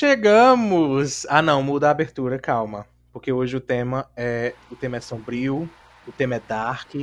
chegamos! 0.00 1.26
Ah, 1.28 1.42
não, 1.42 1.62
muda 1.62 1.88
a 1.88 1.90
abertura, 1.90 2.38
calma. 2.38 2.86
Porque 3.12 3.30
hoje 3.30 3.54
o 3.58 3.60
tema 3.60 4.08
é 4.16 4.54
o 4.70 4.74
tema 4.74 4.96
é 4.96 5.00
sombrio, 5.00 5.68
o 6.08 6.12
tema 6.12 6.36
é 6.36 6.40
dark, 6.40 6.94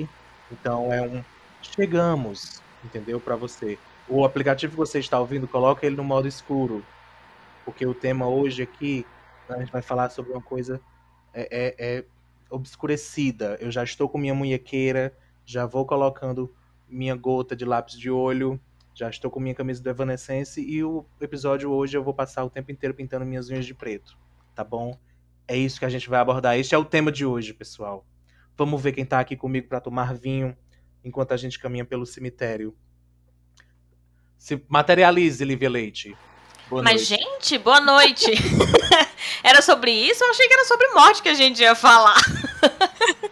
então 0.51 0.91
é 0.91 0.99
um 1.03 1.23
chegamos, 1.61 2.59
entendeu? 2.83 3.19
Para 3.19 3.35
você. 3.35 3.77
O 4.09 4.25
aplicativo 4.25 4.71
que 4.71 4.77
você 4.77 4.97
está 4.97 5.19
ouvindo, 5.19 5.47
coloca 5.47 5.85
ele 5.85 5.95
no 5.95 6.03
modo 6.03 6.27
escuro, 6.27 6.83
porque 7.63 7.85
o 7.85 7.93
tema 7.93 8.27
hoje 8.27 8.63
aqui 8.63 9.05
a 9.47 9.59
gente 9.59 9.71
vai 9.71 9.83
falar 9.83 10.09
sobre 10.09 10.31
uma 10.31 10.41
coisa 10.41 10.81
é, 11.35 11.47
é, 11.51 11.97
é 11.99 12.05
obscurecida. 12.49 13.59
Eu 13.61 13.69
já 13.69 13.83
estou 13.83 14.09
com 14.09 14.17
minha 14.17 14.33
munhequeira, 14.33 15.15
já 15.45 15.67
vou 15.67 15.85
colocando 15.85 16.51
minha 16.89 17.15
gota 17.15 17.55
de 17.55 17.63
lápis 17.63 17.95
de 17.95 18.09
olho, 18.09 18.59
já 18.97 19.07
estou 19.11 19.29
com 19.29 19.39
minha 19.39 19.53
camisa 19.53 19.81
do 19.83 19.89
Evanescence 19.91 20.59
e 20.59 20.83
o 20.83 21.05
episódio 21.21 21.69
hoje 21.69 21.95
eu 21.95 22.03
vou 22.03 22.15
passar 22.15 22.43
o 22.43 22.49
tempo 22.49 22.71
inteiro 22.71 22.95
pintando 22.95 23.23
minhas 23.23 23.47
unhas 23.47 23.63
de 23.63 23.75
preto, 23.75 24.17
tá 24.55 24.63
bom? 24.63 24.97
É 25.47 25.55
isso 25.55 25.77
que 25.77 25.85
a 25.85 25.89
gente 25.89 26.09
vai 26.09 26.19
abordar. 26.19 26.57
Este 26.57 26.73
é 26.73 26.77
o 26.79 26.83
tema 26.83 27.11
de 27.11 27.23
hoje, 27.23 27.53
pessoal. 27.53 28.03
Vamos 28.57 28.81
ver 28.81 28.93
quem 28.93 29.05
tá 29.05 29.19
aqui 29.19 29.35
comigo 29.35 29.67
para 29.67 29.79
tomar 29.79 30.15
vinho 30.15 30.57
enquanto 31.03 31.31
a 31.31 31.37
gente 31.37 31.59
caminha 31.59 31.85
pelo 31.85 32.07
cemitério. 32.07 32.75
Se 34.35 34.65
materialize, 34.67 35.45
Lívia 35.45 35.69
Leite. 35.69 36.17
Boa 36.67 36.81
Mas, 36.81 37.07
noite. 37.07 37.23
gente, 37.23 37.57
boa 37.59 37.79
noite. 37.79 38.31
era 39.43 39.61
sobre 39.61 39.91
isso? 39.91 40.23
Eu 40.23 40.31
achei 40.31 40.47
que 40.47 40.53
era 40.53 40.65
sobre 40.65 40.87
morte 40.89 41.21
que 41.21 41.29
a 41.29 41.35
gente 41.35 41.61
ia 41.61 41.75
falar. 41.75 42.19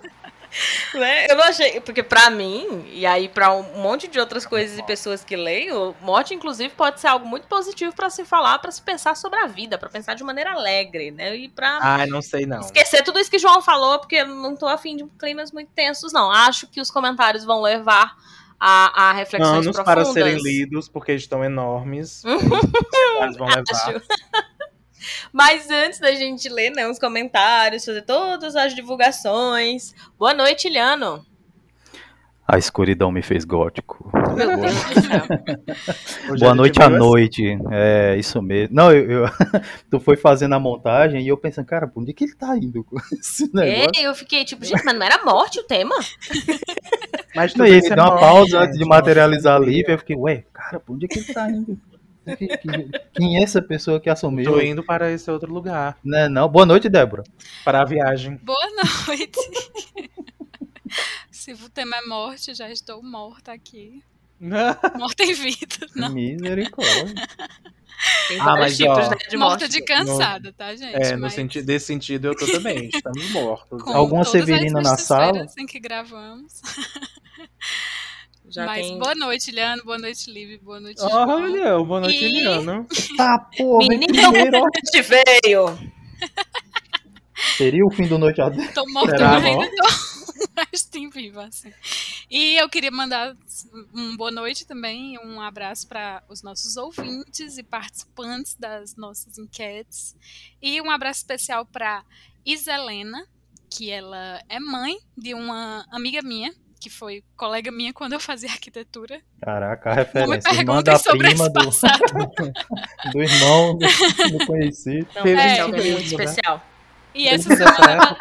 né? 0.96 1.28
Eu 1.30 1.36
não 1.36 1.44
achei, 1.44 1.80
porque 1.82 2.04
para 2.04 2.30
mim, 2.30 2.86
e 2.92 3.06
aí 3.06 3.28
para 3.30 3.54
um 3.54 3.82
monte 3.82 4.08
de 4.08 4.20
outras 4.20 4.46
coisas 4.46 4.78
e 4.78 4.84
pessoas 4.84 5.24
que 5.24 5.36
leem, 5.36 5.70
morte 6.02 6.34
inclusive 6.34 6.74
pode 6.74 7.00
ser 7.00 7.08
algo 7.08 7.28
muito 7.28 7.48
positivo 7.48 7.94
para 7.94 8.10
se 8.10 8.26
falar, 8.26 8.60
para 8.60 8.72
se 8.72 8.82
pensar 8.82 9.16
sobre 9.16 9.40
a 9.40 9.48
vida, 9.48 9.78
para 9.78 9.90
pensar 9.90 10.16
de 10.16 10.24
maneira 10.24 10.52
alegre, 10.54 11.12
né? 11.12 11.36
E 11.36 11.50
para 11.50 11.80
Ah, 11.82 12.06
não 12.08 12.22
sei 12.22 12.46
não. 12.46 12.60
Esquecer 12.60 13.04
tudo 13.04 13.20
isso 13.20 13.30
que 13.30 13.40
João 13.40 13.62
falou, 13.62 14.00
porque 14.00 14.16
eu 14.16 14.28
não 14.28 14.56
tô 14.56 14.68
afim 14.68 14.96
de 14.96 15.06
climas 15.20 15.52
muito 15.52 15.70
tensos 15.74 16.12
não. 16.14 16.32
Acho 16.32 16.68
que 16.68 16.82
os 16.82 16.90
comentários 16.90 17.44
vão 17.44 17.62
levar 17.62 18.16
a, 18.60 19.10
a 19.10 19.14
reflexões 19.14 19.66
Anos 19.66 19.76
profundas. 19.76 19.94
para 19.94 20.06
serem 20.06 20.42
lidos, 20.42 20.88
porque 20.88 21.14
estão 21.14 21.44
enormes. 21.44 22.24
Eles 23.22 23.38
vão 23.38 23.48
levar. 23.48 23.64
Acho. 23.70 24.02
Mas 25.32 25.70
antes 25.70 26.00
da 26.00 26.14
gente 26.14 26.50
ler 26.50 26.72
né, 26.72 26.88
os 26.88 27.00
comentários, 27.00 27.86
fazer 27.86 28.04
todas 28.04 28.56
as 28.56 28.74
divulgações. 28.74 29.94
Boa 30.18 30.34
noite, 30.34 30.68
Iliano. 30.68 31.26
A 32.48 32.60
escuridão 32.60 33.12
me 33.12 33.24
fez 33.24 33.44
gótico. 33.44 34.08
Boa 36.40 36.54
noite 36.54 36.80
à 36.80 36.88
noite. 36.88 37.58
É, 37.72 38.16
isso 38.20 38.40
mesmo. 38.40 38.76
Não, 38.76 38.92
eu, 38.92 39.24
eu 39.24 39.30
tu 39.90 40.00
foi 40.00 40.16
fazendo 40.16 40.54
a 40.54 40.60
montagem 40.60 41.24
e 41.24 41.28
eu 41.28 41.38
pensando, 41.38 41.66
cara, 41.66 41.88
por 41.88 42.02
onde 42.02 42.14
que 42.14 42.26
ele 42.26 42.36
tá 42.36 42.56
indo 42.56 42.84
com 42.84 42.98
esse 43.20 43.52
negócio? 43.52 44.00
É, 44.00 44.06
eu 44.06 44.14
fiquei 44.14 44.46
tipo, 44.46 44.64
gente, 44.64 44.86
mas 44.86 44.94
não 44.94 45.04
era 45.04 45.26
morte 45.26 45.60
o 45.60 45.64
tema? 45.64 45.96
Mas 47.36 47.56
não, 47.56 47.66
ele 47.66 47.82
deu 47.82 47.96
uma 47.96 48.20
pausa 48.20 48.60
antes 48.60 48.78
de 48.78 48.86
materializar 48.86 49.56
a 49.56 49.60
Lívia. 49.60 49.94
Eu 49.94 50.00
fiquei, 50.00 50.16
ué, 50.16 50.44
cara, 50.54 50.80
por 50.80 50.94
onde 50.94 51.08
que 51.08 51.18
ele 51.18 51.34
tá 51.34 51.50
indo? 51.50 51.76
Quem 53.14 53.38
é 53.38 53.44
essa 53.44 53.62
pessoa 53.62 54.00
que 54.00 54.10
assumiu? 54.10 54.52
Tô 54.52 54.62
indo 54.62 54.84
para 54.84 55.12
esse 55.12 55.30
outro 55.30 55.54
lugar. 55.54 55.98
Não, 56.04 56.30
não. 56.30 56.50
Boa 56.50 56.66
noite, 56.66 56.90
Débora. 56.90 57.24
Para 57.64 57.82
a 57.82 57.86
viagem. 57.86 58.38
Boa 58.44 58.68
noite. 59.08 59.40
Se 61.32 61.54
o 61.54 61.70
tema 61.70 61.98
é 61.98 62.02
morte, 62.08 62.54
já 62.54 62.70
estou 62.70 63.04
morta 63.04 63.52
aqui. 63.52 64.02
morta 64.40 65.24
em 65.24 65.34
vida, 65.34 65.88
não. 65.96 66.12
Misericórdia. 66.12 67.14
Tem 68.28 68.40
ah, 68.40 68.56
mas, 68.58 68.78
tipos 68.78 68.98
ó, 68.98 69.10
né, 69.10 69.18
de 69.30 69.38
morta 69.38 69.68
de 69.68 69.82
cansada, 69.82 70.50
no, 70.50 70.54
tá, 70.54 70.76
gente? 70.76 70.96
É, 70.96 71.16
no 71.16 71.22
mas... 71.22 71.34
sentido, 71.34 71.66
desse 71.66 71.86
sentido 71.88 72.28
eu 72.28 72.36
tô 72.36 72.46
também. 72.46 72.90
Estamos 72.94 73.30
mortos. 73.32 73.82
Com 73.82 73.92
Alguma 73.92 74.24
Severina 74.26 74.82
na 74.82 74.98
sala? 74.98 75.48
em 75.58 75.66
que 75.66 75.80
gravamos. 75.80 76.62
Já 78.56 78.66
Mas 78.66 78.88
tem... 78.88 78.98
boa 78.98 79.14
noite, 79.14 79.52
Liano. 79.52 79.84
Boa 79.84 79.98
noite, 79.98 80.32
Liv. 80.32 80.62
Boa 80.64 80.80
noite, 80.80 81.02
João. 81.02 81.30
Olha, 81.30 81.78
boa 81.84 82.00
noite, 82.00 82.24
e... 82.24 82.40
Liano. 82.40 82.88
Tá, 83.18 83.38
porra. 83.58 83.86
Menino 83.86 84.14
te 84.14 85.02
veio. 85.02 85.78
Seria 87.58 87.86
o 87.86 87.92
fim 87.92 88.08
do 88.08 88.18
Noite 88.18 88.40
Adentro? 88.40 88.74
Tô 88.74 88.90
morta 88.94 89.30
ainda, 89.30 89.70
tô... 89.76 90.48
mas 90.56 90.84
tem 90.86 91.10
viva, 91.10 91.44
assim. 91.44 91.70
E 92.32 92.56
eu 92.56 92.70
queria 92.70 92.92
mandar 92.92 93.36
um 93.94 94.16
boa 94.16 94.32
noite 94.32 94.66
também, 94.66 95.20
um 95.20 95.42
abraço 95.42 95.86
para 95.86 96.24
os 96.30 96.42
nossos 96.42 96.78
ouvintes 96.78 97.58
e 97.58 97.64
participantes 97.64 98.56
das 98.56 98.96
nossas 98.96 99.38
enquetes. 99.38 100.16
E 100.62 100.80
um 100.80 100.90
abraço 100.90 101.20
especial 101.20 101.66
para 101.66 102.06
Iselena, 102.46 103.28
que 103.70 103.92
ela 103.92 104.42
é 104.48 104.62
mãe 104.62 104.98
de 105.18 105.34
uma 105.34 105.86
amiga 105.92 106.22
minha, 106.22 106.56
que 106.86 106.90
foi 106.92 107.24
colega 107.36 107.72
minha 107.72 107.92
quando 107.92 108.14
eu 108.14 108.20
fazia 108.20 108.48
arquitetura. 108.48 109.20
Caraca, 109.42 109.90
a 109.90 109.94
referência. 109.96 110.52
Irmã 110.54 110.84
da 110.84 111.00
prima 111.00 111.50
do, 111.50 111.62
do 113.12 113.24
irmão 113.24 113.76
do, 113.76 113.88
do 114.38 114.46
conhecido. 114.46 115.08
Então, 115.10 115.26
é, 115.26 115.58
é 115.58 115.68
muito 115.68 116.04
especial. 116.04 116.64
E 117.12 117.28
essa 117.28 117.56
semana, 117.56 117.92
ela, 117.92 118.18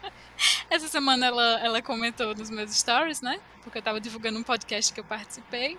essa 0.70 0.88
semana 0.88 1.26
ela, 1.26 1.60
ela 1.60 1.82
comentou 1.82 2.34
nos 2.34 2.48
meus 2.48 2.74
stories, 2.74 3.20
né? 3.20 3.38
Porque 3.62 3.76
eu 3.76 3.82
tava 3.82 4.00
divulgando 4.00 4.38
um 4.38 4.42
podcast 4.42 4.90
que 4.90 5.00
eu 5.00 5.04
participei. 5.04 5.76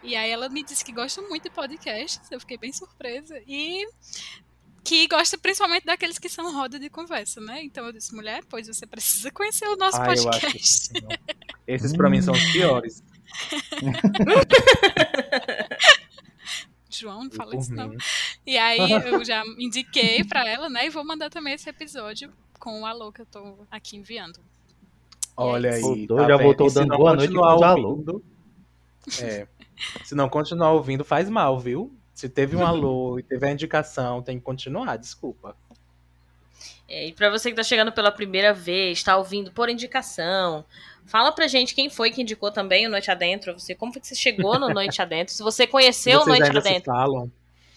E 0.00 0.14
aí 0.14 0.30
ela 0.30 0.48
me 0.48 0.62
disse 0.62 0.84
que 0.84 0.92
gosta 0.92 1.20
muito 1.22 1.42
de 1.42 1.50
podcasts. 1.50 2.30
Eu 2.30 2.38
fiquei 2.38 2.56
bem 2.56 2.72
surpresa. 2.72 3.42
E 3.48 3.84
que 4.84 5.06
gosta 5.08 5.36
principalmente 5.36 5.84
daqueles 5.84 6.18
que 6.18 6.28
são 6.28 6.52
roda 6.52 6.78
de 6.78 6.88
conversa, 6.88 7.40
né? 7.40 7.62
Então 7.62 7.86
eu 7.86 7.92
disse, 7.92 8.14
mulher, 8.14 8.42
pois 8.48 8.66
você 8.66 8.86
precisa 8.86 9.30
conhecer 9.30 9.66
o 9.66 9.76
nosso 9.76 10.00
ah, 10.00 10.04
podcast. 10.04 10.90
Esses 11.66 11.96
para 11.96 12.08
mim 12.08 12.22
são 12.22 12.34
os 12.34 12.44
piores. 12.52 13.02
João, 16.90 17.24
não 17.24 17.30
fala 17.30 17.56
isso 17.56 17.74
não. 17.74 17.94
E 18.46 18.56
aí 18.56 18.78
eu 19.06 19.24
já 19.24 19.44
indiquei 19.58 20.24
para 20.24 20.48
ela, 20.48 20.68
né? 20.68 20.86
E 20.86 20.90
vou 20.90 21.04
mandar 21.04 21.30
também 21.30 21.54
esse 21.54 21.68
episódio 21.68 22.32
com 22.58 22.82
o 22.82 22.86
alô 22.86 23.12
que 23.12 23.22
eu 23.22 23.26
tô 23.26 23.66
aqui 23.70 23.96
enviando. 23.96 24.40
Olha 25.36 25.72
aí. 25.72 25.80
Voltou, 25.80 26.16
tá 26.16 26.28
já 26.28 26.36
voltou 26.36 26.72
dando 26.72 26.96
boa 26.96 27.14
noite 27.14 27.32
com 27.32 27.40
o 27.40 27.44
alô. 27.44 28.22
É. 29.20 29.46
Se 30.04 30.14
não 30.14 30.28
continuar 30.28 30.72
ouvindo, 30.72 31.04
faz 31.04 31.28
mal, 31.28 31.58
viu? 31.58 31.96
Se 32.18 32.28
teve 32.28 32.56
um 32.56 32.66
alô 32.66 33.16
e 33.20 33.22
teve 33.22 33.46
a 33.46 33.52
indicação, 33.52 34.20
tem 34.20 34.40
que 34.40 34.44
continuar, 34.44 34.96
desculpa. 34.96 35.54
É, 36.88 37.06
e 37.06 37.12
para 37.12 37.30
você 37.30 37.48
que 37.48 37.54
tá 37.54 37.62
chegando 37.62 37.92
pela 37.92 38.10
primeira 38.10 38.52
vez, 38.52 38.98
está 38.98 39.16
ouvindo 39.16 39.52
por 39.52 39.68
indicação, 39.68 40.64
fala 41.06 41.30
pra 41.30 41.46
gente 41.46 41.76
quem 41.76 41.88
foi 41.88 42.10
que 42.10 42.20
indicou 42.20 42.50
também 42.50 42.88
o 42.88 42.90
Noite 42.90 43.08
Adentro. 43.08 43.52
Você, 43.56 43.72
como 43.72 43.92
foi 43.92 44.00
que 44.00 44.08
você 44.08 44.16
chegou 44.16 44.58
no 44.58 44.68
Noite 44.68 45.00
Adentro? 45.00 45.32
Se 45.32 45.44
você 45.44 45.64
conheceu 45.64 46.22
o 46.22 46.26
Noite 46.26 46.42
ainda 46.42 46.58
Adentro. 46.58 46.80
Se 46.80 46.84
falam. 46.86 47.32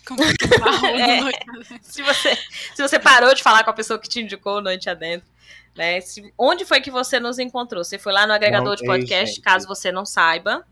Como 0.08 0.24
é 0.24 0.34
que 0.34 0.46
é, 1.70 1.80
se, 1.84 2.02
você, 2.02 2.36
se 2.74 2.82
você 2.82 2.98
parou 2.98 3.36
de 3.36 3.44
falar 3.44 3.64
com 3.64 3.70
a 3.70 3.74
pessoa 3.74 4.00
que 4.00 4.10
te 4.10 4.22
indicou 4.22 4.58
o 4.58 4.62
Noite 4.62 4.90
Adentro. 4.90 5.30
Né? 5.76 6.02
Se, 6.02 6.34
onde 6.36 6.66
foi 6.66 6.82
que 6.82 6.90
você 6.90 7.20
nos 7.20 7.38
encontrou? 7.38 7.84
Você 7.84 8.00
foi 8.00 8.12
lá 8.12 8.26
no 8.26 8.34
agregador 8.34 8.70
não, 8.70 8.76
de 8.76 8.86
podcast, 8.86 9.38
ei, 9.38 9.44
caso 9.44 9.68
você 9.68 9.92
não 9.92 10.04
saiba. 10.04 10.66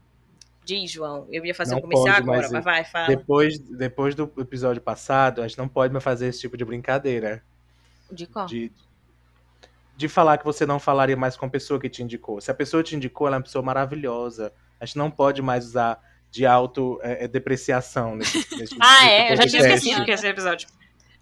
Diz, 0.64 0.92
João. 0.92 1.28
Eu 1.32 1.46
ia 1.46 1.56
fazer 1.56 1.72
não 1.72 1.80
um 1.80 1.82
comercial 1.82 2.16
agora, 2.18 2.42
mas, 2.42 2.52
mas 2.52 2.64
vai, 2.64 2.86
fala. 2.86 3.08
Depois, 3.08 3.60
depois 3.60 4.16
do 4.16 4.32
episódio 4.38 4.82
passado, 4.82 5.42
a 5.42 5.48
gente 5.48 5.58
não 5.58 5.68
pode 5.68 5.92
mais 5.92 6.04
fazer 6.04 6.28
esse 6.28 6.42
tipo 6.42 6.56
de 6.56 6.64
brincadeira. 6.64 7.44
De 8.12 8.28
qual? 8.28 8.46
De, 8.46 8.72
de 9.98 10.08
falar 10.08 10.38
que 10.38 10.46
você 10.46 10.66
não 10.66 10.80
falaria 10.80 11.18
mais 11.18 11.36
com 11.36 11.46
a 11.46 11.50
pessoa 11.50 11.80
que 11.80 11.90
te 11.90 12.04
indicou. 12.04 12.40
Se 12.40 12.50
a 12.50 12.54
pessoa 12.54 12.82
te 12.82 12.96
indicou, 12.96 13.28
ela 13.28 13.36
é 13.36 13.40
uma 13.40 13.44
pessoa 13.44 13.64
maravilhosa. 13.64 14.54
A 14.80 14.86
gente 14.86 14.98
não 14.98 15.12
pode 15.12 15.42
mais 15.42 15.66
usar 15.66 16.00
de 16.32 16.46
auto-depreciação 16.46 18.14
é, 18.14 18.16
nesse, 18.16 18.56
nesse 18.56 18.76
Ah, 18.80 19.10
é? 19.10 19.34
Eu 19.34 19.38
já 19.38 19.48
tinha 19.48 19.62
esquecido 19.62 20.06
que 20.06 20.12
esse 20.12 20.28
episódio. 20.28 20.70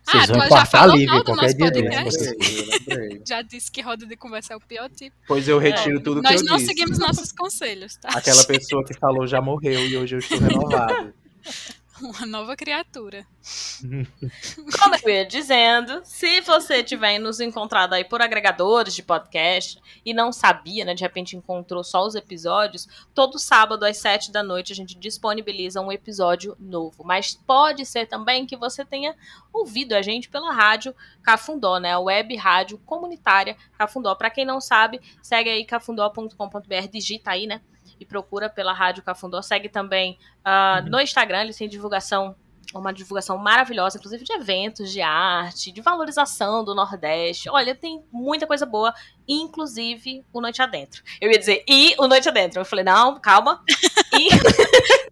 Vocês 0.08 0.30
ah, 0.30 0.34
vão 0.34 0.48
cortar 0.48 0.88
livre 0.88 1.24
qualquer 1.24 1.54
dia 1.54 1.70
desse. 1.70 2.38
Já 3.28 3.42
disse 3.42 3.70
que 3.70 3.82
roda 3.82 4.06
de 4.06 4.16
conversa 4.16 4.54
é 4.54 4.56
o 4.56 4.60
pior 4.62 4.90
tipo. 4.90 5.14
Pois 5.28 5.48
eu 5.50 5.60
retiro 5.60 5.98
é. 5.98 6.02
tudo 6.02 6.22
que 6.22 6.28
eu 6.28 6.32
disse. 6.32 6.46
Nós 6.46 6.60
não 6.62 6.66
seguimos 6.66 6.98
nossos 6.98 7.34
conselhos, 7.34 7.98
tá? 7.98 8.10
Aquela 8.14 8.42
pessoa 8.48 8.86
que 8.86 8.94
falou 8.94 9.28
já 9.28 9.42
morreu 9.42 9.86
e 9.86 9.98
hoje 9.98 10.16
eu 10.16 10.20
estou 10.20 10.40
renovado. 10.40 11.14
Uma 12.02 12.26
nova 12.26 12.56
criatura. 12.56 13.26
Como 13.82 14.96
eu 15.04 15.10
ia 15.10 15.26
dizendo, 15.26 16.02
se 16.04 16.42
você 16.42 16.84
tiver 16.84 17.18
nos 17.20 17.40
encontrado 17.40 17.94
aí 17.94 18.04
por 18.04 18.22
agregadores 18.22 18.94
de 18.94 19.02
podcast 19.02 19.82
e 20.06 20.14
não 20.14 20.32
sabia, 20.32 20.86
né, 20.86 20.94
de 20.94 21.02
repente 21.02 21.36
encontrou 21.36 21.84
só 21.84 22.06
os 22.06 22.16
episódios, 22.16 22.88
todo 23.14 23.40
sábado 23.40 23.84
às 23.84 23.98
sete 23.98 24.32
da 24.32 24.44
noite 24.44 24.74
a 24.74 24.76
gente 24.76 24.96
disponibiliza 24.96 25.82
um 25.82 25.92
episódio 25.92 26.56
novo. 26.60 27.04
Mas 27.04 27.34
pode 27.34 27.86
ser 27.86 28.06
também 28.06 28.46
que 28.46 28.56
você 28.56 28.86
tenha 28.86 29.16
ouvido 29.52 29.94
a 29.94 30.02
gente 30.02 30.30
pela 30.30 30.54
rádio 30.54 30.96
Cafundó, 31.24 31.80
né, 31.80 31.94
a 31.94 32.00
web 32.00 32.36
rádio 32.36 32.78
comunitária 32.80 33.58
Cafundó. 33.78 34.14
Para 34.16 34.30
quem 34.30 34.46
não 34.46 34.62
sabe, 34.62 35.02
segue 35.22 35.50
aí 35.50 35.66
cafundó.com.br, 35.66 36.88
digita 36.92 37.32
aí, 37.32 37.48
né, 37.48 37.62
e 38.00 38.06
procura 38.06 38.50
pela 38.50 38.74
Rádio 38.74 39.04
Cafundó. 39.04 39.42
Segue 39.42 39.70
também 39.70 40.18
uh, 40.46 40.90
no 40.90 41.00
Instagram, 41.00 41.42
eles 41.42 41.58
têm 41.58 41.68
divulgação 41.70 42.36
uma 42.74 42.92
divulgação 42.92 43.38
maravilhosa, 43.38 43.98
inclusive 43.98 44.24
de 44.24 44.34
eventos, 44.34 44.92
de 44.92 45.02
arte, 45.02 45.72
de 45.72 45.82
valorização 45.82 46.64
do 46.64 46.76
Nordeste. 46.76 47.50
Olha, 47.50 47.74
tem 47.74 48.04
muita 48.12 48.46
coisa 48.46 48.66
boa, 48.66 48.94
inclusive 49.28 50.26
o 50.34 50.42
Noite 50.42 50.62
Adentro. 50.62 51.02
Eu 51.22 51.32
ia 51.32 51.40
dizer, 51.40 51.64
e 51.68 51.96
o 51.98 52.08
Noite 52.08 52.28
Adentro. 52.28 52.60
Eu 52.60 52.66
falei, 52.66 52.84
não, 52.84 53.20
calma. 53.20 53.64
E... 54.20 54.30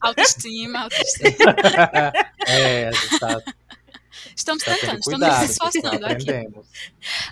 autoestima, 0.01 0.79
autoestima. 0.83 1.53
é, 2.47 2.89
tá, 3.19 3.41
Estamos 4.35 4.63
tá 4.63 4.73
tentando, 4.73 4.99
estamos 4.99 5.19
nos 5.19 5.49
esforçando 5.49 6.05
aqui. 6.05 6.25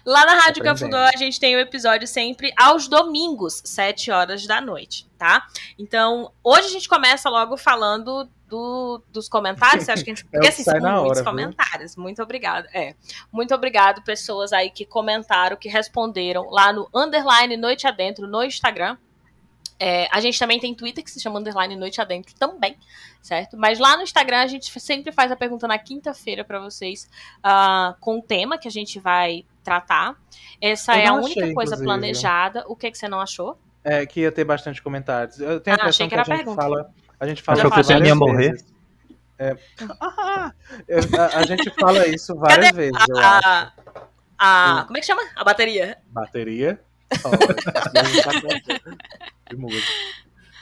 Lá 0.05 0.25
na 0.25 0.35
Rádio 0.35 0.63
Cafundó 0.63 0.97
a 0.97 1.17
gente 1.17 1.39
tem 1.39 1.55
o 1.55 1.57
um 1.57 1.61
episódio 1.61 2.07
sempre 2.07 2.53
aos 2.57 2.87
domingos, 2.87 3.61
7 3.65 4.09
horas 4.09 4.47
da 4.47 4.61
noite, 4.61 5.05
tá? 5.17 5.45
Então, 5.77 6.31
hoje 6.43 6.67
a 6.67 6.71
gente 6.71 6.87
começa 6.87 7.29
logo 7.29 7.57
falando 7.57 8.29
do, 8.47 9.01
dos 9.11 9.27
comentários. 9.27 9.89
Acho 9.89 10.03
que 10.03 10.11
a 10.11 10.15
gente. 10.15 10.25
Porque 10.29 10.45
é 10.45 10.49
assim, 10.49 10.63
são 10.63 10.75
hora, 10.75 11.01
muitos 11.01 11.17
viu? 11.17 11.25
comentários. 11.25 11.95
Muito 11.95 12.21
obrigado. 12.21 12.67
É. 12.73 12.95
Muito 13.31 13.53
obrigado, 13.53 14.03
pessoas 14.03 14.53
aí 14.53 14.69
que 14.69 14.85
comentaram, 14.85 15.57
que 15.57 15.67
responderam 15.67 16.49
lá 16.49 16.71
no 16.71 16.87
underline 16.93 17.57
Noite 17.57 17.87
Adentro 17.87 18.27
no 18.27 18.43
Instagram. 18.43 18.97
É, 19.79 20.07
a 20.11 20.19
gente 20.21 20.37
também 20.39 20.59
tem 20.59 20.73
Twitter 20.73 21.03
que 21.03 21.11
se 21.11 21.19
chama 21.19 21.39
Underline 21.39 21.75
Noite 21.75 21.99
Adentro 21.99 22.33
também, 22.35 22.77
certo? 23.21 23.57
Mas 23.57 23.79
lá 23.79 23.97
no 23.97 24.03
Instagram 24.03 24.41
a 24.41 24.47
gente 24.47 24.69
sempre 24.79 25.11
faz 25.11 25.31
a 25.31 25.35
pergunta 25.35 25.67
na 25.67 25.77
quinta-feira 25.77 26.43
para 26.43 26.59
vocês 26.59 27.09
uh, 27.39 27.95
com 27.99 28.19
o 28.19 28.21
tema 28.21 28.57
que 28.57 28.67
a 28.67 28.71
gente 28.71 28.99
vai 28.99 29.45
tratar. 29.63 30.15
Essa 30.61 30.93
Eu 30.95 30.99
é 30.99 31.07
a 31.07 31.13
única 31.13 31.41
achei, 31.41 31.53
coisa 31.53 31.75
inclusive. 31.75 31.83
planejada. 31.85 32.63
O 32.67 32.75
que, 32.75 32.91
que 32.91 32.97
você 32.97 33.07
não 33.07 33.19
achou? 33.19 33.57
É, 33.83 34.05
que 34.05 34.21
ia 34.21 34.31
ter 34.31 34.45
bastante 34.45 34.81
comentários. 34.81 35.39
Eu 35.39 35.59
tenho 35.59 35.75
a 35.75 35.79
Ah, 35.79 35.83
impressão 35.83 36.07
que 36.07 36.15
que, 36.15 36.19
a 36.21 36.23
gente 36.23 36.35
pergunta. 36.37 36.61
fala. 36.61 36.89
A 37.19 37.27
gente 37.27 37.41
fala 37.41 37.57
Achou 37.59 37.71
que 37.71 37.83
você 37.83 37.97
ia 37.97 38.15
morrer? 38.15 38.51
vezes. 38.51 38.73
É. 39.39 39.57
Ah, 39.99 40.51
a, 41.17 41.39
a 41.39 41.45
gente 41.45 41.69
fala 41.71 42.07
isso 42.07 42.35
várias 42.35 42.67
Cadê 42.67 42.77
vezes, 42.77 43.07
eu 43.09 43.17
acho. 43.17 43.25
A, 43.25 43.73
a, 44.37 44.83
como 44.85 44.97
é 44.97 44.99
que 45.01 45.05
chama? 45.07 45.21
A 45.35 45.43
bateria. 45.43 45.97
Bateria. 46.07 46.79
Ó, 47.23 47.31
de 49.49 49.55
música. 49.57 49.87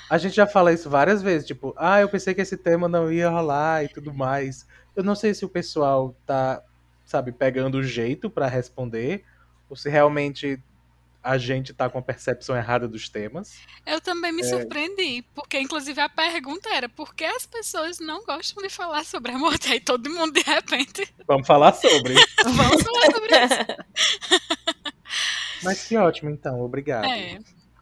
A 0.09 0.17
gente 0.17 0.35
já 0.35 0.45
fala 0.45 0.73
isso 0.73 0.89
várias 0.89 1.21
vezes, 1.21 1.47
tipo, 1.47 1.73
ah, 1.77 2.01
eu 2.01 2.09
pensei 2.09 2.33
que 2.33 2.41
esse 2.41 2.57
tema 2.57 2.87
não 2.89 3.11
ia 3.11 3.29
rolar 3.29 3.85
e 3.85 3.87
tudo 3.87 4.13
mais. 4.13 4.67
Eu 4.95 5.03
não 5.03 5.15
sei 5.15 5.33
se 5.33 5.45
o 5.45 5.49
pessoal 5.49 6.13
tá, 6.25 6.61
sabe, 7.05 7.31
pegando 7.31 7.77
o 7.77 7.83
jeito 7.83 8.29
pra 8.29 8.47
responder, 8.47 9.23
ou 9.69 9.75
se 9.77 9.89
realmente 9.89 10.61
a 11.23 11.37
gente 11.37 11.71
tá 11.71 11.87
com 11.87 11.99
a 11.99 12.01
percepção 12.01 12.57
errada 12.57 12.87
dos 12.87 13.07
temas. 13.07 13.59
Eu 13.85 14.01
também 14.01 14.31
É. 14.31 14.33
me 14.33 14.43
surpreendi, 14.43 15.21
porque 15.35 15.59
inclusive 15.59 16.01
a 16.01 16.09
pergunta 16.09 16.67
era 16.73 16.89
por 16.89 17.13
que 17.15 17.23
as 17.23 17.45
pessoas 17.45 17.99
não 17.99 18.25
gostam 18.25 18.61
de 18.63 18.69
falar 18.69 19.05
sobre 19.05 19.31
a 19.31 19.37
morte? 19.37 19.71
Aí 19.71 19.79
todo 19.79 20.09
mundo 20.09 20.33
de 20.33 20.41
repente, 20.41 21.07
Vamos 21.25 21.47
falar 21.47 21.73
sobre. 21.73 22.15
vamos 22.43 22.81
falar 22.83 23.11
sobre 23.13 23.45
isso. 23.45 24.71
Mas 25.63 25.87
que 25.87 25.97
ótimo, 25.97 26.29
então, 26.29 26.61
obrigado. 26.61 27.05
É. 27.05 27.39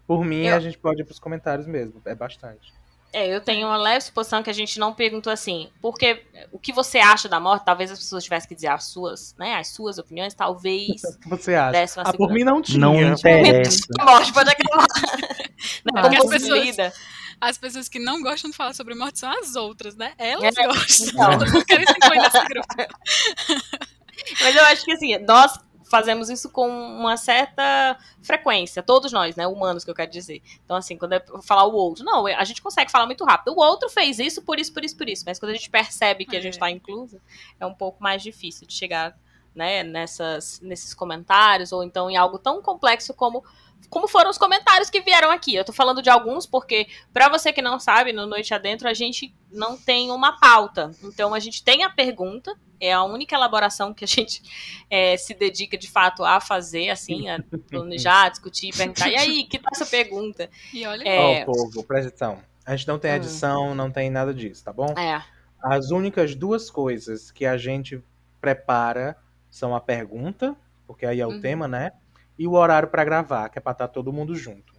Por 0.08 0.24
mim, 0.26 0.46
Eu- 0.48 0.56
a 0.56 0.60
gente 0.60 0.78
pode 0.78 1.02
ir 1.02 1.06
pros 1.06 1.20
comentários 1.20 1.68
mesmo, 1.68 2.02
é 2.06 2.16
bastante. 2.16 2.74
É, 3.12 3.28
eu 3.28 3.42
tenho 3.42 3.66
uma 3.68 3.76
leve 3.78 4.02
suposição 4.02 4.44
que 4.44 4.52
a 4.52 4.54
gente 4.54 4.78
não 4.80 4.94
perguntou 4.94 5.34
assim, 5.34 5.68
porque 5.82 6.24
o 6.52 6.60
que 6.60 6.72
você 6.72 7.00
acha 7.00 7.28
da 7.28 7.40
morte, 7.40 7.66
talvez 7.66 7.90
as 7.90 7.98
pessoas 7.98 8.24
tivessem 8.24 8.48
que 8.48 8.54
dizer 8.54 8.68
as 8.68 8.84
suas, 8.84 9.34
né? 9.36 9.56
As 9.56 9.70
suas 9.70 9.98
opiniões, 9.98 10.36
talvez 10.36 11.02
O 11.18 11.20
que 11.20 11.28
você 11.28 11.56
acha? 11.56 12.02
Ah, 12.02 12.14
por 12.14 12.32
mim 12.32 12.44
não 12.44 12.62
tinha. 12.62 12.78
Não 12.80 13.02
interessa. 13.02 13.80
A 14.00 14.06
morte 14.06 14.32
pode 14.32 14.50
acabar. 14.52 14.86
Não, 15.86 16.02
Porque 16.04 16.18
como 16.18 16.34
as 16.36 16.42
pessoas-. 16.42 16.94
As 17.42 17.58
pessoas 17.58 17.90
que 17.90 18.00
não 18.00 18.22
gostam 18.22 18.52
de 18.52 18.56
falar 18.56 18.74
sobre 18.74 18.94
morte 18.96 19.18
são 19.20 19.32
as 19.32 19.56
outras, 19.56 19.96
né? 19.96 20.14
Elas 20.18 20.56
É, 20.58 20.68
gostam. 20.68 21.08
então. 21.08 21.32
Elas 21.34 21.54
não 21.54 21.62
querem 21.64 21.86
se 21.88 21.94
incluir 21.94 22.18
nesse 22.20 22.46
grupo. 22.46 22.68
Mas 24.42 24.56
eu 24.56 24.64
acho 24.66 24.86
que 24.86 24.92
assim, 24.92 25.18
nós 25.20 25.54
fazemos 25.90 26.30
isso 26.30 26.50
com 26.50 26.68
uma 26.70 27.18
certa 27.18 27.98
frequência, 28.22 28.84
todos 28.84 29.12
nós, 29.12 29.36
né, 29.36 29.48
humanos 29.48 29.84
que 29.84 29.90
eu 29.92 29.96
quero 29.96 30.12
dizer. 30.12 30.42
Então 30.64 30.78
assim, 30.78 30.98
quando 30.98 31.14
é 31.14 31.24
falar 31.42 31.66
o 31.66 31.74
outro, 31.74 32.04
não, 32.06 32.26
a 32.28 32.44
gente 32.44 32.62
consegue 32.62 32.92
falar 32.92 33.06
muito 33.06 33.24
rápido. 33.26 33.54
O 33.56 33.60
outro 33.60 33.90
fez 33.90 34.20
isso 34.20 34.42
por 34.42 34.60
isso, 34.60 34.74
por 34.74 34.84
isso, 34.86 34.96
por 34.98 35.10
isso, 35.10 35.24
mas 35.26 35.40
quando 35.40 35.52
a 35.52 35.56
gente 35.56 35.70
percebe 35.70 36.26
que 36.26 36.36
a 36.36 36.40
É. 36.40 36.42
gente 36.42 36.54
está 36.54 36.70
inclusa, 36.70 37.22
é 37.60 37.66
um 37.66 37.74
pouco 37.74 38.02
mais 38.02 38.22
difícil 38.22 38.68
de 38.68 38.74
chegar, 38.74 39.18
né, 39.56 39.84
nessas 39.84 40.60
nesses 40.62 40.94
comentários 40.94 41.72
ou 41.72 41.84
então 41.84 42.10
em 42.10 42.16
algo 42.16 42.38
tão 42.38 42.62
complexo 42.62 43.14
como 43.14 43.44
como 43.90 44.08
foram 44.08 44.30
os 44.30 44.38
comentários 44.38 44.90
que 44.90 45.02
vieram 45.02 45.32
aqui. 45.32 45.56
Eu 45.56 45.66
tô 45.66 45.74
falando 45.74 46.02
de 46.02 46.10
alguns 46.10 46.46
porque, 46.46 46.88
pra 47.14 47.30
você 47.30 47.52
que 47.54 47.62
não 47.62 47.80
sabe, 47.80 48.12
no 48.14 48.26
Noite 48.28 48.54
Adentro 48.54 48.88
a 48.88 48.94
gente 48.94 49.34
não 49.52 49.78
tem 49.78 50.12
uma 50.12 50.40
pauta. 50.40 50.92
Então 51.04 51.34
a 51.34 51.40
gente 51.40 51.64
tem 51.64 51.84
a 51.84 51.90
pergunta, 51.90 52.56
é 52.80 52.94
a 52.94 53.04
única 53.04 53.36
elaboração 53.36 53.94
que 53.94 54.04
a 54.04 54.08
gente 54.08 54.42
é, 54.90 55.16
se 55.18 55.34
dedica 55.34 55.78
de 55.78 55.90
fato 55.90 56.24
a 56.24 56.40
fazer, 56.40 56.90
assim, 56.90 57.30
a 57.30 57.40
planejar, 57.70 58.30
discutir, 58.30 58.76
perguntar. 58.76 59.10
E 59.10 59.16
aí, 59.18 59.44
que 59.46 59.58
tal 59.58 59.72
essa 59.74 59.86
pergunta? 59.86 60.50
E 60.74 60.86
olha, 60.86 61.04
É. 61.08 61.42
Ó, 61.42 61.46
povo, 61.46 61.84
presta 61.84 62.10
atenção. 62.10 62.42
A 62.66 62.76
gente 62.76 62.88
não 62.88 63.00
tem 63.00 63.12
Hum. 63.12 63.16
edição, 63.16 63.74
não 63.76 63.90
tem 63.90 64.10
nada 64.12 64.34
disso, 64.34 64.64
tá 64.64 64.72
bom? 64.72 64.94
É, 64.98 65.24
As 65.62 65.90
únicas 65.92 66.36
duas 66.36 66.70
coisas 66.72 67.32
que 67.32 67.46
a 67.46 67.58
gente 67.58 68.02
prepara 68.40 69.18
são 69.50 69.76
a 69.76 69.82
pergunta, 69.82 70.56
porque 70.88 71.06
aí 71.06 71.20
é 71.20 71.26
o 71.28 71.32
Uhum. 71.32 71.42
tema, 71.42 71.68
né? 71.68 71.92
E 72.40 72.48
o 72.48 72.54
horário 72.54 72.88
pra 72.88 73.04
gravar, 73.04 73.50
que 73.50 73.60
é 73.60 73.62
pra 73.62 73.74
estar 73.74 73.90
todo 73.90 74.12
mundo 74.14 74.34
junto. 74.34 74.74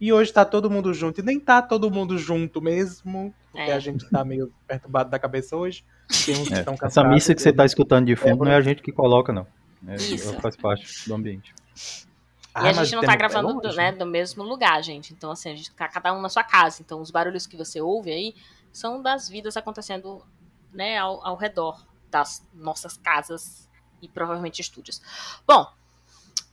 E 0.00 0.12
hoje 0.12 0.32
tá 0.32 0.44
todo 0.44 0.70
mundo 0.70 0.92
junto, 0.92 1.20
e 1.20 1.22
nem 1.22 1.38
tá 1.38 1.62
todo 1.62 1.90
mundo 1.90 2.18
junto 2.18 2.60
mesmo, 2.60 3.34
porque 3.52 3.70
É. 3.70 3.74
a 3.74 3.78
gente 3.78 4.08
tá 4.10 4.24
meio 4.24 4.52
perturbado 4.66 5.10
da 5.10 5.18
cabeça 5.18 5.56
hoje. 5.56 5.84
Tem 6.24 6.34
uns 6.40 6.48
que 6.48 6.54
É, 6.54 6.58
estão 6.60 6.74
Essa 6.82 7.04
missa 7.04 7.34
que 7.34 7.40
você 7.42 7.52
tá 7.52 7.64
escutando 7.64 8.06
de 8.06 8.16
fundo 8.16 8.44
não 8.44 8.50
é 8.50 8.56
a 8.56 8.60
gente 8.60 8.82
que 8.82 8.92
coloca, 8.92 9.32
não. 9.32 9.46
É, 9.86 9.94
Isso. 9.96 10.32
Faz 10.40 10.56
parte 10.56 10.86
do 11.06 11.14
ambiente. 11.14 11.54
Ah, 12.54 12.66
e 12.66 12.70
a 12.70 12.74
mas 12.74 12.88
gente 12.88 12.96
não 12.96 13.02
tá 13.02 13.08
muito 13.08 13.18
gravando 13.18 13.48
longe, 13.48 13.68
do, 13.68 13.76
né, 13.76 13.92
do 13.92 14.06
mesmo 14.06 14.42
lugar, 14.42 14.82
gente. 14.82 15.12
Então, 15.12 15.30
assim, 15.30 15.50
a 15.52 15.54
gente 15.54 15.70
tá 15.74 15.86
cada 15.88 16.14
um 16.14 16.20
na 16.22 16.28
sua 16.30 16.42
casa. 16.42 16.80
Então, 16.80 17.00
os 17.02 17.10
barulhos 17.10 17.46
que 17.46 17.56
você 17.56 17.80
ouve 17.80 18.10
aí 18.10 18.34
são 18.72 19.02
das 19.02 19.28
vidas 19.28 19.56
acontecendo, 19.56 20.22
né, 20.72 20.96
ao, 20.98 21.26
ao 21.26 21.36
redor 21.36 21.78
das 22.10 22.46
nossas 22.54 22.96
casas 22.96 23.68
e 24.00 24.08
provavelmente 24.08 24.60
estúdios. 24.60 25.02
Bom, 25.46 25.66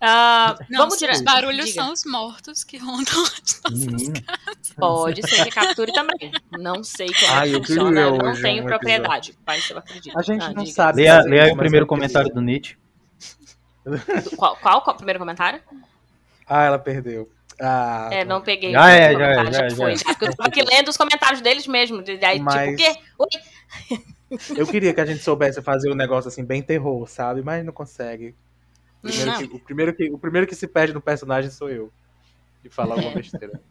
ah, 0.02 0.56
não, 0.70 0.80
vamos 0.80 0.96
os 0.96 1.00
direto. 1.00 1.24
barulhos 1.24 1.66
Diga. 1.68 1.82
são 1.84 1.94
os 1.94 2.04
mortos 2.06 2.64
que 2.64 2.78
rondam 2.78 3.24
as 3.24 3.62
nossas 3.64 3.86
Menina. 3.86 4.14
Pode 4.78 5.28
ser 5.30 5.46
que 5.46 5.52
capture 5.52 5.94
também. 5.94 6.32
Não 6.60 6.84
sei 6.84 7.08
como 7.14 7.32
Ai, 7.32 7.50
é 7.50 7.54
funciona. 7.58 8.02
Eu 8.02 8.18
não 8.18 8.34
tenho 8.42 8.64
um 8.64 8.66
propriedade. 8.66 9.38
Mas 9.46 9.70
eu 9.70 9.78
acredito. 9.78 10.18
A 10.18 10.22
gente 10.22 10.44
Ah, 10.44 10.52
não 10.54 10.64
diga. 10.64 10.76
sabe. 10.76 11.02
Leia, 11.04 11.54
o 11.54 11.58
primeiro 11.58 11.86
comentário 11.88 12.34
do 12.34 12.42
Nietzsche. 12.42 12.76
Qual, 14.38 14.56
qual, 14.58 14.82
qual 14.82 14.94
o 14.94 14.98
primeiro 14.98 15.20
comentário? 15.20 15.62
Ah, 16.48 16.64
ela 16.64 16.80
perdeu. 16.80 17.30
Ah, 17.62 18.10
É, 18.12 18.24
não 18.26 18.42
peguei. 18.42 18.72
Já 18.72 18.90
é, 18.92 19.14
já 19.14 19.28
é, 19.28 19.52
já 19.52 19.66
é, 19.66 19.70
foi. 19.70 19.96
já 19.98 20.02
é. 20.10 20.14
Porque 20.14 20.26
eu 20.26 20.36
tava 20.36 20.50
aqui 20.50 20.62
lendo 20.64 20.88
os 20.90 20.98
comentários 20.98 21.42
deles 21.42 21.68
mesmo. 21.68 22.02
de- 22.02 22.24
Aí, 22.26 22.40
Mas- 22.40 22.70
tipo, 22.70 22.74
o 22.74 22.94
quê? 22.94 23.00
Oi? 23.20 24.40
Eu 24.58 24.66
queria 24.66 24.94
que 24.94 25.02
a 25.02 25.06
gente 25.06 25.22
soubesse 25.22 25.62
fazer 25.62 25.92
um 25.92 25.96
negócio 25.96 26.28
assim, 26.30 26.44
bem 26.44 26.62
terror, 26.62 27.08
sabe? 27.08 27.42
Mas 27.44 27.64
não 27.66 27.72
consegue. 27.74 28.34
Primeiro 29.04 29.38
que- 29.38 29.56
o, 29.56 29.60
primeiro 29.60 29.94
que, 29.94 30.12
o 30.12 30.18
primeiro 30.18 30.48
que 30.48 30.56
se 30.56 30.68
perde 30.68 30.94
no 30.94 31.02
personagem 31.02 31.52
sou 31.52 31.70
eu. 31.70 31.92
De 32.64 32.70
falar 32.70 32.96
alguma 32.96 33.14
besteira. 33.16 33.62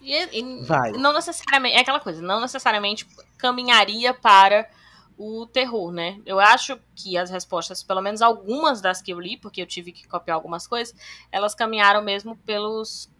E, 0.00 0.40
e 0.40 0.64
Vai. 0.66 0.92
não 0.92 1.12
necessariamente, 1.12 1.76
é 1.76 1.80
aquela 1.80 2.00
coisa, 2.00 2.20
não 2.20 2.40
necessariamente 2.40 3.06
caminharia 3.38 4.12
para 4.12 4.68
o 5.16 5.46
terror, 5.46 5.90
né? 5.90 6.20
Eu 6.26 6.38
acho 6.38 6.78
que 6.94 7.16
as 7.16 7.30
respostas, 7.30 7.82
pelo 7.82 8.02
menos 8.02 8.20
algumas 8.20 8.80
das 8.80 9.00
que 9.00 9.12
eu 9.12 9.20
li, 9.20 9.36
porque 9.36 9.62
eu 9.62 9.66
tive 9.66 9.92
que 9.92 10.06
copiar 10.06 10.34
algumas 10.34 10.66
coisas, 10.66 10.94
elas 11.32 11.54
caminharam 11.54 12.02
mesmo 12.02 12.36
pelos, 12.38 13.10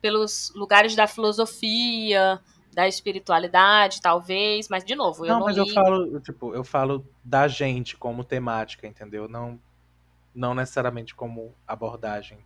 pelos 0.00 0.52
lugares 0.54 0.94
da 0.94 1.06
filosofia, 1.06 2.40
da 2.72 2.86
espiritualidade, 2.86 4.02
talvez, 4.02 4.68
mas 4.68 4.84
de 4.84 4.94
novo, 4.94 5.24
eu 5.24 5.32
não, 5.32 5.38
não, 5.38 5.46
mas 5.46 5.56
li. 5.56 5.66
eu 5.66 5.74
falo, 5.74 6.20
tipo, 6.20 6.54
eu 6.54 6.62
falo 6.62 7.06
da 7.24 7.48
gente 7.48 7.96
como 7.96 8.22
temática, 8.22 8.86
entendeu? 8.86 9.26
Não, 9.26 9.58
não 10.36 10.54
necessariamente 10.54 11.14
como 11.14 11.54
abordagem. 11.66 12.38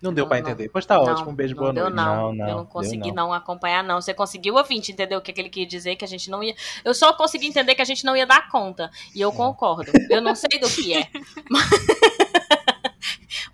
Não 0.00 0.14
deu 0.14 0.26
pra 0.26 0.38
entender. 0.38 0.70
Pois 0.70 0.86
tá 0.86 0.94
não, 0.94 1.04
ótimo. 1.04 1.30
Um 1.30 1.34
beijo, 1.34 1.54
não 1.54 1.62
boa 1.62 1.74
deu, 1.74 1.82
noite. 1.84 1.96
Não, 1.96 2.04
Não, 2.04 2.12
eu 2.12 2.32
não, 2.32 2.46
não 2.46 2.56
deu 2.56 2.66
consegui 2.66 3.12
não. 3.12 3.28
não. 3.28 3.34
acompanhar, 3.34 3.84
não. 3.84 4.00
Você 4.00 4.14
conseguiu, 4.14 4.54
ouvinte, 4.54 4.90
entender 4.90 5.14
o 5.14 5.20
que, 5.20 5.32
que 5.32 5.40
ele 5.40 5.50
queria 5.50 5.68
dizer, 5.68 5.94
que 5.94 6.04
a 6.04 6.08
gente 6.08 6.30
não 6.30 6.42
ia. 6.42 6.56
Eu 6.82 6.94
só 6.94 7.12
consegui 7.12 7.46
entender 7.46 7.74
que 7.74 7.82
a 7.82 7.84
gente 7.84 8.04
não 8.04 8.16
ia 8.16 8.26
dar 8.26 8.48
conta. 8.48 8.90
E 9.14 9.20
eu 9.20 9.30
concordo. 9.30 9.92
Eu 10.08 10.22
não 10.22 10.34
sei 10.34 10.58
do 10.58 10.70
que 10.70 10.94
é. 10.94 11.10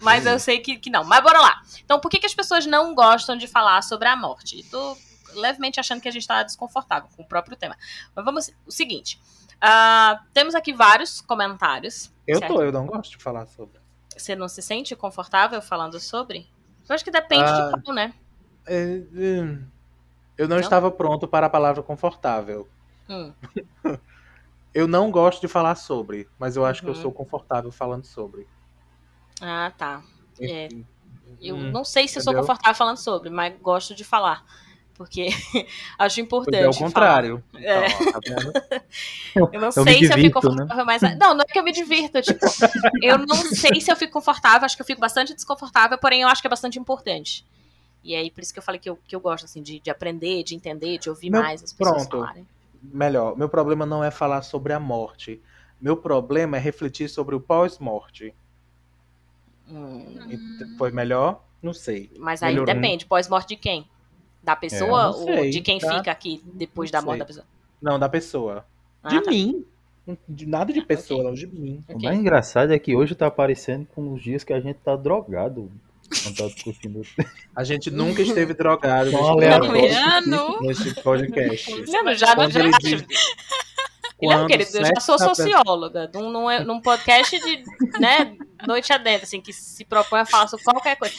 Mas 0.00 0.24
eu 0.24 0.38
sei 0.38 0.60
que, 0.60 0.76
que 0.76 0.88
não. 0.88 1.02
Mas 1.02 1.22
bora 1.22 1.40
lá. 1.40 1.60
Então, 1.84 1.98
por 1.98 2.08
que, 2.08 2.20
que 2.20 2.26
as 2.26 2.34
pessoas 2.34 2.64
não 2.64 2.94
gostam 2.94 3.36
de 3.36 3.48
falar 3.48 3.82
sobre 3.82 4.06
a 4.06 4.14
morte? 4.14 4.62
Tô 4.70 4.96
levemente 5.34 5.80
achando 5.80 6.00
que 6.00 6.08
a 6.08 6.12
gente 6.12 6.28
tá 6.28 6.44
desconfortável 6.44 7.08
com 7.16 7.24
o 7.24 7.26
próprio 7.26 7.56
tema. 7.56 7.76
Mas 8.14 8.24
vamos. 8.24 8.50
O 8.64 8.70
seguinte. 8.70 9.20
Ah, 9.66 10.20
temos 10.32 10.54
aqui 10.54 10.72
vários 10.72 11.20
comentários. 11.20 12.12
Eu 12.26 12.38
certo? 12.38 12.54
tô, 12.54 12.62
eu 12.62 12.72
não 12.72 12.86
gosto 12.86 13.10
de 13.16 13.22
falar 13.22 13.46
sobre. 13.46 13.80
Você 14.16 14.34
não 14.36 14.48
se 14.48 14.60
sente 14.62 14.94
confortável 14.94 15.60
falando 15.62 15.98
sobre? 15.98 16.48
Eu 16.88 16.94
acho 16.94 17.04
que 17.04 17.10
depende 17.10 17.44
Ah. 17.50 17.70
de 17.76 17.82
qual, 17.82 17.94
né? 17.94 18.14
É, 18.66 18.74
é, 19.14 19.58
eu 20.38 20.48
não, 20.48 20.56
Não? 20.56 20.58
estava 20.58 20.90
pronto 20.90 21.26
para 21.28 21.46
a 21.46 21.50
palavra 21.50 21.82
confortável. 21.82 22.68
Hum. 23.08 23.32
eu 24.74 24.86
não 24.88 25.10
gosto 25.10 25.40
de 25.40 25.48
falar 25.48 25.74
sobre, 25.74 26.28
mas 26.38 26.56
eu 26.56 26.64
acho 26.64 26.82
que 26.82 26.88
eu 26.88 26.94
Uhum. 26.94 27.02
sou 27.02 27.12
confortável 27.12 27.70
falando 27.72 28.04
sobre. 28.04 28.46
Ah, 29.40 29.72
tá. 29.76 30.02
É. 30.40 30.68
Eu 31.40 31.56
Hum, 31.56 31.70
não 31.72 31.84
sei 31.84 32.06
se 32.08 32.18
eu 32.18 32.22
sou 32.22 32.32
entendeu? 32.32 32.46
confortável 32.46 32.76
falando 32.76 32.96
sobre, 32.96 33.28
mas 33.30 33.54
gosto 33.60 33.94
de 33.94 34.04
falar. 34.04 34.44
Porque 34.94 35.26
acho 35.98 36.16
Pois 36.16 36.18
importante. 36.18 36.62
é 36.62 36.68
o 36.68 36.74
contrário. 36.74 37.44
É. 37.56 37.86
Então, 37.86 38.12
tá 38.12 38.20
vendo? 38.24 38.52
Eu 39.52 39.60
não 39.60 39.66
Eu 39.68 39.72
sei 39.72 39.84
me 39.84 40.06
se 40.06 40.12
eu 40.12 40.18
fico 40.18 40.40
divirto, 40.40 40.48
né? 40.50 40.56
confortável, 40.62 40.84
mas. 40.86 41.02
Não, 41.18 41.34
não 41.34 41.40
é 41.40 41.44
que 41.44 41.58
eu 41.58 41.64
me 41.64 41.72
divirto, 41.72 42.22
tipo, 42.22 42.38
eu 43.02 43.18
não 43.18 43.34
sei 43.36 43.80
se 43.80 43.90
eu 43.90 43.96
fico 43.96 44.12
confortável, 44.12 44.64
acho 44.64 44.76
que 44.76 44.82
eu 44.82 44.86
fico 44.86 45.00
bastante 45.00 45.34
desconfortável, 45.34 45.98
porém 45.98 46.22
eu 46.22 46.28
acho 46.28 46.40
que 46.40 46.46
é 46.46 46.50
bastante 46.50 46.78
importante. 46.78 47.44
E 48.04 48.14
aí, 48.14 48.30
por 48.30 48.40
isso 48.42 48.52
que 48.52 48.58
eu 48.58 48.62
falei 48.62 48.78
que 48.78 48.88
eu, 48.88 48.96
que 49.08 49.16
eu 49.16 49.20
gosto, 49.20 49.46
assim, 49.46 49.62
de, 49.62 49.80
de 49.80 49.90
aprender, 49.90 50.44
de 50.44 50.54
entender, 50.54 50.98
de 50.98 51.08
ouvir 51.10 51.30
Meu- 51.30 51.42
mais 51.42 51.62
as 51.62 51.72
pessoas 51.72 52.06
pronto. 52.06 52.18
falarem. 52.24 52.46
Melhor, 52.82 53.36
meu 53.36 53.48
problema 53.48 53.84
não 53.86 54.04
é 54.04 54.10
falar 54.12 54.42
sobre 54.42 54.72
a 54.74 54.78
morte. 54.78 55.40
Meu 55.80 55.96
problema 55.96 56.56
é 56.56 56.60
refletir 56.60 57.08
sobre 57.08 57.34
o 57.34 57.40
pós-morte. 57.40 58.32
Hum, 59.68 60.76
Foi 60.78 60.90
melhor? 60.90 61.42
Não 61.62 61.72
sei. 61.72 62.10
mas 62.18 62.42
aí 62.42 62.52
Melhorou. 62.54 62.74
depende, 62.74 63.06
pós-morte 63.06 63.48
de 63.48 63.56
quem? 63.56 63.88
Da 64.44 64.54
pessoa 64.54 65.04
não 65.04 65.18
ou 65.20 65.24
sei, 65.24 65.50
de 65.50 65.60
quem 65.62 65.78
tá? 65.78 65.96
fica 65.96 66.10
aqui 66.10 66.42
depois 66.44 66.90
Não 66.92 67.00
da 67.00 67.04
morte 67.04 67.16
sei. 67.16 67.18
da 67.20 67.26
pessoa? 67.26 67.46
Não, 67.80 67.98
da 67.98 68.08
pessoa. 68.08 68.64
Ah, 69.02 69.08
de 69.08 69.20
tá. 69.22 69.30
mim. 69.30 69.64
De 70.28 70.44
nada 70.44 70.70
de 70.70 70.82
pessoa, 70.82 71.20
Ok. 71.20 71.28
não, 71.30 71.34
de 71.34 71.46
mim. 71.46 71.82
O 71.88 71.94
Ok. 71.94 72.06
mais 72.06 72.18
engraçado 72.18 72.72
é 72.74 72.78
que 72.78 72.94
hoje 72.94 73.14
tá 73.14 73.26
aparecendo 73.26 73.86
com 73.94 74.12
os 74.12 74.22
dias 74.22 74.44
que 74.44 74.52
a 74.52 74.60
gente 74.60 74.76
tá 74.84 74.94
drogado. 74.96 75.70
Tá 76.36 76.46
discutindo. 76.46 77.00
A 77.56 77.64
gente 77.64 77.90
nunca 77.90 78.20
esteve 78.20 78.52
drogado 78.52 79.10
Tão 79.10 79.20
nesse 79.20 79.30
aleatório. 79.30 80.60
Nesse 80.60 80.94
podcast. 81.02 81.74
Leandro, 81.74 82.14
já, 82.14 82.26
já, 82.36 82.48
já, 82.48 83.04
Quando 84.16 84.46
querido, 84.46 84.78
eu 84.78 84.84
já 84.86 85.00
sou 85.00 85.18
socióloga, 85.18 86.10
num, 86.14 86.30
num, 86.30 86.64
num 86.64 86.80
podcast 86.80 87.38
de, 87.38 87.64
né, 88.00 88.36
noite 88.66 88.92
adentro, 88.92 89.24
assim, 89.24 89.40
que 89.40 89.52
se 89.52 89.84
propõe 89.84 90.20
a 90.20 90.24
falar 90.26 90.46
sobre 90.48 90.64
qualquer 90.64 90.96
coisa. 90.96 91.14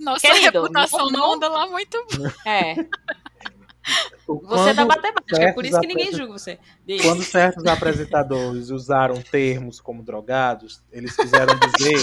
Nossa 0.00 0.20
Querido, 0.20 0.62
reputação 0.62 1.06
não- 1.06 1.10
não 1.10 1.32
anda 1.34 1.48
lá 1.48 1.66
muito. 1.68 1.96
É, 2.44 2.74
você 4.26 4.70
é 4.70 4.74
da 4.74 4.84
matemática, 4.84 5.42
é 5.42 5.52
por 5.52 5.64
isso 5.64 5.78
que 5.80 5.86
ninguém 5.86 6.12
julga 6.12 6.32
você. 6.32 6.58
Diz. 6.86 7.02
Quando 7.02 7.22
certos 7.22 7.64
apresentadores 7.66 8.70
usaram 8.70 9.20
termos 9.22 9.80
como 9.80 10.02
drogados, 10.02 10.82
eles 10.90 11.14
quiseram 11.14 11.54
dizer 11.58 12.02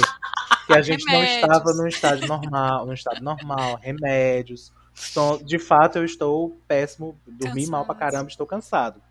que 0.67 0.73
a 0.73 0.81
gente 0.81 1.03
não 1.05 1.13
Remédios. 1.13 1.41
estava 1.43 1.73
num 1.73 1.88
estágio 1.88 2.27
normal, 2.27 2.85
num 2.85 2.93
estado 2.93 3.21
normal, 3.21 3.79
remédios. 3.81 4.71
Então, 5.11 5.38
de 5.43 5.57
fato, 5.57 5.97
eu 5.97 6.05
estou 6.05 6.55
péssimo, 6.67 7.17
dormi 7.27 7.65
mal 7.67 7.85
pra 7.85 7.95
Cansado. 7.95 8.11
caramba, 8.11 8.29
estou 8.29 8.45
cansado. 8.45 9.01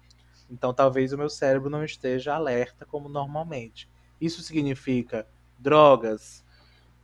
Então, 0.50 0.74
talvez 0.74 1.12
o 1.12 1.18
meu 1.18 1.30
cérebro 1.30 1.70
não 1.70 1.84
esteja 1.84 2.34
alerta 2.34 2.84
como 2.84 3.08
normalmente. 3.08 3.88
Isso 4.20 4.42
significa 4.42 5.26
drogas? 5.58 6.44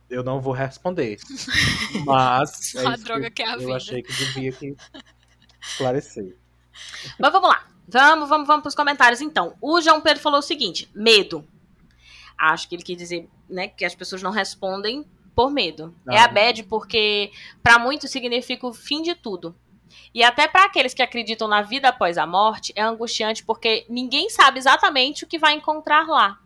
Eu 0.09 0.23
não 0.23 0.41
vou 0.41 0.53
responder. 0.53 1.17
Mas 2.05 2.71
Só 2.71 2.87
a 2.87 2.95
droga 2.95 3.29
que 3.29 3.41
é 3.41 3.47
a 3.47 3.53
eu 3.53 3.59
vida. 3.59 3.75
achei 3.75 4.01
que 4.01 4.13
devia 4.13 4.51
que 4.51 4.75
esclarecer. 5.61 6.35
Mas 7.19 7.31
vamos 7.31 7.49
lá. 7.49 7.67
Vamos, 7.87 8.29
vamos, 8.29 8.47
vamos 8.47 8.61
pros 8.63 8.75
comentários 8.75 9.21
então. 9.21 9.55
O 9.61 9.81
João 9.81 10.01
Pedro 10.01 10.21
falou 10.21 10.39
o 10.39 10.43
seguinte: 10.43 10.89
medo. 10.93 11.47
Acho 12.37 12.69
que 12.69 12.75
ele 12.75 12.83
quis 12.83 12.97
dizer, 12.97 13.27
né, 13.49 13.67
que 13.67 13.83
as 13.83 13.95
pessoas 13.95 14.21
não 14.21 14.29
respondem 14.29 15.05
por 15.33 15.49
medo. 15.49 15.93
Não. 16.05 16.13
É 16.13 16.19
a 16.19 16.27
bad 16.27 16.63
porque 16.63 17.31
para 17.63 17.79
muitos 17.79 18.11
significa 18.11 18.67
o 18.67 18.73
fim 18.73 19.01
de 19.01 19.15
tudo. 19.15 19.55
E 20.13 20.23
até 20.23 20.47
para 20.47 20.65
aqueles 20.65 20.93
que 20.93 21.01
acreditam 21.01 21.47
na 21.47 21.61
vida 21.61 21.89
após 21.89 22.17
a 22.17 22.25
morte, 22.25 22.73
é 22.75 22.81
angustiante 22.81 23.43
porque 23.43 23.85
ninguém 23.89 24.29
sabe 24.29 24.59
exatamente 24.59 25.23
o 25.23 25.27
que 25.27 25.39
vai 25.39 25.53
encontrar 25.53 26.07
lá. 26.07 26.39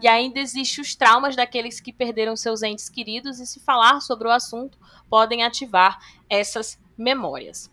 E 0.00 0.08
ainda 0.08 0.40
existem 0.40 0.82
os 0.82 0.94
traumas 0.94 1.36
daqueles 1.36 1.80
que 1.80 1.92
perderam 1.92 2.36
seus 2.36 2.62
entes 2.62 2.88
queridos 2.88 3.38
e 3.38 3.46
se 3.46 3.60
falar 3.60 4.00
sobre 4.00 4.28
o 4.28 4.30
assunto 4.30 4.78
podem 5.08 5.42
ativar 5.42 5.98
essas 6.28 6.78
memórias. 6.96 7.70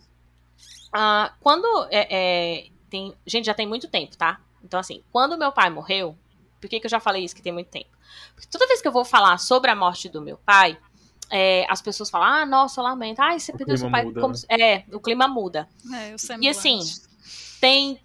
Ah, 0.94 1.34
quando 1.42 1.88
é, 1.89 2.08
é, 2.10 2.68
tem, 2.89 3.13
gente 3.25 3.46
já 3.46 3.54
tem 3.54 3.68
muito 3.68 3.88
tempo, 3.88 4.16
tá? 4.18 4.39
Então 4.63 4.80
assim, 4.80 5.04
quando 5.12 5.38
meu 5.38 5.51
pai 5.51 5.70
morreu, 5.70 6.18
por 6.60 6.70
que, 6.70 6.80
que 6.80 6.86
eu 6.86 6.92
já 6.92 7.00
falei 7.00 7.24
isso 7.24 7.36
que 7.36 7.42
tem 7.42 7.54
muito 7.54 7.70
tempo? 7.70 7.89
Porque 8.34 8.50
toda 8.50 8.68
vez 8.68 8.82
que 8.82 8.88
eu 8.88 8.92
vou 8.92 9.06
falar 9.06 9.38
sobre 9.38 9.70
a 9.72 9.75
morte 9.75 10.10
do 10.10 10.22
meu 10.22 10.38
pai, 10.38 10.78
é, 11.29 11.65
as 11.69 11.81
pessoas 11.81 12.09
falam, 12.09 12.27
ah, 12.27 12.45
nossa, 12.45 12.79
eu 12.79 12.83
lamento, 12.83 13.19
ai, 13.19 13.39
você 13.39 13.51
perdeu 13.53 13.77
seu 13.77 13.89
pai, 13.91 14.03
muda, 14.05 14.19
como 14.21 14.33
né? 14.33 14.38
se- 14.39 14.45
é, 14.50 14.83
o 14.91 15.00
clima 15.00 15.27
muda. 15.27 15.67
É, 15.93 16.15
E 16.43 16.50
assim, 16.50 16.79
tem 17.62 18.00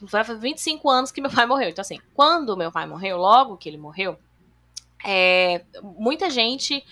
vai 0.00 0.22
fazer 0.24 0.40
25 0.40 0.90
anos 0.90 1.10
que 1.10 1.20
meu 1.22 1.30
pai 1.30 1.46
morreu. 1.46 1.68
Então, 1.70 1.80
assim, 1.82 1.98
quando 2.14 2.56
meu 2.56 2.70
pai 2.70 2.86
morreu, 2.86 3.16
logo 3.16 3.56
que 3.56 3.68
ele 3.68 3.78
morreu, 3.78 4.18
é, 5.04 5.64
muita 5.82 6.28
gente 6.30 6.84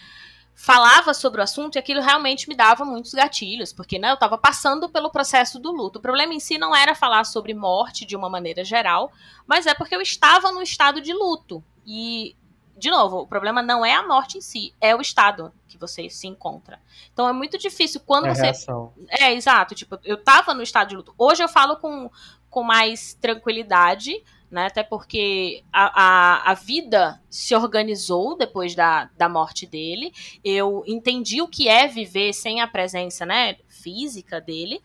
falava 0.57 1.13
sobre 1.13 1.41
o 1.41 1.45
assunto 1.45 1.75
e 1.75 1.79
aquilo 1.79 2.01
realmente 2.01 2.49
me 2.49 2.55
dava 2.55 2.85
muitos 2.85 3.13
gatilhos, 3.13 3.73
porque 3.73 3.99
né, 3.99 4.11
eu 4.11 4.15
estava 4.15 4.39
passando 4.39 4.89
pelo 4.89 5.11
processo 5.11 5.59
do 5.59 5.73
luto. 5.73 5.99
O 5.99 6.03
problema 6.03 6.33
em 6.33 6.39
si 6.41 6.57
não 6.57 6.75
era 6.75 6.95
falar 6.95 7.25
sobre 7.25 7.53
morte 7.53 8.07
de 8.07 8.15
uma 8.17 8.31
maneira 8.31 8.65
geral, 8.65 9.13
mas 9.47 9.67
é 9.67 9.75
porque 9.75 9.97
eu 9.97 10.01
estava 10.01 10.53
no 10.53 10.63
estado 10.63 11.01
de 11.01 11.13
luto. 11.13 11.63
E, 11.85 12.37
de 12.77 12.91
novo, 12.91 13.19
o 13.21 13.27
problema 13.27 13.63
não 13.63 13.85
é 13.85 13.95
a 13.95 14.07
morte 14.07 14.39
em 14.39 14.41
si, 14.41 14.75
é 14.81 14.95
o 14.95 15.01
estado 15.01 15.53
que 15.69 15.79
você 15.79 16.09
se 16.11 16.27
encontra. 16.27 16.81
Então 17.13 17.29
é 17.29 17.33
muito 17.33 17.59
difícil 17.59 18.01
quando 18.05 18.27
É 18.27 18.35
você 18.35 18.43
reação. 18.43 18.93
é, 19.09 19.33
exato. 19.33 19.75
Tipo, 19.75 19.99
eu 20.05 20.17
tava 20.23 20.55
no 20.55 20.63
estado 20.63 20.89
de 20.89 20.97
luto. 20.97 21.15
Hoje 21.19 21.43
eu 21.43 21.49
falo 21.49 21.77
com, 21.77 22.11
com 22.51 22.63
mais 22.63 23.15
tranquilidade, 23.15 24.23
né? 24.51 24.67
Até 24.67 24.83
porque 24.83 25.65
a, 25.73 26.03
a, 26.03 26.51
a 26.53 26.55
vida 26.55 27.21
se 27.29 27.55
organizou 27.57 28.37
depois 28.37 28.75
da, 28.75 29.11
da 29.17 29.29
morte 29.29 29.67
dele. 29.67 30.13
Eu 30.45 30.85
entendi 30.87 31.43
o 31.43 31.49
que 31.49 31.69
é 31.69 31.89
viver 31.89 32.33
sem 32.33 32.61
a 32.61 32.67
presença, 32.69 33.27
né, 33.27 33.57
física 33.69 34.41
dele. 34.41 34.81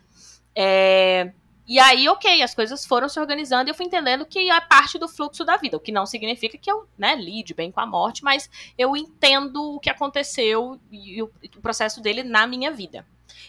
É, 0.55 1.31
e 1.69 1.77
aí, 1.77 2.09
ok, 2.09 2.41
as 2.41 2.55
coisas 2.55 2.83
foram 2.83 3.07
se 3.07 3.19
organizando 3.19 3.69
e 3.69 3.71
eu 3.71 3.75
fui 3.75 3.85
entendendo 3.85 4.25
que 4.25 4.49
é 4.49 4.59
parte 4.59 4.97
do 4.97 5.07
fluxo 5.07 5.45
da 5.45 5.55
vida, 5.55 5.77
o 5.77 5.79
que 5.79 5.91
não 5.91 6.03
significa 6.03 6.57
que 6.57 6.71
eu 6.71 6.89
né, 6.97 7.15
lide 7.15 7.53
bem 7.53 7.71
com 7.71 7.79
a 7.79 7.85
morte, 7.85 8.23
mas 8.23 8.49
eu 8.75 8.97
entendo 8.97 9.75
o 9.75 9.79
que 9.79 9.87
aconteceu 9.87 10.79
e 10.91 11.21
o, 11.21 11.29
o 11.57 11.61
processo 11.61 12.01
dele 12.01 12.23
na 12.23 12.47
minha 12.47 12.71
vida. 12.71 13.05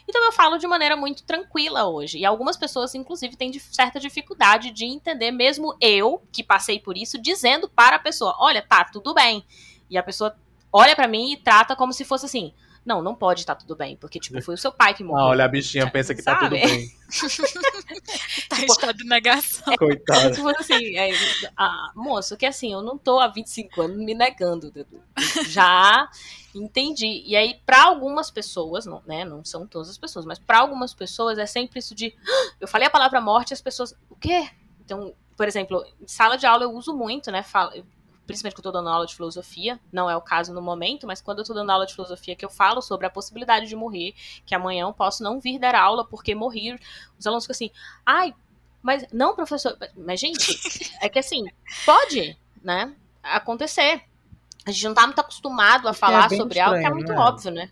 Então 0.07 0.23
eu 0.23 0.33
falo 0.33 0.59
de 0.59 0.67
maneira 0.67 0.97
muito 0.97 1.23
tranquila 1.23 1.89
hoje. 1.89 2.19
E 2.19 2.27
algumas 2.27 2.59
pessoas, 2.59 2.95
inclusive, 2.95 3.37
têm 3.37 3.59
certa 3.59 3.99
dificuldade 3.99 4.71
de 4.71 4.85
entender, 4.85 5.31
mesmo 5.31 5.75
eu, 5.81 6.23
que 6.31 6.45
passei 6.45 6.79
por 6.79 6.99
isso, 6.99 7.17
dizendo 7.17 7.71
para 7.71 7.97
a 7.97 7.99
pessoa: 8.01 8.37
olha, 8.39 8.61
tá 8.61 8.85
tudo 8.85 9.15
bem. 9.15 9.43
E 9.89 9.97
a 9.97 10.03
pessoa 10.03 10.37
olha 10.71 10.95
pra 10.95 11.09
mim 11.09 11.33
e 11.33 11.39
trata 11.39 11.75
como 11.75 11.95
se 11.95 12.05
fosse 12.05 12.27
assim. 12.27 12.53
Não, 12.85 13.03
não 13.03 13.15
pode 13.15 13.41
estar 13.41 13.55
tudo 13.55 13.77
bem, 13.77 13.95
porque, 13.97 14.19
tipo, 14.19 14.41
foi 14.43 14.55
o 14.55 14.59
seu 14.59 14.73
pai 14.73 14.95
que 14.95 15.05
morreu. 15.05 15.25
Ah, 15.25 15.29
olha, 15.29 15.45
a 15.45 15.49
bichinha 15.49 15.91
pensa 15.91 16.15
que 16.15 16.23
tá 16.23 16.37
tudo 16.37 16.57
Sabe? 16.59 16.67
bem. 16.67 16.89
Tá 18.49 18.61
em 18.61 18.65
estado 18.67 18.97
de 18.97 19.05
negação. 19.05 19.75
Coitada. 19.79 20.33
Tipo 20.33 20.49
assim, 20.49 20.97
é, 20.97 21.11
ah, 21.57 21.91
moço, 21.95 22.37
que 22.37 22.47
assim, 22.47 22.73
eu 22.73 22.83
não 22.83 22.97
tô 22.99 23.21
há 23.21 23.29
25 23.29 23.83
anos 23.83 23.97
me 23.99 24.15
negando. 24.15 24.71
Dudu. 24.71 25.01
Já 25.49 26.09
entendi. 26.55 27.23
E 27.27 27.37
aí, 27.37 27.61
pra 27.67 27.85
algumas 27.85 28.31
pessoas, 28.31 28.87
não, 28.87 29.03
né, 29.07 29.25
não 29.25 29.45
são 29.45 29.67
todas 29.67 29.89
as 29.91 29.99
pessoas, 29.99 30.25
mas 30.25 30.39
pra 30.39 30.59
algumas 30.59 30.95
pessoas 30.95 31.39
é 31.39 31.47
sempre 31.47 31.79
isso 31.79 31.95
de. 31.95 32.15
"Ah, 32.27 32.53
Eu 32.61 32.69
falei 32.69 32.87
a 32.89 32.91
palavra 32.91 33.21
morte 33.21 33.51
e 33.51 33.55
as 33.55 33.61
pessoas. 33.63 33.95
O 34.09 34.17
quê? 34.17 34.49
Então, 34.85 35.15
por 35.37 35.47
exemplo, 35.47 35.85
em 36.01 36.09
sala 36.09 36.37
de 36.37 36.47
aula 36.47 36.65
eu 36.65 36.73
uso 36.73 36.95
muito, 36.97 37.31
né? 37.31 37.43
Falo, 37.43 37.73
principalmente 38.31 38.55
quando 38.55 38.67
eu 38.67 38.73
tô 38.73 38.79
dando 38.79 38.89
aula 38.89 39.07
de 39.07 39.15
filosofia, 39.15 39.79
não 39.93 40.09
é 40.09 40.17
o 40.17 40.21
caso 40.21 40.53
no 40.55 40.63
momento, 40.63 41.07
mas 41.07 41.21
quando 41.21 41.39
eu 41.41 41.45
tô 41.45 41.53
dando 41.55 41.71
aula 41.71 41.87
de 41.87 41.95
filosofia 41.95 42.35
que 42.37 42.45
eu 42.45 42.51
falo 42.51 42.81
sobre 42.81 43.07
a 43.07 43.11
possibilidade 43.11 43.67
de 43.67 43.77
morrer, 43.77 44.15
que 44.47 44.55
amanhã 44.55 44.83
eu 44.87 44.93
posso 44.93 45.23
não 45.23 45.41
vir 45.41 45.59
dar 45.59 45.75
aula 45.75 46.05
porque 46.05 46.35
morri, 46.35 46.79
os 47.19 47.27
alunos 47.27 47.45
ficam 47.45 47.55
assim, 47.55 47.71
ai, 48.05 48.35
mas 48.83 49.07
não, 49.13 49.35
professor, 49.35 49.77
mas 49.97 50.19
gente, 50.21 50.59
é 51.01 51.09
que 51.09 51.19
assim, 51.19 51.45
pode, 51.85 52.37
né, 52.63 52.95
acontecer. 53.23 54.03
A 54.67 54.71
gente 54.71 54.85
não 54.85 54.95
tá 54.95 55.07
muito 55.07 55.21
acostumado 55.21 55.89
a 55.89 55.91
Porque 55.93 56.01
falar 56.01 56.27
é 56.27 56.37
sobre 56.37 56.61
algo 56.61 56.79
que 56.79 56.87
é 56.87 56.91
estranho, 56.91 56.95
muito 56.95 57.13
né? 57.13 57.19
óbvio, 57.19 57.51
né? 57.51 57.71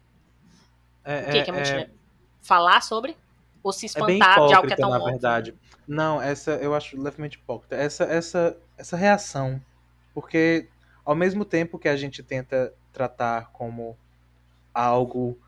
É, 1.05 1.21
O 1.21 1.33
que, 1.33 1.43
que 1.43 1.50
é 1.50 1.53
muito 1.53 1.67
é- 1.67 1.69
estranho? 1.69 1.99
Falar 2.43 2.83
sobre? 2.83 3.17
Ou 3.62 3.73
se 3.73 3.87
É 3.87 4.03
bem 4.03 4.17
espantar 4.19 4.47
de 4.47 4.55
algo 4.55 4.69
que 4.69 4.75
é 4.75 4.77
tão 4.77 4.91
na 4.91 4.97
óbvio? 4.97 5.12
verdade. 5.12 5.55
Não, 5.87 6.21
essa 6.21 6.53
eu 6.53 6.75
acho 6.75 7.00
levemente 7.00 7.37
hipócrita. 7.37 7.75
Essa, 7.77 8.05
essa, 8.05 8.57
essa 8.77 8.97
reação. 8.97 9.61
Porque 10.19 10.69
ao 11.05 11.15
mesmo 11.15 11.45
tempo 11.45 11.79
que 11.79 11.89
a 11.89 11.97
gente 11.97 12.25
tenta 12.25 12.75
tratar 12.93 13.53
como 13.53 13.97
algo, 14.75 15.39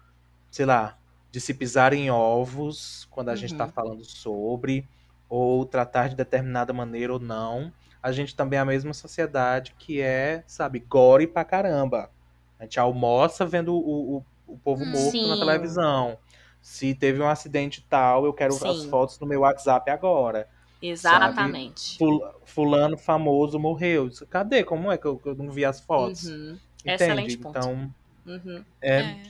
sei 0.48 0.64
lá, 0.64 0.96
de 1.28 1.40
se 1.40 1.52
pisar 1.52 1.92
em 1.92 2.08
ovos 2.08 3.04
quando 3.10 3.30
a 3.30 3.34
gente 3.34 3.52
Uhum. 3.52 3.56
tá 3.56 3.66
falando 3.66 4.04
sobre, 4.04 4.88
ou 5.28 5.66
tratar 5.66 6.08
de 6.08 6.14
determinada 6.14 6.72
maneira 6.72 7.12
ou 7.12 7.18
não, 7.18 7.74
a 8.00 8.12
gente 8.12 8.36
também 8.36 8.58
é 8.58 8.62
a 8.62 8.64
mesma 8.64 8.94
sociedade 8.94 9.74
que 9.76 10.00
é, 10.00 10.44
sabe, 10.46 10.78
gore 10.78 11.26
pra 11.26 11.44
caramba. 11.44 12.12
A 12.56 12.62
gente 12.62 12.78
almoça 12.78 13.44
vendo 13.44 13.74
o, 13.74 14.18
o, 14.18 14.26
o 14.46 14.58
povo 14.58 14.86
morto 14.86 15.26
na 15.26 15.36
Sim. 15.36 15.36
televisão. 15.36 16.16
Se 16.60 16.94
teve 16.94 17.20
um 17.20 17.28
acidente 17.28 17.84
tal, 17.88 18.24
eu 18.24 18.32
quero 18.32 18.64
as 18.64 18.84
Sim. 18.84 18.86
fotos 18.86 19.18
no 19.18 19.26
meu 19.26 19.40
WhatsApp 19.40 19.90
agora. 19.90 20.48
Exatamente. 20.82 21.98
Fulano 22.44 22.96
famoso 22.96 23.58
morreu. 23.58 24.10
Cadê? 24.28 24.64
Como 24.64 24.90
é 24.90 24.96
que 24.96 25.06
eu, 25.06 25.20
eu 25.24 25.34
não 25.34 25.50
vi 25.50 25.64
as 25.64 25.80
fotos? 25.80 26.24
Uhum. 26.24 26.58
Excelente 26.84 27.36
ponto. 27.36 27.58
Então, 27.58 27.94
uhum. 28.26 28.64
é, 28.80 29.00
é. 29.00 29.22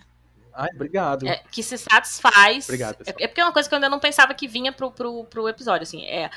Ai, 0.52 0.69
obrigado. 0.75 1.26
É, 1.26 1.42
que 1.50 1.62
se 1.62 1.78
satisfaz. 1.78 2.64
Obrigado, 2.64 3.02
é, 3.07 3.25
é, 3.25 3.28
porque 3.28 3.40
é 3.40 3.45
uma 3.45 3.52
coisa 3.52 3.69
que 3.69 3.75
eu 3.75 3.76
ainda 3.76 3.88
não 3.88 3.99
pensava 3.99 4.35
que 4.35 4.47
vinha 4.47 4.73
pro, 4.73 4.90
pro, 4.90 5.25
pro 5.25 5.49
episódio. 5.49 5.83
Assim, 5.83 6.04
é 6.04 6.30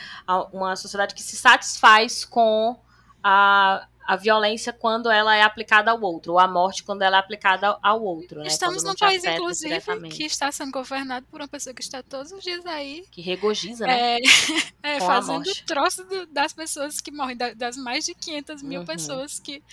uma 0.52 0.76
sociedade 0.76 1.14
que 1.14 1.22
se 1.22 1.36
satisfaz 1.36 2.24
com 2.26 2.78
a, 3.24 3.88
a 4.06 4.16
violência 4.16 4.74
quando 4.74 5.10
ela 5.10 5.36
é 5.36 5.42
aplicada 5.42 5.92
ao 5.92 6.02
outro, 6.02 6.34
ou 6.34 6.40
a 6.40 6.48
morte 6.48 6.84
quando 6.84 7.02
ela 7.02 7.18
é 7.18 7.20
aplicada 7.20 7.78
ao 7.82 8.04
outro. 8.04 8.42
Né? 8.42 8.48
Estamos 8.48 8.84
num 8.84 8.96
país, 8.96 9.24
inclusive, 9.24 10.10
que 10.10 10.26
está 10.26 10.52
sendo 10.52 10.72
governado 10.72 11.26
por 11.32 11.42
uma 11.42 11.48
pessoa 11.48 11.74
que 11.74 11.82
está 11.82 12.04
todos 12.04 12.32
os 12.32 12.44
dias 12.44 12.66
aí. 12.66 13.06
Que 13.12 13.22
regozija, 13.22 13.86
né? 13.86 14.18
É, 14.18 14.20
é 14.98 15.00
fazendo 15.00 15.50
troço 15.66 16.04
do, 16.04 16.26
das 16.28 16.54
pessoas 16.54 17.00
que 17.00 17.12
morrem, 17.12 17.38
das 17.38 17.78
mais 17.78 18.06
de 18.06 18.14
500 18.14 18.62
mil 18.62 18.82
uhum. 18.82 18.86
pessoas 18.86 19.40
que, 19.40 19.64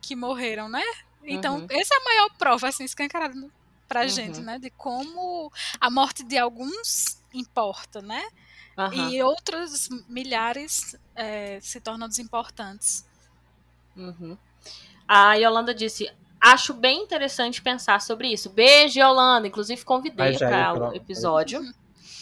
que 0.00 0.14
morreram, 0.14 0.68
né? 0.68 0.84
Então, 1.24 1.58
uhum. 1.58 1.66
essa 1.70 1.94
é 1.94 1.96
a 1.96 2.04
maior 2.04 2.30
prova, 2.38 2.68
assim, 2.68 2.84
escancarada 2.84 3.34
pra 3.88 4.02
uhum. 4.02 4.08
gente, 4.08 4.40
né? 4.40 4.58
De 4.58 4.70
como 4.70 5.50
a 5.80 5.90
morte 5.90 6.22
de 6.22 6.36
alguns 6.36 7.22
importa, 7.32 8.02
né? 8.02 8.22
E 8.92 9.20
outros 9.24 9.88
milhares 10.08 10.94
é, 11.16 11.58
se 11.60 11.80
tornam 11.80 12.06
desimportantes. 12.06 13.04
Uhum. 13.98 14.38
A 15.06 15.34
Yolanda 15.34 15.74
disse: 15.74 16.10
Acho 16.40 16.72
bem 16.72 17.02
interessante 17.02 17.60
pensar 17.60 18.00
sobre 18.00 18.28
isso. 18.28 18.48
Beijo, 18.50 19.00
Yolanda. 19.00 19.48
Inclusive, 19.48 19.84
convidei 19.84 20.38
para 20.38 20.90
o 20.90 20.94
episódio. 20.94 21.60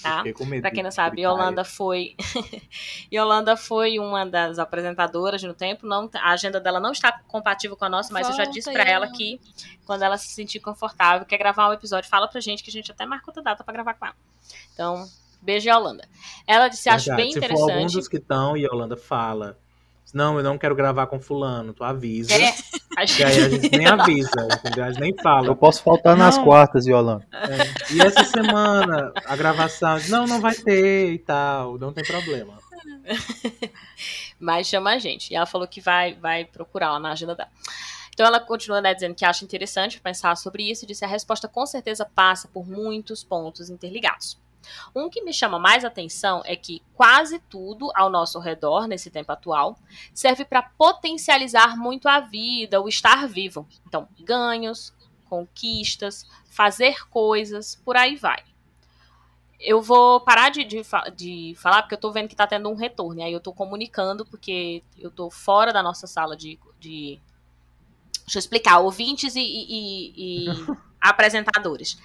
Tá? 0.03 0.23
Para 0.61 0.71
quem 0.71 0.85
não 0.85 0.91
sabe, 0.91 1.23
Yolanda 1.23 1.65
foi 1.65 2.15
Yolanda 3.13 3.57
foi 3.57 3.99
uma 3.99 4.25
das 4.25 4.59
apresentadoras 4.59 5.43
no 5.43 5.53
tempo. 5.53 5.85
Não, 5.85 6.09
a 6.15 6.31
agenda 6.31 6.61
dela 6.61 6.79
não 6.79 6.93
está 6.93 7.21
compatível 7.27 7.77
com 7.77 7.85
a 7.85 7.89
nossa, 7.89 8.13
mas 8.13 8.27
Volta, 8.27 8.43
eu 8.43 8.47
já 8.47 8.51
disse 8.51 8.73
para 8.73 8.85
ela 8.85 9.11
que 9.11 9.41
quando 9.85 10.03
ela 10.03 10.17
se 10.17 10.29
sentir 10.29 10.61
confortável, 10.61 11.27
quer 11.27 11.39
gravar 11.39 11.69
um 11.69 11.73
episódio, 11.73 12.09
fala 12.09 12.29
pra 12.29 12.41
gente 12.41 12.63
que 12.63 12.71
a 12.71 12.73
gente 12.73 12.93
até 12.93 13.05
marcou 13.05 13.31
outra 13.31 13.43
data 13.43 13.65
para 13.65 13.75
gravar 13.75 13.95
com 13.95 14.07
ela. 14.07 14.17
Então, 14.73 15.09
beijo, 15.43 15.69
Yolanda. 15.69 16.09
Ela 16.47 16.69
disse: 16.69 16.89
Acho 16.89 17.15
bem 17.17 17.33
Se 17.33 17.39
interessante. 17.39 17.59
Se 17.59 17.67
for 17.67 17.73
algum 17.73 17.93
dos 17.93 18.09
que 18.09 18.19
estão, 18.19 18.57
Yolanda 18.57 18.97
fala 18.97 19.59
não, 20.15 20.37
eu 20.37 20.43
não 20.43 20.57
quero 20.57 20.75
gravar 20.75 21.07
com 21.07 21.21
fulano. 21.21 21.75
Tu 21.75 21.83
avisa. 21.85 22.33
É. 22.33 22.55
E 23.19 23.25
aí 23.25 23.41
a 23.43 23.49
gente 23.49 23.77
nem 23.77 23.87
avisa, 23.89 24.49
entendeu? 24.59 24.85
A 24.85 24.91
gente 24.91 25.01
nem 25.01 25.15
fala. 25.15 25.49
Eu 25.49 25.57
posso 25.57 25.83
faltar 25.83 26.17
não. 26.17 26.25
nas 26.25 26.39
quartas, 26.39 26.87
Yolanda. 26.87 27.27
É. 27.33 27.95
E 27.95 28.01
essa 28.01 28.25
semana, 28.25 29.13
a 29.25 29.37
gravação, 29.37 29.99
não, 30.09 30.27
não 30.27 30.41
vai 30.41 30.55
ter 30.55 31.13
e 31.13 31.19
tal, 31.19 31.79
não 31.79 31.93
tem 31.93 32.05
problema. 32.05 32.55
Mas 34.39 34.67
chama 34.69 34.93
a 34.93 34.99
gente. 34.99 35.33
E 35.33 35.37
ela 35.37 35.47
falou 35.47 35.67
que 35.67 35.81
vai, 35.81 36.15
vai 36.15 36.45
procurar 36.45 36.93
lá 36.93 37.01
na 37.01 37.13
agenda 37.13 37.35
dela. 37.35 37.51
Então 38.13 38.25
ela 38.27 38.41
continua 38.41 38.81
né, 38.81 38.95
dizendo 38.95 39.15
que 39.15 39.27
acha 39.27 39.45
interessante 39.45 40.01
pensar 40.01 40.37
sobre 40.37 40.71
isso 40.71 40.85
e 40.85 40.89
disse 40.89 41.05
a 41.05 41.09
resposta 41.09 41.47
com 41.47 41.67
certeza 41.67 42.07
passa 42.07 42.49
por 42.49 42.67
muitos 42.67 43.23
pontos 43.23 43.69
interligados. 43.69 44.39
Um 44.95 45.09
que 45.09 45.23
me 45.23 45.33
chama 45.33 45.59
mais 45.59 45.85
atenção 45.85 46.43
é 46.45 46.57
que 46.57 46.83
quase 46.95 47.39
tudo 47.39 47.91
ao 47.95 48.11
nosso 48.11 48.39
redor, 48.39 48.87
nesse 48.87 49.11
tempo 49.11 49.33
atual, 49.33 49.79
serve 50.13 50.45
para 50.45 50.63
potencializar 50.63 51.77
muito 51.77 52.09
a 52.09 52.21
vida, 52.21 52.81
o 52.81 52.89
estar 52.89 53.27
vivo. 53.27 53.67
Então, 53.87 54.09
ganhos, 54.21 54.95
conquistas, 55.29 56.27
fazer 56.49 57.09
coisas, 57.09 57.81
por 57.85 57.97
aí 57.97 58.17
vai. 58.17 58.43
Eu 59.59 59.81
vou 59.81 60.21
parar 60.21 60.51
de, 60.51 60.65
de, 60.65 60.83
de 61.15 61.55
falar 61.57 61.83
porque 61.83 61.95
eu 61.95 61.97
estou 61.97 62.13
vendo 62.13 62.29
que 62.29 62.35
está 62.35 62.47
tendo 62.47 62.69
um 62.69 62.75
retorno. 62.75 63.21
E 63.21 63.23
aí 63.25 63.33
eu 63.33 63.39
estou 63.39 63.55
comunicando 63.55 64.25
porque 64.27 64.83
eu 64.99 65.09
estou 65.09 65.31
fora 65.31 65.73
da 65.73 65.83
nossa 65.83 66.07
sala 66.07 66.37
de, 66.37 66.59
de 66.79 67.19
Deixa 68.27 68.39
eu 68.39 68.41
explicar, 68.41 68.81
ouvintes 68.81 69.37
e, 69.37 69.41
e, 69.41 70.13
e 70.17 70.47
apresentadores. 71.01 71.97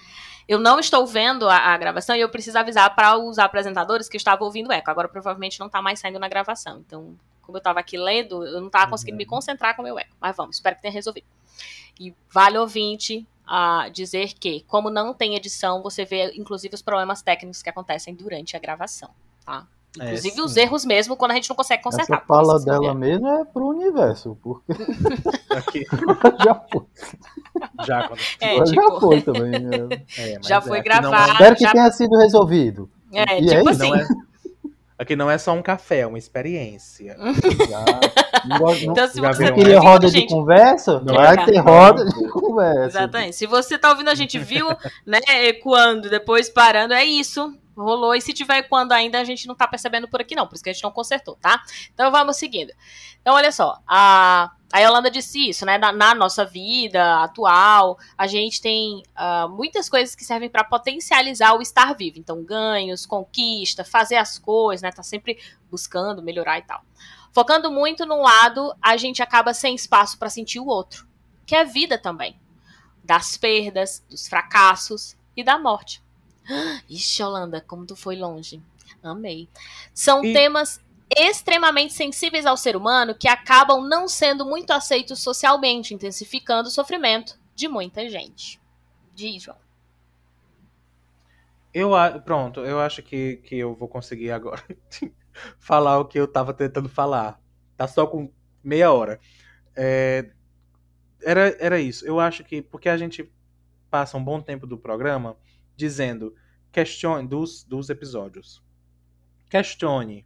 Eu 0.48 0.58
não 0.58 0.78
estou 0.78 1.06
vendo 1.06 1.48
a, 1.48 1.56
a 1.56 1.78
gravação 1.78 2.16
e 2.16 2.20
eu 2.20 2.28
preciso 2.28 2.58
avisar 2.58 2.94
para 2.94 3.16
os 3.16 3.38
apresentadores 3.38 4.08
que 4.08 4.16
eu 4.16 4.18
estava 4.18 4.44
ouvindo 4.44 4.68
o 4.68 4.72
eco. 4.72 4.90
Agora 4.90 5.08
provavelmente 5.08 5.58
não 5.60 5.66
está 5.66 5.80
mais 5.80 6.00
saindo 6.00 6.18
na 6.18 6.28
gravação. 6.28 6.82
Então, 6.86 7.16
como 7.42 7.56
eu 7.56 7.60
estava 7.60 7.80
aqui 7.80 7.96
lendo, 7.96 8.44
eu 8.44 8.60
não 8.60 8.66
estava 8.68 8.90
conseguindo 8.90 9.16
me 9.16 9.26
concentrar 9.26 9.74
com 9.76 9.82
o 9.82 9.84
meu 9.84 9.98
eco. 9.98 10.16
Mas 10.20 10.36
vamos, 10.36 10.56
espero 10.56 10.76
que 10.76 10.82
tenha 10.82 10.92
resolvido. 10.92 11.26
E 11.98 12.14
vale 12.30 12.58
ouvinte 12.58 13.26
a 13.46 13.88
dizer 13.88 14.34
que, 14.34 14.62
como 14.62 14.88
não 14.88 15.12
tem 15.12 15.34
edição, 15.34 15.82
você 15.82 16.04
vê 16.04 16.32
inclusive 16.34 16.74
os 16.74 16.82
problemas 16.82 17.22
técnicos 17.22 17.62
que 17.62 17.68
acontecem 17.68 18.14
durante 18.14 18.56
a 18.56 18.60
gravação, 18.60 19.10
tá? 19.44 19.66
É, 20.00 20.06
inclusive 20.06 20.40
é, 20.40 20.42
os 20.42 20.56
erros 20.56 20.84
mesmo 20.84 21.16
quando 21.16 21.32
a 21.32 21.34
gente 21.34 21.50
não 21.50 21.56
consegue 21.56 21.82
consertar. 21.82 22.16
Essa 22.16 22.26
fala 22.26 22.58
dela 22.60 22.94
mesmo 22.94 23.28
é 23.28 23.44
pro 23.44 23.66
universo, 23.66 24.38
porque 24.42 24.72
Aqui. 25.50 25.84
já 26.44 26.54
foi. 26.54 26.82
Já, 27.84 28.08
quando... 28.08 28.20
é, 28.40 28.64
tipo... 28.64 28.74
já 28.74 29.00
foi 29.00 29.20
também. 29.20 29.50
Né? 29.50 30.02
É, 30.18 30.38
já 30.42 30.60
foi 30.60 30.78
é, 30.78 30.82
gravado. 30.82 31.32
Espero 31.32 31.56
que 31.56 31.62
já... 31.62 31.72
tenha 31.72 31.90
sido 31.90 32.16
resolvido. 32.18 32.90
É, 33.12 33.40
e 33.40 33.46
tipo 33.46 33.68
assim. 33.68 33.90
Não 33.90 33.96
é... 33.96 34.06
Aqui 34.98 35.16
não 35.16 35.28
é 35.28 35.36
só 35.36 35.52
um 35.52 35.62
café, 35.62 36.00
é 36.00 36.06
uma 36.06 36.18
experiência. 36.18 37.16
já, 37.68 37.84
não, 38.46 38.74
então, 38.74 39.08
se 39.08 39.20
você 39.20 39.46
tá 39.46 39.52
queria 39.52 39.80
roda 39.80 40.06
de 40.06 40.12
gente... 40.20 40.32
conversa, 40.32 41.00
não 41.00 41.14
vai 41.14 41.44
ter 41.44 41.58
roda 41.58 42.04
de 42.04 42.28
conversa. 42.28 42.98
Exatamente. 42.98 43.36
Se 43.36 43.46
você 43.46 43.76
tá 43.76 43.90
ouvindo 43.90 44.10
a 44.10 44.14
gente 44.14 44.38
viu, 44.38 44.68
né, 45.04 45.18
ecoando, 45.48 46.08
depois 46.08 46.48
parando, 46.48 46.94
é 46.94 47.04
isso 47.04 47.52
rolou. 47.76 48.14
E 48.14 48.20
se 48.20 48.32
tiver 48.32 48.62
quando 48.62 48.92
ainda, 48.92 49.20
a 49.20 49.24
gente 49.24 49.46
não 49.46 49.54
tá 49.54 49.66
percebendo 49.66 50.08
por 50.08 50.20
aqui, 50.20 50.34
não. 50.34 50.46
Por 50.46 50.54
isso 50.54 50.64
que 50.64 50.70
a 50.70 50.72
gente 50.72 50.82
não 50.82 50.90
consertou, 50.90 51.36
tá? 51.36 51.62
Então 51.92 52.10
vamos 52.10 52.36
seguindo. 52.36 52.72
Então, 53.20 53.34
olha 53.34 53.52
só. 53.52 53.78
A, 53.86 54.50
a 54.72 54.80
Yolanda 54.80 55.10
disse 55.10 55.48
isso, 55.48 55.64
né? 55.64 55.78
Na, 55.78 55.92
na 55.92 56.14
nossa 56.14 56.44
vida 56.44 57.22
atual, 57.22 57.98
a 58.16 58.26
gente 58.26 58.60
tem 58.60 59.02
uh, 59.16 59.48
muitas 59.48 59.88
coisas 59.88 60.14
que 60.14 60.24
servem 60.24 60.50
para 60.50 60.64
potencializar 60.64 61.54
o 61.54 61.62
estar 61.62 61.94
vivo. 61.94 62.18
Então, 62.18 62.42
ganhos, 62.42 63.06
conquista, 63.06 63.84
fazer 63.84 64.16
as 64.16 64.38
coisas, 64.38 64.82
né? 64.82 64.90
Tá 64.90 65.02
sempre 65.02 65.38
buscando 65.70 66.22
melhorar 66.22 66.58
e 66.58 66.62
tal. 66.62 66.82
Focando 67.32 67.70
muito 67.70 68.04
num 68.04 68.20
lado, 68.20 68.74
a 68.80 68.96
gente 68.96 69.22
acaba 69.22 69.54
sem 69.54 69.74
espaço 69.74 70.18
para 70.18 70.28
sentir 70.28 70.60
o 70.60 70.66
outro, 70.66 71.06
que 71.46 71.56
é 71.56 71.64
vida 71.64 71.96
também. 71.96 72.38
Das 73.02 73.36
perdas, 73.38 74.04
dos 74.08 74.28
fracassos 74.28 75.16
e 75.34 75.42
da 75.42 75.58
morte. 75.58 76.02
Ixi, 76.88 77.22
Holanda, 77.22 77.60
como 77.60 77.86
tu 77.86 77.96
foi 77.96 78.16
longe. 78.16 78.62
Amei. 79.02 79.48
São 79.94 80.24
e... 80.24 80.32
temas 80.32 80.80
extremamente 81.14 81.92
sensíveis 81.92 82.46
ao 82.46 82.56
ser 82.56 82.76
humano 82.76 83.14
que 83.14 83.28
acabam 83.28 83.86
não 83.86 84.08
sendo 84.08 84.46
muito 84.46 84.70
aceitos 84.72 85.20
socialmente, 85.20 85.94
intensificando 85.94 86.68
o 86.68 86.72
sofrimento 86.72 87.38
de 87.54 87.68
muita 87.68 88.08
gente. 88.08 88.60
Diz, 89.14 89.42
João. 89.42 89.58
Eu, 91.72 91.90
pronto, 92.24 92.60
eu 92.60 92.80
acho 92.80 93.02
que, 93.02 93.36
que 93.38 93.56
eu 93.56 93.74
vou 93.74 93.88
conseguir 93.88 94.30
agora 94.30 94.62
falar 95.58 95.98
o 95.98 96.04
que 96.04 96.18
eu 96.18 96.28
tava 96.28 96.52
tentando 96.52 96.88
falar. 96.88 97.40
Tá 97.76 97.86
só 97.86 98.06
com 98.06 98.30
meia 98.62 98.92
hora. 98.92 99.18
É, 99.74 100.30
era, 101.22 101.56
era 101.58 101.80
isso. 101.80 102.06
Eu 102.06 102.20
acho 102.20 102.44
que 102.44 102.60
porque 102.60 102.88
a 102.88 102.96
gente 102.96 103.30
passa 103.90 104.16
um 104.16 104.24
bom 104.24 104.40
tempo 104.40 104.66
do 104.66 104.78
programa 104.78 105.36
dizendo 105.82 106.32
questione 106.70 107.26
dos, 107.26 107.64
dos 107.64 107.90
episódios. 107.90 108.62
Questione, 109.50 110.24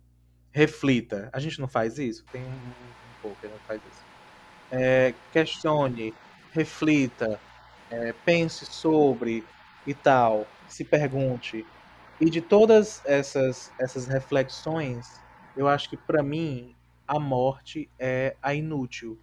reflita. 0.52 1.30
A 1.32 1.40
gente 1.40 1.58
não 1.58 1.66
faz 1.66 1.98
isso? 1.98 2.24
Tem 2.30 2.42
um, 2.42 2.46
um 2.46 3.20
pouco 3.22 3.40
que 3.40 3.48
não 3.48 3.58
faz 3.66 3.80
isso. 3.90 4.04
É, 4.70 5.14
questione, 5.32 6.14
reflita, 6.52 7.40
é, 7.90 8.12
pense 8.12 8.66
sobre 8.66 9.42
e 9.86 9.94
tal, 9.94 10.46
se 10.68 10.84
pergunte. 10.84 11.64
E 12.20 12.28
de 12.28 12.42
todas 12.42 13.00
essas, 13.06 13.72
essas 13.80 14.06
reflexões, 14.06 15.20
eu 15.56 15.66
acho 15.66 15.88
que 15.88 15.96
para 15.96 16.22
mim 16.22 16.76
a 17.08 17.18
morte 17.18 17.88
é 17.98 18.36
a 18.42 18.52
inútil. 18.54 19.18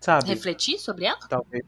Sabe? 0.00 0.28
Refletir 0.28 0.78
sobre 0.78 1.04
ela? 1.04 1.20
Talvez. 1.28 1.64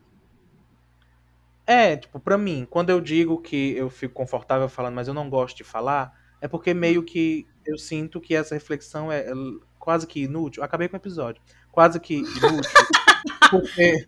É, 1.67 1.97
tipo, 1.97 2.21
pra 2.21 2.37
mim, 2.37 2.67
quando 2.69 2.91
eu 2.91 3.01
digo 3.01 3.41
que 3.41 3.75
eu 3.77 3.89
fico 3.89 4.15
confortável 4.15 4.69
falando, 4.69 4.95
mas 4.95 5.09
eu 5.09 5.15
não 5.15 5.31
gosto 5.31 5.57
de 5.57 5.65
falar, 5.65 6.13
é 6.41 6.47
porque 6.47 6.75
meio 6.75 7.03
que 7.03 7.47
eu 7.65 7.79
sinto 7.79 8.21
que 8.21 8.35
essa 8.35 8.55
reflexão 8.55 9.11
é, 9.11 9.21
é 9.21 9.33
quase 9.79 10.07
que 10.07 10.25
inútil. 10.25 10.63
Acabei 10.63 10.89
com 10.89 10.97
o 10.97 11.01
episódio. 11.01 11.43
Quase 11.73 11.99
que 11.99 12.17
inútil. 12.17 12.71
porque... 13.51 14.07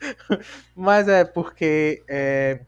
mas 0.74 1.06
é 1.06 1.24
porque 1.24 2.02
é... 2.08 2.60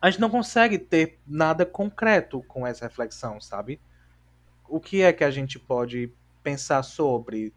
a 0.00 0.10
gente 0.10 0.20
não 0.20 0.30
consegue 0.30 0.78
ter 0.78 1.18
nada 1.26 1.66
concreto 1.66 2.42
com 2.44 2.66
essa 2.66 2.86
reflexão, 2.86 3.40
sabe? 3.40 3.78
O 4.66 4.80
que 4.80 5.02
é 5.02 5.12
que 5.12 5.24
a 5.24 5.30
gente 5.30 5.58
pode 5.58 6.10
pensar 6.42 6.82
sobre? 6.82 7.52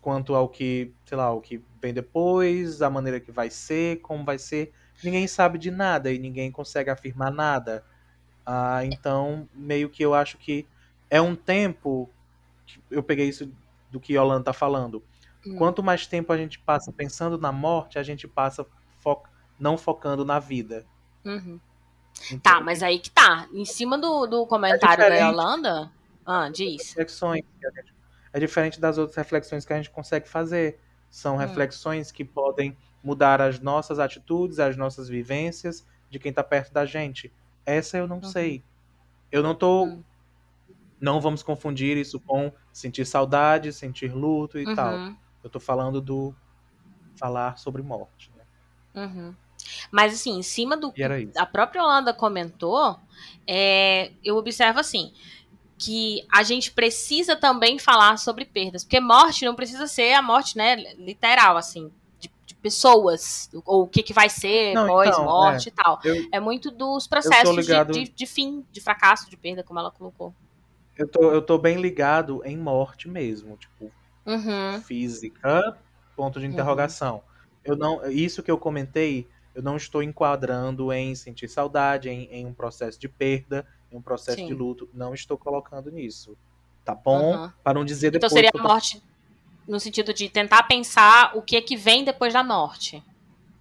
Quanto 0.00 0.34
ao 0.34 0.48
que, 0.48 0.92
sei 1.04 1.16
lá, 1.16 1.32
o 1.32 1.40
que 1.40 1.62
vem 1.80 1.92
depois, 1.92 2.82
a 2.82 2.90
maneira 2.90 3.20
que 3.20 3.32
vai 3.32 3.50
ser, 3.50 4.00
como 4.00 4.24
vai 4.24 4.38
ser. 4.38 4.72
Ninguém 5.02 5.26
sabe 5.26 5.58
de 5.58 5.70
nada 5.70 6.12
e 6.12 6.18
ninguém 6.18 6.50
consegue 6.50 6.90
afirmar 6.90 7.32
nada. 7.32 7.84
Ah, 8.44 8.84
então, 8.84 9.48
meio 9.54 9.88
que 9.88 10.02
eu 10.02 10.14
acho 10.14 10.38
que 10.38 10.66
é 11.10 11.20
um 11.20 11.34
tempo. 11.34 12.08
Eu 12.90 13.02
peguei 13.02 13.28
isso 13.28 13.52
do 13.90 14.00
que 14.00 14.14
Yolanda 14.14 14.44
tá 14.44 14.52
falando. 14.52 15.02
Hum. 15.46 15.56
Quanto 15.56 15.82
mais 15.82 16.06
tempo 16.06 16.32
a 16.32 16.36
gente 16.36 16.58
passa 16.58 16.92
pensando 16.92 17.36
na 17.36 17.52
morte, 17.52 17.98
a 17.98 18.02
gente 18.02 18.26
passa 18.26 18.66
fo 19.00 19.22
não 19.58 19.76
focando 19.76 20.24
na 20.24 20.38
vida. 20.38 20.84
Uhum. 21.24 21.60
Então, 22.30 22.38
tá, 22.40 22.60
mas 22.60 22.82
aí 22.82 22.98
que 22.98 23.10
tá. 23.10 23.48
Em 23.52 23.64
cima 23.64 23.98
do, 23.98 24.26
do 24.26 24.46
comentário 24.46 25.04
é 25.04 25.08
da 25.08 25.28
Yolanda. 25.28 25.92
Ah, 26.24 26.48
diz. 26.48 26.88
Reflexões 26.88 27.44
é 28.32 28.40
diferente 28.40 28.80
das 28.80 28.98
outras 28.98 29.16
reflexões 29.16 29.64
que 29.64 29.72
a 29.72 29.76
gente 29.76 29.90
consegue 29.90 30.28
fazer. 30.28 30.78
São 31.10 31.34
hum. 31.34 31.38
reflexões 31.38 32.10
que 32.10 32.24
podem 32.24 32.76
mudar 33.02 33.40
as 33.40 33.58
nossas 33.60 33.98
atitudes, 33.98 34.58
as 34.58 34.76
nossas 34.76 35.08
vivências 35.08 35.86
de 36.08 36.18
quem 36.18 36.30
está 36.30 36.42
perto 36.42 36.72
da 36.72 36.86
gente. 36.86 37.32
Essa 37.66 37.98
eu 37.98 38.06
não 38.06 38.16
uhum. 38.16 38.24
sei. 38.24 38.62
Eu 39.30 39.42
não 39.42 39.54
tô. 39.54 39.84
Uhum. 39.84 40.04
Não 41.00 41.20
vamos 41.20 41.42
confundir 41.42 41.96
isso 41.96 42.20
com 42.20 42.52
sentir 42.72 43.04
saudade, 43.04 43.72
sentir 43.72 44.14
luto 44.14 44.58
e 44.58 44.64
uhum. 44.64 44.74
tal. 44.74 45.12
Eu 45.42 45.50
tô 45.50 45.58
falando 45.58 46.00
do 46.00 46.34
falar 47.16 47.58
sobre 47.58 47.82
morte. 47.82 48.30
Né? 48.36 49.02
Uhum. 49.02 49.34
Mas 49.90 50.14
assim, 50.14 50.38
em 50.38 50.42
cima 50.42 50.76
do 50.76 50.92
que 50.92 51.02
a 51.36 51.46
própria 51.46 51.82
Holanda 51.82 52.14
comentou, 52.14 52.98
é, 53.46 54.12
eu 54.22 54.36
observo 54.36 54.78
assim 54.78 55.12
que 55.82 56.24
a 56.30 56.44
gente 56.44 56.70
precisa 56.70 57.34
também 57.34 57.76
falar 57.76 58.16
sobre 58.16 58.44
perdas, 58.44 58.84
porque 58.84 59.00
morte 59.00 59.44
não 59.44 59.56
precisa 59.56 59.88
ser 59.88 60.12
a 60.12 60.22
morte, 60.22 60.56
né, 60.56 60.76
literal, 60.96 61.56
assim, 61.56 61.90
de, 62.20 62.30
de 62.46 62.54
pessoas, 62.54 63.50
ou 63.66 63.82
o 63.82 63.88
que, 63.88 64.00
que 64.00 64.12
vai 64.12 64.28
ser 64.28 64.74
pós-morte 64.74 65.70
então, 65.70 65.98
é, 65.98 65.98
e 65.98 65.98
tal. 65.98 66.00
Eu, 66.04 66.28
é 66.30 66.38
muito 66.38 66.70
dos 66.70 67.08
processos 67.08 67.56
ligado... 67.56 67.92
de, 67.92 68.04
de, 68.04 68.10
de, 68.10 68.26
fim, 68.26 68.64
de 68.70 68.80
fracasso, 68.80 69.28
de 69.28 69.36
perda, 69.36 69.64
como 69.64 69.80
ela 69.80 69.90
colocou. 69.90 70.32
Eu 70.96 71.08
tô, 71.08 71.32
eu 71.32 71.42
tô 71.42 71.58
bem 71.58 71.80
ligado 71.80 72.42
em 72.44 72.56
morte 72.56 73.08
mesmo, 73.08 73.56
tipo, 73.56 73.90
uhum. 74.24 74.80
física, 74.82 75.76
ponto 76.14 76.38
de 76.38 76.46
uhum. 76.46 76.52
interrogação. 76.52 77.16
Uhum. 77.16 77.22
Eu 77.64 77.76
não, 77.76 78.08
isso 78.08 78.40
que 78.40 78.50
eu 78.50 78.58
comentei, 78.58 79.26
eu 79.52 79.62
não 79.62 79.76
estou 79.76 80.00
enquadrando 80.00 80.92
em 80.92 81.12
sentir 81.16 81.48
saudade, 81.48 82.08
em, 82.08 82.28
em 82.30 82.46
um 82.46 82.54
processo 82.54 83.00
de 83.00 83.08
perda, 83.08 83.66
em 83.92 83.96
um 83.96 84.02
processo 84.02 84.38
Sim. 84.38 84.46
de 84.46 84.54
luto. 84.54 84.88
Não 84.92 85.14
estou 85.14 85.36
colocando 85.36 85.90
nisso. 85.90 86.36
Tá 86.84 86.94
bom? 86.94 87.36
Uhum. 87.36 87.50
Para 87.62 87.74
não 87.74 87.84
dizer 87.84 88.08
então 88.08 88.28
depois. 88.28 88.32
Então 88.32 88.50
seria 88.50 88.64
a 88.64 88.68
morte 88.68 89.02
no 89.66 89.78
sentido 89.78 90.12
de 90.12 90.28
tentar 90.28 90.64
pensar 90.64 91.36
o 91.36 91.42
que 91.42 91.56
é 91.56 91.60
que 91.60 91.76
vem 91.76 92.04
depois 92.04 92.32
da 92.32 92.42
morte. 92.42 93.02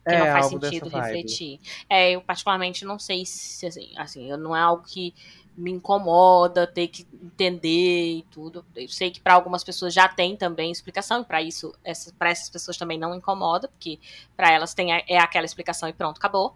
Que 0.04 0.16
é, 0.16 0.20
não 0.20 0.26
faz 0.26 0.48
sentido 0.48 0.90
refletir. 0.90 1.60
É, 1.88 2.12
eu 2.12 2.22
particularmente 2.22 2.84
não 2.84 2.98
sei 2.98 3.24
se 3.26 3.68
assim, 3.68 3.92
assim, 3.96 4.36
não 4.38 4.56
é 4.56 4.60
algo 4.60 4.84
que 4.84 5.14
me 5.56 5.72
incomoda 5.72 6.66
ter 6.66 6.88
que 6.88 7.06
entender 7.22 8.18
e 8.18 8.26
tudo. 8.32 8.66
Eu 8.76 8.88
sei 8.88 9.12
que 9.12 9.20
para 9.20 9.36
algumas 9.36 9.64
pessoas 9.64 9.94
já 9.94 10.08
tem 10.08 10.36
também 10.36 10.72
explicação 10.72 11.22
e 11.22 11.26
para 11.26 11.42
isso, 11.42 11.76
para 12.18 12.32
essas 12.32 12.50
pessoas 12.50 12.78
também 12.78 12.98
não 12.98 13.14
incomoda, 13.14 13.68
porque 13.68 14.00
para 14.36 14.52
elas 14.52 14.74
tem 14.74 14.92
é 14.92 15.20
aquela 15.20 15.46
explicação 15.46 15.88
e 15.88 15.94
pronto, 15.94 16.18
acabou. 16.18 16.56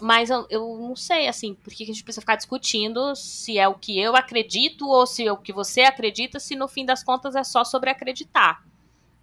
Mas 0.00 0.30
eu, 0.30 0.46
eu 0.48 0.78
não 0.78 0.94
sei, 0.94 1.26
assim, 1.26 1.54
por 1.54 1.72
que 1.72 1.82
a 1.82 1.86
gente 1.86 2.04
precisa 2.04 2.20
ficar 2.20 2.36
discutindo 2.36 3.14
se 3.16 3.58
é 3.58 3.66
o 3.66 3.74
que 3.74 3.98
eu 3.98 4.14
acredito 4.14 4.88
ou 4.88 5.06
se 5.06 5.26
é 5.26 5.32
o 5.32 5.36
que 5.36 5.52
você 5.52 5.82
acredita, 5.82 6.38
se 6.38 6.54
no 6.54 6.68
fim 6.68 6.84
das 6.84 7.02
contas 7.02 7.34
é 7.34 7.42
só 7.42 7.64
sobre 7.64 7.90
acreditar. 7.90 8.64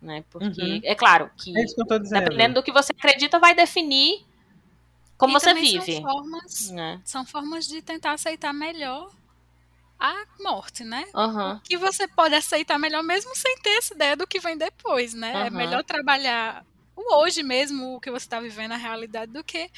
Né? 0.01 0.23
Porque, 0.29 0.61
uhum. 0.61 0.81
é 0.83 0.93
claro 0.93 1.31
que, 1.37 1.57
é 1.57 1.65
que 1.65 2.09
dependendo 2.09 2.55
do 2.55 2.63
que 2.63 2.71
você 2.71 2.91
acredita, 2.91 3.39
vai 3.39 3.55
definir 3.55 4.25
como 5.17 5.37
e 5.37 5.39
você 5.39 5.53
vive. 5.53 5.93
São 5.93 6.01
formas, 6.01 6.69
né? 6.71 7.01
são 7.05 7.25
formas 7.25 7.67
de 7.67 7.81
tentar 7.81 8.11
aceitar 8.11 8.53
melhor 8.53 9.09
a 9.97 10.25
morte, 10.41 10.83
né? 10.83 11.05
Uhum. 11.13 11.59
Que 11.63 11.77
você 11.77 12.07
pode 12.07 12.35
aceitar 12.35 12.77
melhor 12.77 13.01
mesmo 13.01 13.33
sem 13.33 13.57
ter 13.59 13.77
essa 13.77 13.93
ideia 13.93 14.15
do 14.15 14.27
que 14.27 14.39
vem 14.39 14.57
depois, 14.57 15.13
né? 15.13 15.33
Uhum. 15.33 15.45
É 15.45 15.49
melhor 15.49 15.83
trabalhar 15.83 16.65
o 16.95 17.15
hoje 17.15 17.43
mesmo, 17.43 17.95
o 17.95 17.99
que 17.99 18.11
você 18.11 18.25
está 18.25 18.39
vivendo, 18.39 18.73
a 18.73 18.77
realidade, 18.77 19.31
do 19.31 19.43
que 19.43 19.69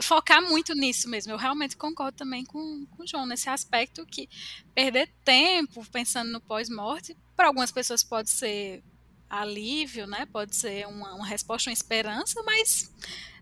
focar 0.00 0.42
muito 0.42 0.74
nisso 0.74 1.08
mesmo. 1.08 1.32
Eu 1.32 1.36
realmente 1.36 1.76
concordo 1.76 2.16
também 2.16 2.44
com, 2.44 2.86
com 2.86 3.02
o 3.02 3.06
João 3.06 3.26
nesse 3.26 3.48
aspecto 3.48 4.04
que 4.06 4.28
perder 4.74 5.08
tempo 5.24 5.84
pensando 5.90 6.30
no 6.30 6.40
pós-morte, 6.40 7.16
para 7.36 7.48
algumas 7.48 7.70
pessoas 7.70 8.02
pode 8.02 8.30
ser 8.30 8.82
alívio, 9.28 10.06
né? 10.06 10.26
Pode 10.26 10.54
ser 10.56 10.86
uma, 10.86 11.14
uma 11.14 11.26
resposta, 11.26 11.70
uma 11.70 11.74
esperança, 11.74 12.42
mas 12.44 12.92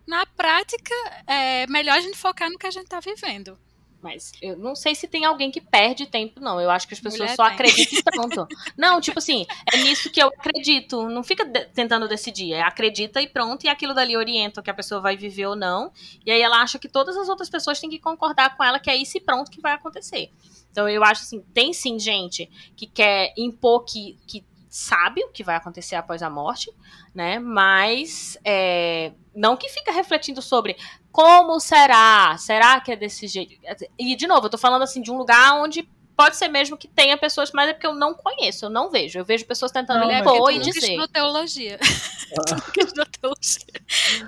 na 0.07 0.25
prática 0.25 0.93
é 1.27 1.67
melhor 1.67 1.97
a 1.97 2.01
gente 2.01 2.17
focar 2.17 2.49
no 2.49 2.57
que 2.57 2.67
a 2.67 2.71
gente 2.71 2.85
está 2.85 2.99
vivendo. 2.99 3.57
Mas 4.03 4.33
eu 4.41 4.57
não 4.57 4.75
sei 4.75 4.93
se 4.93 5.07
tem 5.07 5.23
alguém 5.23 5.49
que 5.49 5.61
perde 5.61 6.05
tempo, 6.05 6.41
não. 6.41 6.59
Eu 6.59 6.69
acho 6.69 6.85
que 6.85 6.93
as 6.93 6.99
pessoas 6.99 7.31
Mulher 7.31 7.35
só 7.37 7.45
tem. 7.45 7.53
acreditam 7.53 8.03
pronto. 8.11 8.47
não, 8.77 8.99
tipo 8.99 9.17
assim, 9.17 9.45
é 9.73 9.77
nisso 9.77 10.11
que 10.11 10.21
eu 10.21 10.27
acredito. 10.27 11.07
Não 11.07 11.23
fica 11.23 11.45
de 11.45 11.63
tentando 11.67 12.05
decidir. 12.05 12.51
É 12.51 12.61
acredita 12.61 13.21
e 13.21 13.27
pronto, 13.27 13.63
e 13.63 13.69
aquilo 13.69 13.93
dali 13.93 14.17
orienta 14.17 14.61
que 14.61 14.69
a 14.69 14.73
pessoa 14.73 14.99
vai 14.99 15.15
viver 15.15 15.45
ou 15.45 15.55
não. 15.55 15.89
E 16.25 16.31
aí 16.31 16.41
ela 16.41 16.61
acha 16.61 16.77
que 16.77 16.89
todas 16.89 17.15
as 17.15 17.29
outras 17.29 17.49
pessoas 17.49 17.79
têm 17.79 17.89
que 17.89 17.97
concordar 17.97 18.57
com 18.57 18.63
ela 18.63 18.77
que 18.77 18.89
é 18.89 18.95
isso 18.97 19.17
e 19.17 19.21
pronto 19.21 19.49
que 19.49 19.61
vai 19.61 19.71
acontecer. 19.71 20.29
Então 20.69 20.89
eu 20.89 21.01
acho 21.01 21.21
assim, 21.21 21.41
tem 21.53 21.71
sim 21.71 21.97
gente 21.97 22.49
que 22.75 22.85
quer 22.85 23.33
impor 23.37 23.85
que, 23.85 24.17
que 24.27 24.43
sabe 24.73 25.23
o 25.23 25.29
que 25.29 25.43
vai 25.43 25.55
acontecer 25.55 25.95
após 25.95 26.23
a 26.23 26.31
morte, 26.31 26.73
né? 27.13 27.37
Mas 27.37 28.39
é, 28.43 29.11
não 29.35 29.55
que 29.55 29.69
fica 29.69 29.91
refletindo 29.91 30.41
sobre 30.41 30.75
como 31.11 31.59
será? 31.59 32.35
Será 32.39 32.81
que 32.81 32.91
é 32.91 32.95
desse 32.95 33.27
jeito? 33.27 33.53
E, 33.99 34.15
de 34.15 34.25
novo, 34.25 34.47
eu 34.47 34.49
tô 34.49 34.57
falando 34.57 34.81
assim 34.81 34.99
de 34.99 35.11
um 35.11 35.17
lugar 35.17 35.61
onde 35.61 35.87
pode 36.17 36.37
ser 36.37 36.47
mesmo 36.47 36.75
que 36.75 36.87
tenha 36.87 37.15
pessoas, 37.15 37.51
mas 37.51 37.69
é 37.69 37.73
porque 37.73 37.85
eu 37.85 37.93
não 37.93 38.15
conheço, 38.15 38.65
eu 38.65 38.69
não 38.71 38.89
vejo. 38.89 39.19
Eu 39.19 39.23
vejo 39.23 39.45
pessoas 39.45 39.71
tentando 39.71 40.07
não, 40.07 40.11
impor 40.11 40.51
e 40.51 40.57
dizer. 40.57 40.79
Estudou 40.79 41.07
teologia. 41.13 41.79
Ah. 41.79 42.71
estudou 42.75 43.05
teologia. 43.05 43.65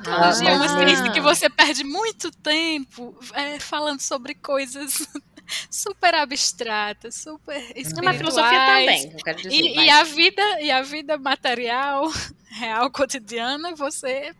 Teologia 0.04 0.50
ah, 0.50 0.52
é 0.52 0.56
uma 0.58 0.70
ciência 0.70 1.12
que 1.12 1.22
você 1.22 1.50
perde 1.50 1.84
muito 1.84 2.30
tempo 2.30 3.18
é, 3.34 3.60
falando 3.60 4.00
sobre 4.00 4.36
coisas 4.36 5.08
super 5.70 6.14
abstratas, 6.16 7.16
super 7.16 7.58
espirituais. 7.76 7.98
É 7.98 8.02
uma 8.02 8.14
filosofia 8.14 8.66
também, 8.66 9.12
eu 9.12 9.24
quero 9.24 9.38
dizer. 9.38 9.56
E, 9.56 9.76
mas... 9.76 9.86
e, 9.86 9.90
a 9.90 10.04
vida, 10.04 10.62
e 10.62 10.72
a 10.72 10.82
vida 10.82 11.18
material, 11.18 12.12
real, 12.50 12.90
cotidiana, 12.90 13.76
você 13.76 14.34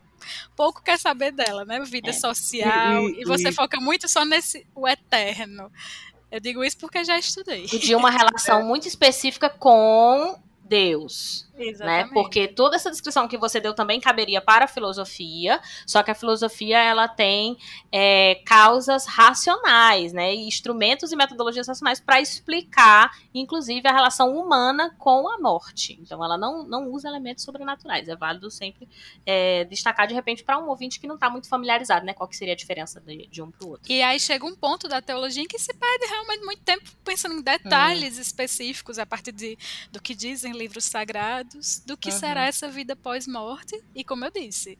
pouco 0.56 0.82
quer 0.82 0.98
saber 0.98 1.32
dela, 1.32 1.64
né? 1.64 1.80
Vida 1.80 2.10
é. 2.10 2.12
social. 2.12 3.08
E, 3.08 3.18
e, 3.18 3.22
e 3.22 3.24
você 3.24 3.48
e... 3.48 3.52
foca 3.52 3.80
muito 3.80 4.08
só 4.08 4.24
nesse 4.24 4.66
o 4.74 4.86
eterno. 4.86 5.70
Eu 6.30 6.40
digo 6.40 6.64
isso 6.64 6.76
porque 6.78 7.04
já 7.04 7.18
estudei. 7.18 7.66
E 7.72 7.78
de 7.78 7.94
uma 7.94 8.10
relação 8.10 8.62
muito 8.66 8.88
específica 8.88 9.48
com 9.48 10.38
Deus. 10.64 11.46
Exatamente. 11.58 12.08
Né? 12.08 12.10
Porque 12.12 12.48
toda 12.48 12.76
essa 12.76 12.90
descrição 12.90 13.26
que 13.26 13.38
você 13.38 13.60
deu 13.60 13.74
também 13.74 14.00
caberia 14.00 14.40
para 14.40 14.66
a 14.66 14.68
filosofia, 14.68 15.60
só 15.86 16.02
que 16.02 16.10
a 16.10 16.14
filosofia 16.14 16.78
ela 16.78 17.08
tem 17.08 17.56
é, 17.90 18.36
causas 18.46 19.06
racionais, 19.06 20.12
né? 20.12 20.34
E 20.34 20.46
instrumentos 20.46 21.12
e 21.12 21.16
metodologias 21.16 21.66
racionais 21.66 22.00
para 22.00 22.20
explicar, 22.20 23.10
inclusive, 23.34 23.86
a 23.88 23.92
relação 23.92 24.36
humana 24.36 24.94
com 24.98 25.28
a 25.28 25.38
morte. 25.38 25.98
Então 26.00 26.22
ela 26.22 26.36
não, 26.36 26.64
não 26.64 26.90
usa 26.90 27.08
elementos 27.08 27.44
sobrenaturais. 27.44 28.08
É 28.08 28.16
válido 28.16 28.50
sempre 28.50 28.88
é, 29.24 29.64
destacar 29.64 30.06
de 30.06 30.14
repente 30.14 30.44
para 30.44 30.58
um 30.58 30.68
ouvinte 30.68 31.00
que 31.00 31.06
não 31.06 31.14
está 31.14 31.30
muito 31.30 31.48
familiarizado, 31.48 32.04
né? 32.04 32.12
Qual 32.12 32.28
que 32.28 32.36
seria 32.36 32.54
a 32.54 32.56
diferença 32.56 33.00
de, 33.00 33.26
de 33.26 33.42
um 33.42 33.50
para 33.50 33.66
o 33.66 33.70
outro. 33.70 33.90
E 33.90 34.02
aí 34.02 34.20
chega 34.20 34.44
um 34.44 34.54
ponto 34.54 34.88
da 34.88 35.00
teologia 35.00 35.42
em 35.42 35.46
que 35.46 35.58
se 35.58 35.72
perde 35.72 36.06
realmente 36.06 36.44
muito 36.44 36.62
tempo 36.62 36.84
pensando 37.04 37.34
em 37.34 37.42
detalhes 37.42 38.18
hum. 38.18 38.20
específicos 38.20 38.98
a 38.98 39.06
partir 39.06 39.32
de, 39.32 39.58
do 39.90 40.00
que 40.00 40.14
dizem 40.14 40.52
livros 40.52 40.84
sagrados 40.84 41.45
do 41.86 41.96
que 41.96 42.10
uhum. 42.10 42.18
será 42.18 42.46
essa 42.46 42.68
vida 42.68 42.94
pós-morte. 42.96 43.82
E 43.94 44.04
como 44.04 44.24
eu 44.24 44.30
disse, 44.30 44.78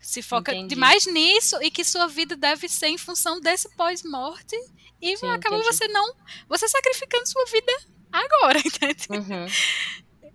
se 0.00 0.22
foca 0.22 0.52
Entendi. 0.52 0.74
demais 0.74 1.06
nisso 1.06 1.60
e 1.62 1.70
que 1.70 1.82
sua 1.84 2.06
vida 2.06 2.36
deve 2.36 2.68
ser 2.68 2.88
em 2.88 2.98
função 2.98 3.40
desse 3.40 3.68
pós-morte. 3.70 4.54
E 5.00 5.16
Sim, 5.16 5.28
acaba 5.30 5.56
entendi. 5.56 5.72
você 5.72 5.88
não. 5.88 6.14
Você 6.48 6.68
sacrificando 6.68 7.26
sua 7.26 7.44
vida 7.46 7.72
agora, 8.12 8.58
entende? 8.64 9.06
Uhum. 9.10 9.46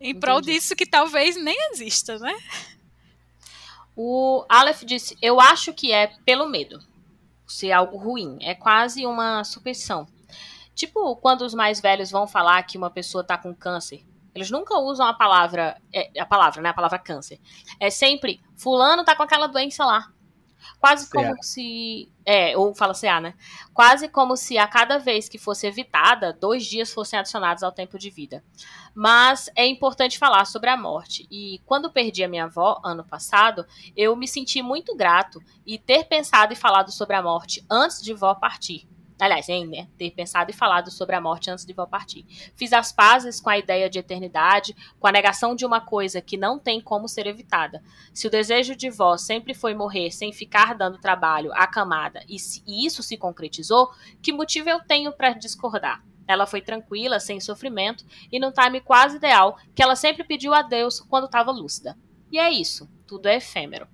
em 0.02 0.20
prol 0.20 0.40
entendi. 0.40 0.54
disso 0.54 0.76
que 0.76 0.86
talvez 0.86 1.36
nem 1.36 1.56
exista, 1.72 2.18
né? 2.18 2.36
O 3.96 4.46
Aleph 4.50 4.84
disse: 4.84 5.18
Eu 5.22 5.40
acho 5.40 5.74
que 5.74 5.92
é 5.92 6.08
pelo 6.26 6.48
medo. 6.48 6.80
Ser 7.46 7.72
algo 7.72 7.98
ruim. 7.98 8.38
É 8.42 8.56
quase 8.56 9.06
uma 9.06 9.44
superstição. 9.44 10.08
Tipo, 10.74 11.16
quando 11.18 11.42
os 11.42 11.54
mais 11.54 11.82
velhos 11.82 12.10
vão 12.10 12.26
falar 12.26 12.64
que 12.64 12.78
uma 12.78 12.90
pessoa 12.90 13.24
tá 13.24 13.38
com 13.38 13.54
câncer, 13.54 14.06
eles 14.34 14.52
nunca 14.52 14.78
usam 14.78 15.06
a 15.06 15.14
palavra, 15.14 15.82
é, 15.94 16.20
a 16.20 16.26
palavra, 16.26 16.62
né? 16.62 16.70
A 16.70 16.74
palavra 16.74 17.00
câncer. 17.00 17.40
É 17.80 17.90
sempre, 17.90 18.42
fulano 18.56 19.04
tá 19.04 19.16
com 19.16 19.24
aquela 19.24 19.48
doença 19.48 19.86
lá. 19.86 20.12
Quase 20.80 21.10
como 21.10 21.42
se. 21.42 22.12
É, 22.26 22.58
ou 22.58 22.76
fala 22.76 22.94
CA, 22.94 23.20
né? 23.20 23.34
Quase 23.74 24.08
como 24.08 24.38
se 24.38 24.58
a 24.58 24.68
cada 24.68 24.98
vez 24.98 25.28
que 25.28 25.38
fosse 25.38 25.66
evitada, 25.66 26.32
dois 26.32 26.66
dias 26.66 26.94
fossem 26.94 27.18
adicionados 27.18 27.64
ao 27.64 27.72
tempo 27.72 27.98
de 27.98 28.10
vida. 28.10 28.44
Mas 28.94 29.50
é 29.56 29.66
importante 29.66 30.20
falar 30.20 30.46
sobre 30.46 30.70
a 30.70 30.78
morte. 30.78 31.28
E 31.32 31.62
quando 31.66 31.92
perdi 31.92 32.24
a 32.24 32.30
minha 32.30 32.46
avó, 32.46 32.80
ano 32.84 33.04
passado, 33.04 33.66
eu 33.96 34.16
me 34.16 34.28
senti 34.28 34.62
muito 34.62 34.96
grato 34.96 35.42
e 35.66 35.78
ter 35.78 36.06
pensado 36.06 36.54
e 36.54 36.58
falado 36.58 36.92
sobre 36.92 37.16
a 37.16 37.24
morte 37.24 37.66
antes 37.70 38.02
de 38.02 38.14
vó 38.14 38.34
partir 38.36 38.88
Aliás, 39.20 39.50
em 39.50 39.68
né, 39.68 39.88
ter 39.98 40.12
pensado 40.12 40.50
e 40.50 40.54
falado 40.54 40.90
sobre 40.90 41.14
a 41.14 41.20
morte 41.20 41.52
antes 41.52 41.66
de 41.66 41.74
vou 41.74 41.86
partir. 41.86 42.26
Fiz 42.56 42.72
as 42.72 42.94
pazes 42.94 43.42
com 43.42 43.50
a 43.50 43.58
ideia 43.58 43.90
de 43.90 44.00
eternidade, 44.00 44.74
com 44.98 45.08
a 45.08 45.12
negação 45.12 45.56
de 45.56 45.66
uma 45.66 45.82
coisa 45.82 46.22
que 46.22 46.38
não 46.38 46.58
tem 46.58 46.80
como 46.80 47.10
ser 47.10 47.28
evitada. 47.28 47.84
Se 48.14 48.28
o 48.28 48.30
desejo 48.30 48.76
de 48.76 48.90
vó 48.90 49.18
sempre 49.18 49.54
foi 49.54 49.74
morrer 49.74 50.12
sem 50.12 50.32
ficar 50.32 50.74
dando 50.74 50.98
trabalho 50.98 51.52
à 51.54 51.68
camada 51.68 52.24
e, 52.30 52.40
se, 52.40 52.64
e 52.66 52.86
isso 52.86 53.04
se 53.04 53.18
concretizou, 53.18 53.92
que 54.22 54.32
motivo 54.32 54.70
eu 54.70 54.80
tenho 54.80 55.12
para 55.12 55.34
discordar? 55.34 56.02
Ela 56.26 56.46
foi 56.46 56.62
tranquila, 56.62 57.20
sem 57.20 57.42
sofrimento 57.42 58.06
e 58.32 58.40
num 58.40 58.52
time 58.52 58.80
quase 58.80 59.18
ideal 59.18 59.58
que 59.76 59.84
ela 59.84 59.96
sempre 59.96 60.24
pediu 60.24 60.54
a 60.54 60.62
Deus 60.62 61.02
quando 61.02 61.26
estava 61.26 61.52
lúcida. 61.52 61.98
E 62.32 62.38
é 62.38 62.50
isso, 62.50 62.88
tudo 63.06 63.28
é 63.28 63.36
efêmero. 63.36 63.88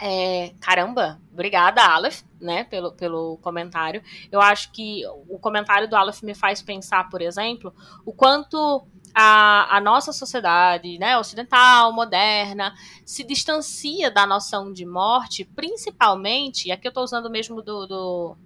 É, 0.00 0.52
caramba, 0.60 1.20
obrigada, 1.32 1.82
Aleph, 1.82 2.22
né, 2.40 2.64
pelo, 2.64 2.92
pelo 2.92 3.38
comentário. 3.38 4.02
Eu 4.30 4.40
acho 4.40 4.72
que 4.72 5.02
o 5.28 5.38
comentário 5.38 5.88
do 5.88 5.94
Aleph 5.94 6.22
me 6.22 6.34
faz 6.34 6.60
pensar, 6.60 7.08
por 7.08 7.20
exemplo, 7.20 7.72
o 8.04 8.12
quanto 8.12 8.84
a, 9.14 9.76
a 9.76 9.80
nossa 9.80 10.12
sociedade 10.12 10.98
né, 10.98 11.16
ocidental, 11.18 11.92
moderna, 11.92 12.74
se 13.04 13.22
distancia 13.22 14.10
da 14.10 14.26
noção 14.26 14.72
de 14.72 14.84
morte, 14.84 15.44
principalmente, 15.44 16.68
e 16.68 16.72
aqui 16.72 16.88
eu 16.88 16.90
estou 16.90 17.04
usando 17.04 17.30
mesmo 17.30 17.62
do, 17.62 17.86
do, 17.86 18.36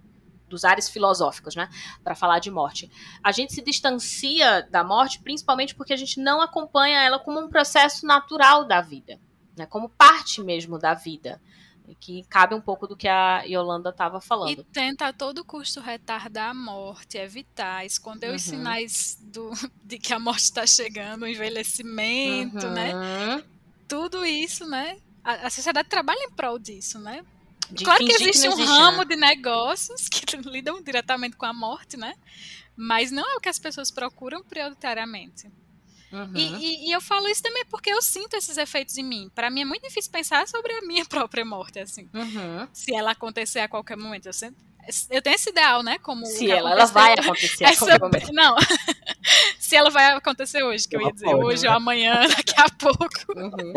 dos 0.49 0.65
ares 0.65 0.91
filosóficos, 0.91 1.55
né, 1.55 1.71
para 2.03 2.15
falar 2.15 2.39
de 2.41 2.51
morte. 2.51 2.91
A 3.23 3.33
gente 3.33 3.55
se 3.55 3.63
distancia 3.63 4.67
da 4.71 4.83
morte 4.83 5.23
principalmente 5.23 5.75
porque 5.75 5.93
a 5.93 5.97
gente 5.97 6.21
não 6.21 6.43
acompanha 6.43 7.01
ela 7.03 7.19
como 7.19 7.41
um 7.41 7.49
processo 7.49 8.05
natural 8.05 8.65
da 8.65 8.81
vida 8.81 9.19
né, 9.57 9.67
como 9.67 9.89
parte 9.89 10.43
mesmo 10.43 10.79
da 10.79 10.95
vida. 10.95 11.41
Que 12.01 12.25
cabe 12.25 12.53
um 12.53 12.61
pouco 12.61 12.89
do 12.89 12.97
que 12.97 13.07
a 13.07 13.43
Yolanda 13.43 13.91
estava 13.91 14.21
falando. 14.21 14.51
E 14.51 14.65
tenta 14.65 15.07
a 15.07 15.13
todo 15.13 15.45
custo 15.45 15.81
retardar 15.81 16.51
a 16.51 16.55
morte, 16.55 17.17
evitar, 17.17 17.87
esconder 17.87 18.31
uhum. 18.31 18.35
os 18.35 18.43
sinais 18.43 19.17
do, 19.23 19.53
de 19.85 19.97
que 19.97 20.13
a 20.13 20.19
morte 20.19 20.41
está 20.41 20.67
chegando, 20.67 21.23
o 21.23 21.29
envelhecimento, 21.29 22.69
né? 22.71 22.93
uhum. 22.93 23.37
né? 23.37 23.45
Tudo 23.87 24.27
isso, 24.27 24.69
né? 24.69 24.99
A, 25.23 25.47
a 25.47 25.51
sociedade 25.51 25.89
trabalha 25.89 26.25
em 26.25 26.31
prol 26.33 26.59
disso, 26.59 26.99
né? 26.99 27.25
De 27.71 27.85
claro 27.85 28.05
que 28.05 28.13
existe, 28.13 28.43
que 28.43 28.49
existe 28.49 28.63
um 28.63 28.65
ramo 28.65 28.99
né? 28.99 29.05
de 29.05 29.17
negócios 29.17 30.09
que 30.11 30.37
lidam 30.39 30.83
diretamente 30.83 31.37
com 31.37 31.47
a 31.47 31.53
morte, 31.53 31.97
né? 31.97 32.15
Mas 32.77 33.11
não 33.11 33.23
é 33.23 33.37
o 33.37 33.41
que 33.41 33.49
as 33.49 33.59
pessoas 33.59 33.91
procuram 33.91 34.43
prioritariamente. 34.43 35.51
Uhum. 36.13 36.33
E, 36.35 36.55
e, 36.55 36.89
e, 36.89 36.93
eu 36.93 37.01
falo 37.01 37.29
isso 37.29 37.43
também 37.43 37.65
porque 37.67 37.91
eu 37.91 38.01
sinto 38.01 38.35
esses 38.35 38.57
efeitos 38.57 38.97
em 38.97 39.03
mim. 39.03 39.31
Para 39.35 39.51
mim 39.51 39.63
é 39.63 39.65
muito 39.65 39.83
difícil 39.83 40.11
pensar 40.11 40.47
sobre 40.47 40.73
a 40.73 40.83
minha 40.83 41.05
própria 41.07 41.45
morte, 41.45 41.79
assim. 41.79 42.09
Uhum. 42.15 42.69
Se 42.73 42.95
ela 42.95 43.13
acontecer 43.13 43.61
a 43.61 43.69
qualquer 43.69 43.97
momento. 43.97 44.27
Eu 44.27 44.33
sempre 44.33 44.65
eu 45.11 45.23
tenho 45.23 45.35
esse 45.35 45.51
ideal, 45.51 45.83
né? 45.83 45.99
Como 45.99 46.25
se 46.27 46.51
ela, 46.51 46.71
ela 46.71 46.87
vai 46.87 47.15
acontecer 47.15 47.65
essa, 47.65 47.99
Não, 48.33 48.57
se 49.59 49.75
ela 49.75 49.91
vai 49.91 50.13
acontecer 50.13 50.63
hoje, 50.63 50.87
que 50.87 50.97
eu 50.97 51.03
ia 51.03 51.13
dizer, 51.13 51.27
pode, 51.27 51.45
hoje 51.45 51.63
né? 51.65 51.71
ou 51.71 51.77
amanhã, 51.77 52.21
daqui 52.29 52.55
a 52.57 52.69
pouco. 52.71 53.33
Uhum. 53.37 53.73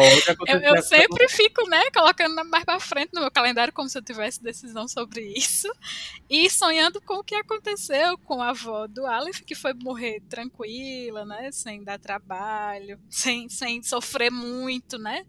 Eu, 0.48 0.60
eu, 0.76 0.82
sempre 0.82 1.28
fico, 1.30 1.68
né, 1.68 1.90
colocando 1.92 2.36
mais 2.46 2.64
pra 2.64 2.80
frente 2.80 3.12
no 3.14 3.22
meu 3.22 3.32
calendário 3.32 3.74
como 3.74 3.90
se 3.90 3.98
eu 3.98 4.04
tivesse 4.04 4.42
decisão 4.42 4.88
sobre 4.88 5.22
isso. 5.36 5.68
E 6.30 6.50
sonhando 6.50 7.02
com 7.02 7.16
o 7.16 7.24
que 7.24 7.36
aconteceu 7.36 8.18
com 8.20 8.42
a 8.42 8.50
avó 8.50 8.88
do 8.88 9.06
Aleph, 9.06 9.42
que 9.42 9.56
foi 9.56 9.74
morrer 9.74 10.22
tranquila, 10.30 11.26
né? 11.26 11.52
Sem 11.52 11.84
dar 11.84 12.00
trabalho, 12.00 13.00
sem, 13.10 13.50
sem 13.50 13.82
sofrer 13.82 14.32
muito, 14.32 14.98
né? 14.98 15.26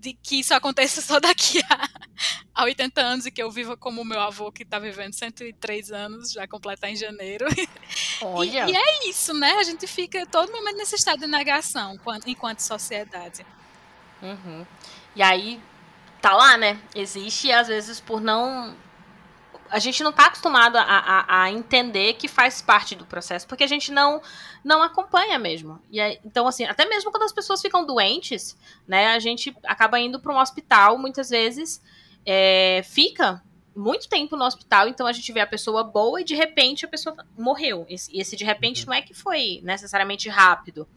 De 0.00 0.14
que 0.14 0.40
isso 0.40 0.54
aconteça 0.54 1.00
só 1.02 1.20
daqui 1.20 1.60
a, 1.68 1.88
a 2.54 2.64
80 2.64 3.00
anos 3.00 3.26
e 3.26 3.30
que 3.30 3.42
eu 3.42 3.50
viva 3.50 3.76
como 3.76 4.00
o 4.00 4.04
meu 4.04 4.20
avô, 4.20 4.50
que 4.50 4.62
está 4.62 4.78
vivendo 4.78 5.12
103 5.12 5.92
anos, 5.92 6.32
já 6.32 6.48
completar 6.48 6.90
em 6.90 6.96
janeiro. 6.96 7.46
Olha. 8.22 8.66
E, 8.66 8.72
e, 8.72 8.76
é 8.76 9.08
isso, 9.08 9.34
né? 9.34 9.52
A 9.52 9.62
gente 9.62 9.86
fica 9.86 10.24
todo 10.26 10.50
momento 10.50 10.76
nesse 10.76 10.96
estado 10.96 11.20
de 11.20 11.26
negação 11.26 11.98
enquanto 12.26 12.60
sociedade. 12.60 13.44
Uhum. 14.22 14.66
E 15.14 15.22
aí, 15.22 15.60
tá 16.20 16.32
lá, 16.32 16.56
né? 16.56 16.80
Existe, 16.94 17.52
às 17.52 17.68
vezes, 17.68 18.00
por 18.00 18.20
não 18.20 18.74
a 19.70 19.78
gente 19.78 20.02
não 20.02 20.10
está 20.10 20.26
acostumado 20.26 20.76
a, 20.76 20.82
a, 20.82 21.42
a, 21.42 21.50
entender 21.50 22.14
que 22.14 22.28
faz 22.28 22.60
parte 22.60 22.94
do 22.94 23.06
processo, 23.06 23.46
porque 23.46 23.64
a 23.64 23.68
gente 23.68 23.92
não 23.92 24.20
não 24.62 24.82
acompanha 24.82 25.38
mesmo. 25.38 25.80
E 25.90 26.00
então, 26.24 26.46
assim, 26.46 26.64
até 26.64 26.84
mesmo 26.86 27.10
quando 27.10 27.22
as 27.22 27.32
pessoas 27.32 27.62
ficam 27.62 27.86
doentes, 27.86 28.56
né, 28.86 29.08
a 29.08 29.18
gente 29.18 29.56
acaba 29.64 29.98
indo 29.98 30.20
para 30.20 30.32
um 30.32 30.38
hospital, 30.38 30.98
muitas 30.98 31.30
vezes 31.30 31.82
é, 32.26 32.82
fica 32.84 33.42
muito 33.74 34.08
tempo 34.08 34.36
no 34.36 34.44
hospital, 34.44 34.88
então 34.88 35.06
a 35.06 35.12
gente 35.12 35.32
vê 35.32 35.40
a 35.40 35.46
pessoa 35.46 35.84
boa 35.84 36.20
e 36.20 36.24
de 36.24 36.34
repente 36.34 36.84
a 36.84 36.88
pessoa 36.88 37.16
morreu. 37.38 37.86
E 37.88 37.94
esse, 37.94 38.18
esse 38.18 38.36
de 38.36 38.44
repente 38.44 38.86
não 38.86 38.94
é 38.94 39.02
que 39.02 39.14
foi 39.14 39.60
necessariamente 39.62 40.28
rápido, 40.28 40.88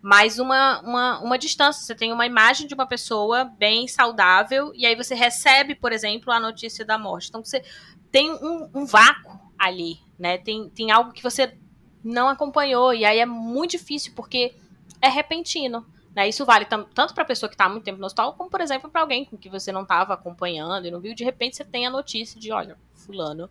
mas 0.00 0.38
uma, 0.38 0.80
uma, 0.80 1.20
uma 1.20 1.38
distância. 1.38 1.82
Você 1.82 1.94
tem 1.94 2.12
uma 2.12 2.26
imagem 2.26 2.66
de 2.66 2.74
uma 2.74 2.86
pessoa 2.86 3.44
bem 3.44 3.86
saudável 3.88 4.72
e 4.74 4.86
aí 4.86 4.94
você 4.94 5.14
recebe, 5.14 5.74
por 5.74 5.92
exemplo, 5.92 6.32
a 6.32 6.40
notícia 6.40 6.84
da 6.84 6.96
morte. 6.96 7.28
Então 7.28 7.44
você 7.44 7.62
tem 8.10 8.30
um, 8.30 8.70
um 8.74 8.86
vácuo 8.86 9.38
ali, 9.58 10.00
né? 10.18 10.38
Tem, 10.38 10.68
tem 10.70 10.90
algo 10.90 11.12
que 11.12 11.22
você 11.22 11.56
não 12.02 12.28
acompanhou, 12.28 12.94
e 12.94 13.04
aí 13.04 13.18
é 13.18 13.26
muito 13.26 13.72
difícil, 13.72 14.12
porque 14.14 14.54
é 15.00 15.08
repentino. 15.08 15.86
Né? 16.14 16.28
Isso 16.28 16.44
vale 16.44 16.64
tanto 16.64 17.14
para 17.14 17.22
a 17.22 17.26
pessoa 17.26 17.48
que 17.48 17.54
está 17.54 17.66
há 17.66 17.68
muito 17.68 17.84
tempo 17.84 17.98
no 17.98 18.06
hospital, 18.06 18.34
como, 18.34 18.50
por 18.50 18.60
exemplo, 18.60 18.90
para 18.90 19.00
alguém 19.00 19.24
com 19.24 19.36
que 19.36 19.48
você 19.48 19.70
não 19.70 19.82
estava 19.82 20.14
acompanhando 20.14 20.86
e 20.86 20.90
não 20.90 21.00
viu, 21.00 21.14
de 21.14 21.24
repente 21.24 21.56
você 21.56 21.64
tem 21.64 21.86
a 21.86 21.90
notícia 21.90 22.40
de, 22.40 22.50
olha, 22.50 22.76
fulano 22.94 23.48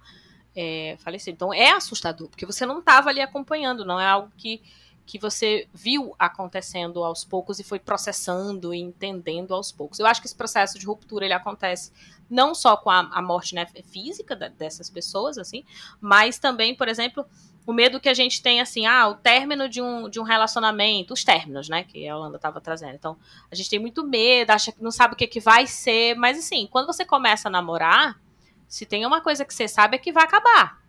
é. 0.56 0.98
Então 1.28 1.54
é 1.54 1.72
assustador, 1.72 2.28
porque 2.28 2.46
você 2.46 2.66
não 2.66 2.80
estava 2.80 3.10
ali 3.10 3.22
acompanhando, 3.22 3.86
não 3.86 4.00
é 4.00 4.06
algo 4.06 4.32
que 4.38 4.62
que 5.10 5.18
você 5.18 5.68
viu 5.74 6.14
acontecendo 6.20 7.04
aos 7.04 7.26
poucos 7.26 7.60
e 7.60 7.64
foi 7.64 7.80
processando 7.80 8.72
e 8.76 8.80
entendendo 8.80 9.56
aos 9.56 9.72
poucos. 9.72 9.98
Eu 9.98 10.06
acho 10.06 10.22
que 10.22 10.28
esse 10.28 10.36
processo 10.36 10.78
de 10.78 10.86
ruptura 10.86 11.26
ele 11.26 11.34
acontece 11.34 11.92
não 12.30 12.54
só 12.54 12.78
com 12.78 12.92
a, 12.92 13.00
a 13.00 13.20
morte 13.20 13.56
né, 13.56 13.66
física 13.92 14.36
da, 14.36 14.50
dessas 14.50 14.88
pessoas, 14.88 15.40
assim, 15.40 15.66
mas 16.00 16.38
também, 16.38 16.76
por 16.76 16.88
exemplo, 16.88 17.26
o 17.70 17.74
medo 17.74 18.00
que 18.00 18.10
a 18.10 18.16
gente 18.16 18.42
tem, 18.42 18.60
assim, 18.60 18.88
ah, 18.88 19.08
o 19.10 19.14
término 19.14 19.70
de 19.70 19.80
um, 19.80 20.10
de 20.10 20.20
um 20.20 20.24
relacionamento, 20.24 21.14
os 21.14 21.24
términos, 21.24 21.70
né, 21.70 21.84
que 21.84 22.08
a 22.08 22.18
Holanda 22.18 22.38
estava 22.38 22.60
trazendo. 22.60 22.96
Então, 22.96 23.16
a 23.52 23.54
gente 23.54 23.70
tem 23.70 23.78
muito 23.78 24.04
medo, 24.04 24.50
acha 24.50 24.72
que 24.72 24.82
não 24.82 24.90
sabe 24.90 25.14
o 25.14 25.16
que, 25.16 25.28
que 25.28 25.40
vai 25.40 25.68
ser, 25.68 26.16
mas 26.16 26.40
assim, 26.40 26.68
quando 26.72 26.88
você 26.88 27.06
começa 27.06 27.48
a 27.48 27.52
namorar, 27.52 28.20
se 28.68 28.88
tem 28.88 29.06
uma 29.06 29.22
coisa 29.22 29.46
que 29.46 29.54
você 29.54 29.68
sabe 29.68 29.98
é 29.98 30.00
que 30.00 30.12
vai 30.12 30.24
acabar. 30.24 30.82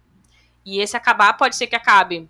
E 0.64 0.80
esse 0.80 0.96
acabar 0.96 1.34
pode 1.34 1.54
ser 1.54 1.66
que 1.66 1.76
acabe 1.76 2.26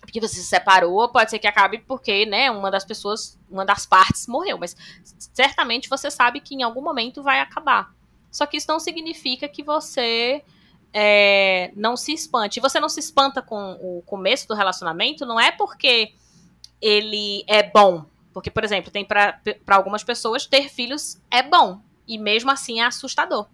porque 0.00 0.20
você 0.20 0.34
se 0.34 0.46
separou, 0.46 1.08
pode 1.08 1.30
ser 1.30 1.38
que 1.38 1.46
acabe 1.46 1.78
porque, 1.78 2.26
né, 2.26 2.50
uma 2.50 2.72
das 2.72 2.84
pessoas, 2.84 3.38
uma 3.48 3.64
das 3.64 3.86
partes 3.86 4.26
morreu, 4.26 4.58
mas 4.58 4.76
certamente 5.32 5.88
você 5.88 6.10
sabe 6.10 6.40
que 6.40 6.56
em 6.56 6.64
algum 6.64 6.82
momento 6.82 7.22
vai 7.22 7.38
acabar. 7.38 7.94
Só 8.32 8.46
que 8.46 8.56
isso 8.56 8.66
não 8.68 8.80
significa 8.80 9.48
que 9.48 9.62
você 9.62 10.42
é, 10.98 11.72
não 11.76 11.94
se 11.94 12.14
espante. 12.14 12.58
Você 12.58 12.80
não 12.80 12.88
se 12.88 13.00
espanta 13.00 13.42
com 13.42 13.72
o 13.82 14.02
começo 14.06 14.48
do 14.48 14.54
relacionamento, 14.54 15.26
não 15.26 15.38
é 15.38 15.52
porque 15.52 16.14
ele 16.80 17.44
é 17.46 17.62
bom. 17.62 18.06
Porque, 18.32 18.50
por 18.50 18.64
exemplo, 18.64 18.90
tem 18.90 19.04
para 19.04 19.38
algumas 19.68 20.02
pessoas 20.02 20.46
ter 20.46 20.70
filhos 20.70 21.20
é 21.30 21.42
bom. 21.42 21.82
E 22.08 22.16
mesmo 22.16 22.50
assim 22.50 22.80
é 22.80 22.86
assustador. 22.86 23.46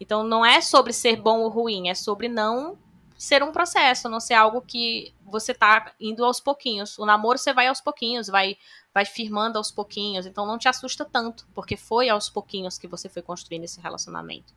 Então 0.00 0.24
não 0.24 0.44
é 0.44 0.60
sobre 0.60 0.92
ser 0.92 1.14
bom 1.14 1.42
ou 1.42 1.48
ruim, 1.48 1.88
é 1.88 1.94
sobre 1.94 2.28
não 2.28 2.76
ser 3.16 3.44
um 3.44 3.52
processo, 3.52 4.08
não 4.08 4.18
ser 4.18 4.34
algo 4.34 4.60
que 4.60 5.14
você 5.24 5.54
tá 5.54 5.92
indo 6.00 6.24
aos 6.24 6.40
pouquinhos. 6.40 6.98
O 6.98 7.06
namoro 7.06 7.38
você 7.38 7.52
vai 7.52 7.68
aos 7.68 7.80
pouquinhos, 7.80 8.26
vai 8.26 8.56
vai 8.92 9.04
firmando 9.04 9.56
aos 9.56 9.70
pouquinhos, 9.70 10.26
então 10.26 10.44
não 10.44 10.58
te 10.58 10.68
assusta 10.68 11.04
tanto, 11.04 11.46
porque 11.54 11.76
foi 11.76 12.10
aos 12.10 12.28
pouquinhos 12.28 12.76
que 12.76 12.86
você 12.86 13.08
foi 13.08 13.22
construindo 13.22 13.64
esse 13.64 13.80
relacionamento. 13.80 14.52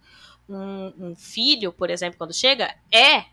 Um, 0.47 0.93
um 0.97 1.15
filho, 1.15 1.73
por 1.73 1.89
exemplo, 1.89 2.17
quando 2.17 2.34
chega, 2.34 2.75
é 2.91 3.25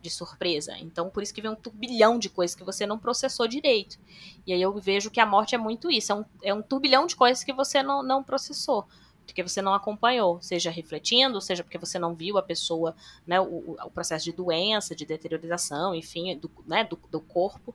de 0.00 0.10
surpresa. 0.10 0.76
Então, 0.78 1.08
por 1.08 1.22
isso 1.22 1.32
que 1.32 1.40
vem 1.40 1.50
um 1.50 1.56
turbilhão 1.56 2.18
de 2.18 2.28
coisas 2.28 2.54
que 2.54 2.62
você 2.62 2.86
não 2.86 2.98
processou 2.98 3.48
direito. 3.48 3.98
E 4.46 4.52
aí 4.52 4.60
eu 4.60 4.78
vejo 4.78 5.10
que 5.10 5.18
a 5.18 5.26
morte 5.26 5.54
é 5.54 5.58
muito 5.58 5.90
isso, 5.90 6.12
é 6.12 6.14
um, 6.14 6.24
é 6.42 6.54
um 6.54 6.62
turbilhão 6.62 7.06
de 7.06 7.16
coisas 7.16 7.42
que 7.42 7.52
você 7.52 7.82
não, 7.82 8.02
não 8.02 8.22
processou 8.22 8.86
porque 9.24 9.42
você 9.42 9.62
não 9.62 9.74
acompanhou, 9.74 10.40
seja 10.40 10.70
refletindo, 10.70 11.40
seja 11.40 11.64
porque 11.64 11.78
você 11.78 11.98
não 11.98 12.14
viu 12.14 12.36
a 12.38 12.42
pessoa, 12.42 12.94
né, 13.26 13.40
o, 13.40 13.76
o 13.82 13.90
processo 13.90 14.24
de 14.24 14.32
doença, 14.32 14.94
de 14.94 15.06
deteriorização, 15.06 15.94
enfim, 15.94 16.36
do, 16.36 16.50
né, 16.66 16.84
do, 16.84 16.98
do, 17.10 17.20
corpo. 17.20 17.74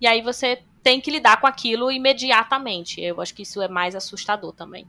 E 0.00 0.06
aí 0.06 0.22
você 0.22 0.62
tem 0.82 1.00
que 1.00 1.10
lidar 1.10 1.40
com 1.40 1.46
aquilo 1.46 1.90
imediatamente. 1.90 3.00
Eu 3.00 3.20
acho 3.20 3.34
que 3.34 3.42
isso 3.42 3.60
é 3.60 3.68
mais 3.68 3.94
assustador 3.94 4.52
também. 4.52 4.86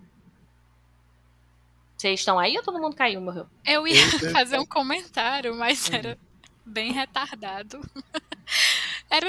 Vocês 1.97 2.19
estão 2.19 2.37
aí 2.37 2.57
ou 2.57 2.63
todo 2.63 2.79
mundo 2.79 2.95
caiu, 2.95 3.21
morreu? 3.21 3.47
Eu 3.65 3.87
ia 3.87 3.95
fazer 4.31 4.59
um 4.59 4.65
comentário, 4.65 5.55
mas 5.55 5.89
era 5.89 6.17
bem 6.65 6.91
retardado. 6.91 7.79
Era, 9.07 9.27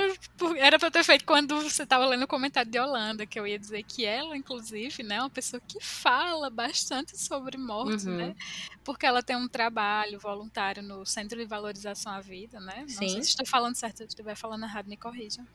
era 0.56 0.78
pra 0.78 0.90
ter 0.90 1.04
feito 1.04 1.24
quando 1.26 1.60
você 1.60 1.82
estava 1.82 2.06
lendo 2.06 2.22
o 2.24 2.26
comentário 2.26 2.70
de 2.70 2.78
Holanda, 2.78 3.26
que 3.26 3.38
eu 3.38 3.46
ia 3.46 3.58
dizer 3.58 3.82
que 3.82 4.06
ela, 4.06 4.34
inclusive, 4.36 5.02
né, 5.02 5.16
é 5.16 5.20
uma 5.20 5.28
pessoa 5.30 5.60
que 5.60 5.78
fala 5.80 6.48
bastante 6.48 7.16
sobre 7.16 7.58
morte, 7.58 8.06
Uhum. 8.08 8.16
né? 8.16 8.34
Porque 8.82 9.04
ela 9.04 9.22
tem 9.22 9.36
um 9.36 9.46
trabalho 9.46 10.18
voluntário 10.18 10.82
no 10.82 11.04
Centro 11.04 11.38
de 11.38 11.44
Valorização 11.44 12.12
à 12.12 12.20
Vida, 12.22 12.58
né? 12.58 12.80
Não 12.80 12.88
sei 12.88 13.08
Sim. 13.10 13.22
se 13.22 13.28
estou 13.28 13.46
falando 13.46 13.74
certo, 13.74 13.98
se 13.98 14.02
eu 14.04 14.06
estiver 14.08 14.34
falando 14.34 14.64
errado, 14.64 14.86
me 14.88 14.96
corrijam. 14.96 15.46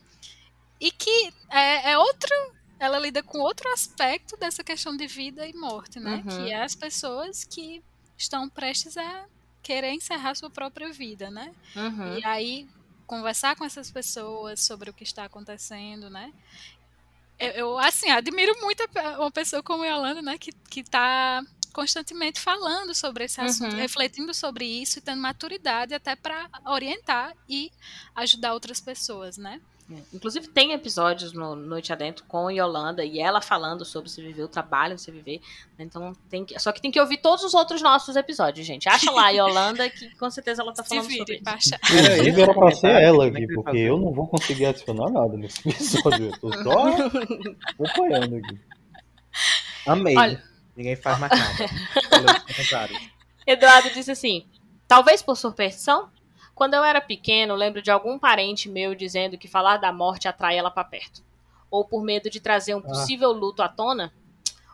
E 0.79 0.91
que 0.91 1.33
é, 1.49 1.91
é 1.91 1.97
outro. 1.97 2.29
Ela 2.81 2.97
lida 2.97 3.21
com 3.21 3.37
outro 3.37 3.71
aspecto 3.71 4.35
dessa 4.37 4.63
questão 4.63 4.97
de 4.97 5.05
vida 5.05 5.45
e 5.47 5.53
morte, 5.53 5.99
né? 5.99 6.23
Uhum. 6.25 6.45
Que 6.45 6.51
é 6.51 6.63
as 6.63 6.73
pessoas 6.73 7.43
que 7.43 7.79
estão 8.17 8.49
prestes 8.49 8.97
a 8.97 9.25
querer 9.61 9.91
encerrar 9.91 10.33
sua 10.33 10.49
própria 10.49 10.91
vida, 10.91 11.29
né? 11.29 11.53
Uhum. 11.75 12.17
E 12.17 12.25
aí, 12.25 12.67
conversar 13.05 13.55
com 13.55 13.63
essas 13.63 13.91
pessoas 13.91 14.61
sobre 14.61 14.89
o 14.89 14.93
que 14.93 15.03
está 15.03 15.25
acontecendo, 15.25 16.09
né? 16.09 16.33
Eu, 17.37 17.49
eu, 17.51 17.79
assim, 17.79 18.09
admiro 18.09 18.59
muito 18.61 18.83
uma 19.19 19.29
pessoa 19.29 19.61
como 19.61 19.83
a 19.83 19.87
Yolanda, 19.87 20.21
né? 20.23 20.39
Que, 20.39 20.51
que 20.51 20.83
tá 20.83 21.43
constantemente 21.71 22.39
falando 22.39 22.95
sobre 22.95 23.25
esse 23.25 23.39
assunto, 23.39 23.73
Uhum. 23.73 23.79
refletindo 23.79 24.33
sobre 24.33 24.65
isso 24.65 24.97
e 24.97 25.01
tendo 25.01 25.21
maturidade 25.21 25.93
até 25.93 26.15
para 26.15 26.49
orientar 26.65 27.35
e 27.47 27.71
ajudar 28.15 28.53
outras 28.53 28.81
pessoas, 28.81 29.37
né? 29.37 29.61
É. 29.91 30.01
Inclusive 30.13 30.47
tem 30.47 30.71
episódios 30.71 31.33
no 31.33 31.55
Noite 31.55 31.91
Adentro 31.91 32.23
com 32.25 32.49
Yolanda 32.49 33.03
e 33.03 33.19
ela 33.19 33.41
falando 33.41 33.83
sobre 33.83 34.09
se 34.09 34.21
viver, 34.21 34.43
o 34.43 34.47
trabalho 34.47 34.95
de 34.95 35.01
se 35.01 35.11
viver. 35.11 35.41
né? 35.77 35.83
Então 35.85 36.13
tem 36.29 36.45
que. 36.45 36.57
Só 36.59 36.71
que 36.71 36.81
tem 36.81 36.89
que 36.91 36.99
ouvir 36.99 37.17
todos 37.17 37.43
os 37.43 37.53
outros 37.53 37.81
nossos 37.81 38.15
episódios, 38.15 38.65
gente. 38.65 38.87
Acha 38.87 39.11
lá 39.11 39.25
a 39.25 39.29
Yolanda, 39.31 39.89
que 39.89 40.15
com 40.15 40.29
certeza 40.29 40.61
ela 40.61 40.73
tá 40.73 40.83
Se 40.83 40.89
falando 40.89 41.11
sobre 41.11 41.25
virem 41.25 41.41
isso. 41.41 41.75
achar. 41.75 41.79
Inclusive 41.91 42.41
era 42.41 42.53
pra 42.53 42.71
ser 42.71 42.91
ela 43.01 43.25
é 43.25 43.27
aqui, 43.27 43.37
que 43.37 43.43
ele 43.43 43.53
porque 43.53 43.77
eu 43.77 43.97
não 43.99 44.13
vou 44.13 44.27
conseguir 44.27 44.65
adicionar 44.67 45.09
nada 45.09 45.35
nesse 45.35 45.67
episódio. 45.67 46.27
Eu 46.27 46.39
tô 46.39 46.53
só 46.63 46.87
acompanhando 47.83 48.35
aqui. 48.37 48.59
Amei. 49.85 50.17
Olha. 50.17 50.43
Ninguém 50.75 50.95
faz 50.95 51.19
mais 51.19 51.31
nada. 51.31 51.69
Eduardo 53.45 53.89
disse 53.89 54.11
assim: 54.11 54.45
talvez 54.87 55.21
por 55.21 55.35
superstição? 55.35 56.09
Quando 56.55 56.73
eu 56.73 56.83
era 56.83 57.01
pequeno, 57.01 57.55
lembro 57.55 57.81
de 57.81 57.89
algum 57.89 58.19
parente 58.19 58.69
meu 58.69 58.93
dizendo 58.93 59.37
que 59.37 59.47
falar 59.47 59.77
da 59.77 59.91
morte 59.91 60.27
atrai 60.27 60.57
ela 60.57 60.71
pra 60.71 60.83
perto. 60.83 61.23
Ou 61.69 61.85
por 61.85 62.03
medo 62.03 62.29
de 62.29 62.39
trazer 62.39 62.75
um 62.75 62.81
possível 62.81 63.31
luto 63.31 63.61
à 63.61 63.69
tona? 63.69 64.13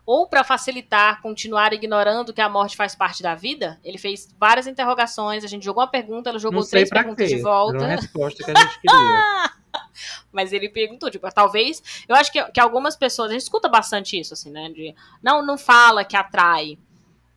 Ou 0.06 0.26
para 0.26 0.42
facilitar, 0.44 1.22
continuar 1.22 1.74
ignorando 1.74 2.34
que 2.34 2.40
a 2.40 2.48
morte 2.48 2.78
faz 2.78 2.96
parte 2.96 3.22
da 3.22 3.36
vida? 3.36 3.78
Ele 3.84 3.98
fez 3.98 4.34
várias 4.40 4.66
interrogações, 4.66 5.44
a 5.44 5.48
gente 5.48 5.66
jogou 5.66 5.84
uma 5.84 5.90
pergunta, 5.90 6.30
ela 6.30 6.40
jogou 6.40 6.66
três 6.66 6.90
perguntas 6.90 7.28
quê. 7.28 7.36
de 7.36 7.42
volta. 7.42 7.76
Era 7.76 7.86
uma 7.88 7.96
resposta 7.98 8.42
que 8.42 8.50
a 8.50 8.56
gente 8.56 8.80
queria. 8.80 9.52
Mas 10.32 10.54
ele 10.54 10.70
perguntou, 10.70 11.12
tipo, 11.12 11.30
talvez. 11.34 11.84
Eu 12.08 12.16
acho 12.16 12.32
que, 12.32 12.42
que 12.52 12.60
algumas 12.60 12.96
pessoas. 12.96 13.30
A 13.30 13.34
gente 13.34 13.42
escuta 13.42 13.68
bastante 13.68 14.18
isso, 14.18 14.34
assim, 14.34 14.50
né? 14.50 14.70
De, 14.70 14.96
não, 15.22 15.46
não 15.46 15.58
fala 15.58 16.06
que 16.06 16.16
atrai. 16.16 16.78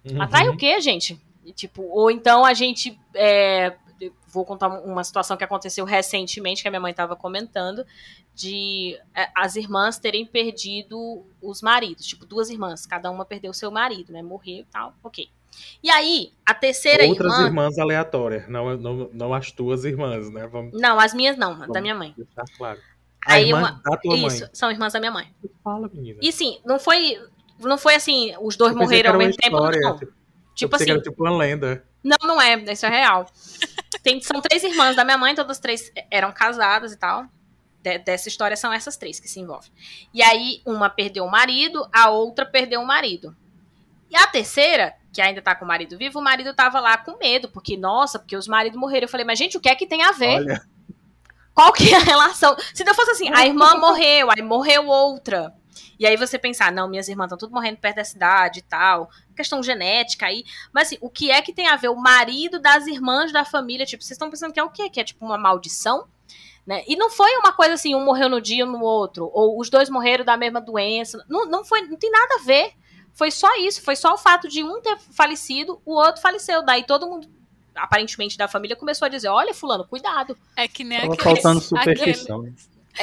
Uhum. 0.05 0.22
Atrai 0.22 0.48
o 0.48 0.57
quê, 0.57 0.81
gente? 0.81 1.20
E, 1.44 1.53
tipo, 1.53 1.83
ou 1.83 2.11
então 2.11 2.44
a 2.44 2.55
gente. 2.55 2.98
é, 3.14 3.74
vou 4.28 4.44
contar 4.44 4.68
uma 4.68 5.02
situação 5.04 5.36
que 5.36 5.44
aconteceu 5.44 5.84
recentemente, 5.84 6.62
que 6.62 6.68
a 6.68 6.70
minha 6.70 6.80
mãe 6.80 6.90
estava 6.90 7.14
comentando, 7.16 7.84
de 8.34 8.98
é, 9.14 9.28
as 9.36 9.56
irmãs 9.56 9.98
terem 9.98 10.24
perdido 10.26 11.24
os 11.42 11.60
maridos. 11.62 12.06
Tipo, 12.06 12.24
duas 12.24 12.50
irmãs, 12.50 12.86
cada 12.86 13.10
uma 13.10 13.24
perdeu 13.24 13.52
seu 13.52 13.70
marido, 13.70 14.12
né? 14.12 14.22
Morreu 14.22 14.58
e 14.60 14.66
tal. 14.70 14.94
Ok. 15.02 15.28
E 15.82 15.90
aí, 15.90 16.32
a 16.46 16.54
terceira 16.54 17.04
Outras 17.06 17.32
irmã. 17.32 17.46
irmãs 17.46 17.78
aleatórias, 17.78 18.48
não, 18.48 18.76
não, 18.76 19.10
não 19.12 19.34
as 19.34 19.50
tuas 19.50 19.84
irmãs, 19.84 20.30
né? 20.30 20.46
Vamos 20.46 20.80
Não, 20.80 20.98
as 20.98 21.12
minhas 21.12 21.36
não, 21.36 21.52
a 21.52 21.54
da 21.54 21.66
Vamos. 21.66 21.82
minha 21.82 21.94
mãe. 21.94 22.14
deixar 22.16 22.44
claro. 22.56 22.78
A 23.26 23.34
Aí 23.34 23.48
irmã 23.48 23.58
uma- 23.58 23.80
da 23.84 23.96
tua 23.98 24.16
Isso, 24.16 24.40
mãe. 24.42 24.50
são 24.52 24.70
irmãs 24.70 24.92
da 24.94 25.00
minha 25.00 25.12
mãe. 25.12 25.28
Fala, 25.62 25.90
menina. 25.92 26.18
E 26.22 26.32
sim, 26.32 26.58
não 26.64 26.78
foi. 26.78 27.20
Não 27.58 27.76
foi 27.76 27.94
assim, 27.96 28.32
os 28.40 28.56
dois 28.56 28.74
morreram 28.74 29.08
era 29.10 29.12
ao 29.12 29.18
mesmo 29.18 29.36
tempo, 29.36 29.58
não. 29.60 29.98
Tipo, 30.54 30.76
assim, 30.76 30.90
era 30.90 31.02
tipo 31.02 31.22
uma 31.22 31.36
lenda. 31.36 31.84
Não, 32.02 32.16
não 32.22 32.40
é, 32.40 32.54
isso 32.72 32.86
é 32.86 32.88
real. 32.88 33.26
Tem, 34.03 34.20
são 34.20 34.40
três 34.40 34.62
irmãs 34.62 34.94
da 34.96 35.05
minha 35.05 35.18
mãe, 35.18 35.35
todas 35.35 35.59
três 35.59 35.92
eram 36.11 36.33
casadas 36.33 36.92
e 36.92 36.96
tal. 36.96 37.24
De- 37.83 37.98
dessa 37.98 38.29
história 38.29 38.57
são 38.57 38.72
essas 38.72 38.96
três 38.96 39.18
que 39.18 39.29
se 39.29 39.40
envolvem. 39.40 39.70
E 40.14 40.22
aí, 40.22 40.61
uma 40.66 40.88
perdeu 40.88 41.24
o 41.24 41.31
marido, 41.31 41.88
a 41.92 42.11
outra 42.11 42.44
perdeu 42.46 42.81
o 42.81 42.87
marido. 42.87 43.35
E 44.11 44.16
a 44.16 44.26
terceira, 44.26 44.94
que 45.12 45.20
ainda 45.20 45.40
tá 45.42 45.55
com 45.55 45.64
o 45.64 45.68
marido 45.68 45.96
vivo, 45.96 46.18
o 46.18 46.22
marido 46.22 46.53
tava 46.55 46.79
lá 46.81 46.96
com 46.98 47.16
medo, 47.18 47.48
porque, 47.48 47.76
nossa, 47.76 48.18
porque 48.18 48.37
os 48.37 48.46
maridos 48.48 48.79
morreram. 48.79 49.05
Eu 49.05 49.09
falei, 49.09 49.24
mas 49.26 49.38
gente, 49.38 49.57
o 49.57 49.61
que 49.61 49.68
é 49.68 49.74
que 49.74 49.87
tem 49.87 50.03
a 50.03 50.12
ver? 50.12 50.37
Olha, 50.37 50.62
Qual 51.55 51.72
que 51.72 51.92
é 51.92 51.96
a 51.96 52.00
relação? 52.00 52.57
Se 52.74 52.85
não 52.85 52.94
fosse 52.94 53.11
assim, 53.12 53.29
a 53.35 53.46
irmã 53.46 53.74
morreu, 53.76 54.29
aí 54.31 54.42
morreu 54.42 54.87
outra. 54.87 55.53
E 55.99 56.07
aí 56.07 56.16
você 56.16 56.38
pensar, 56.38 56.73
não, 56.73 56.88
minhas 56.88 57.09
irmãs 57.09 57.27
estão 57.27 57.38
tudo 57.38 57.53
morrendo 57.53 57.79
perto 57.79 57.97
da 57.97 58.05
cidade 58.05 58.61
e 58.61 58.62
tal. 58.62 59.11
Questão 59.37 59.62
genética 59.62 60.27
aí. 60.27 60.45
Mas 60.73 60.88
assim, 60.88 60.99
o 61.01 61.11
que 61.11 61.31
é 61.31 61.43
que 61.43 61.53
tem 61.53 61.69
a 61.69 61.77
ver 61.77 61.88
o 61.88 61.97
marido 61.97 62.59
das 62.59 62.87
irmãs 62.87 63.33
da 63.33 63.45
família? 63.45 63.87
Tipo, 63.87 64.03
vocês 64.03 64.12
estão 64.12 64.31
pensando 64.31 64.53
que 64.53 64.61
é 64.61 64.64
o 64.64 64.71
quê? 64.71 64.88
Que 64.88 65.01
é 65.01 65.05
tipo 65.05 65.25
uma 65.25 65.38
maldição? 65.38 66.07
Né? 66.66 66.85
E 66.87 66.97
não 66.97 67.11
foi 67.11 67.35
uma 67.37 67.53
coisa 67.53 67.75
assim, 67.75 67.95
um 67.95 68.05
morreu 68.05 68.29
no 68.29 68.40
dia 68.40 68.64
no 68.64 68.81
outro. 68.81 69.31
Ou 69.33 69.59
os 69.59 69.69
dois 69.69 69.90
morreram 69.90 70.25
da 70.25 70.37
mesma 70.37 70.61
doença. 70.61 71.25
Não, 71.29 71.47
não, 71.47 71.64
foi, 71.64 71.83
não 71.83 71.97
tem 71.97 72.11
nada 72.11 72.37
a 72.37 72.45
ver. 72.45 72.73
Foi 73.12 73.31
só 73.31 73.49
isso. 73.57 73.83
Foi 73.83 73.97
só 73.97 74.14
o 74.14 74.19
fato 74.19 74.49
de 74.49 74.62
um 74.62 74.81
ter 74.81 74.99
falecido, 74.99 75.81
o 75.85 75.95
outro 75.95 76.23
faleceu. 76.23 76.64
Daí 76.64 76.85
todo 76.85 77.07
mundo, 77.07 77.29
aparentemente, 77.75 78.38
da 78.38 78.49
família 78.49 78.77
começou 78.77 79.07
a 79.07 79.09
dizer: 79.09 79.29
olha, 79.29 79.53
fulano, 79.53 79.87
cuidado. 79.87 80.37
É 80.57 80.69
que 80.69 80.85
nem 80.85 81.01
Tava 81.01 81.14
aqueles, 81.14 81.43
faltando 81.43 81.61
superstição. 81.61 82.45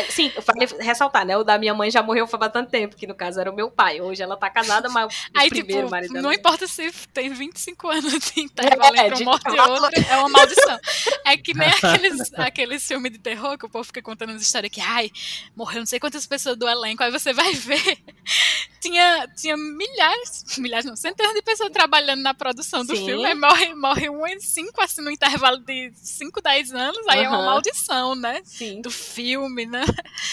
Sim, 0.10 0.32
eu 0.36 0.42
falei 0.42 0.68
ressaltar, 0.80 1.26
né? 1.26 1.38
O 1.38 1.44
da 1.44 1.58
minha 1.58 1.74
mãe 1.74 1.90
já 1.90 2.04
morreu 2.04 2.28
faz 2.28 2.40
bastante 2.40 2.70
tempo, 2.70 2.96
que 2.96 3.08
no 3.08 3.16
caso 3.16 3.40
era 3.40 3.52
o 3.52 3.56
meu 3.56 3.70
pai. 3.72 4.02
Hoje 4.02 4.22
ela 4.22 4.36
tá 4.38 4.50
casada, 4.50 4.90
mas 4.90 5.14
o 5.14 5.18
Aí, 5.34 5.50
primeiro 5.50 5.82
tipo, 5.84 5.92
marido 5.92 6.14
dela. 6.14 6.24
não 6.24 6.34
importa 6.34 6.68
se 6.68 6.92
tem 7.14 7.30
25 7.34 7.88
anos 7.90 8.14
de 8.14 8.42
intervalo 8.42 8.96
É, 8.96 9.06
entre 9.08 9.16
de 9.16 9.24
uma 9.24 9.32
morte 9.32 9.46
e 9.48 9.52
intervalo. 9.52 9.84
outra, 9.84 10.02
é 10.10 10.18
uma 10.18 10.30
maldição. 10.30 10.80
É 11.26 11.38
que 11.38 11.54
nem 11.54 11.70
aqueles, 11.82 12.34
aqueles 12.34 12.88
filmes 12.88 13.12
de 13.12 13.18
terror 13.20 13.58
que 13.58 13.66
o 13.66 13.70
povo 13.70 13.84
fica 13.86 14.02
contando 14.02 14.32
as 14.34 14.42
histórias 14.42 14.72
que, 14.72 14.82
ai, 14.82 15.12
morreu 15.56 15.80
não 15.80 15.86
sei 15.86 16.00
quantas 16.00 16.26
pessoas 16.28 16.58
do 16.58 16.68
elenco, 16.68 17.04
aí 17.04 17.12
você 17.12 17.34
vai 17.34 17.54
ver. 17.56 17.98
Tinha, 18.80 19.28
tinha 19.36 19.58
milhares, 19.58 20.44
milhares 20.58 20.86
não, 20.86 20.96
centenas 20.96 21.34
de 21.34 21.42
pessoas 21.42 21.72
trabalhando 21.72 22.22
na 22.22 22.34
produção 22.34 22.86
do 22.86 22.96
Sim. 22.96 23.06
filme, 23.06 23.26
aí 23.26 23.36
morre, 23.36 23.74
morre 23.74 24.10
umas 24.10 24.44
cinco, 24.46 24.82
assim, 24.82 25.02
no 25.02 25.12
intervalo 25.12 25.58
de 25.60 25.92
5, 25.96 26.42
10 26.42 26.74
anos, 26.74 27.08
aí 27.08 27.24
é 27.24 27.30
uma 27.30 27.44
maldição, 27.44 28.16
né? 28.16 28.42
Sim. 28.44 28.82
Do 28.82 28.92
filme, 28.92 29.66
né? 29.66 29.84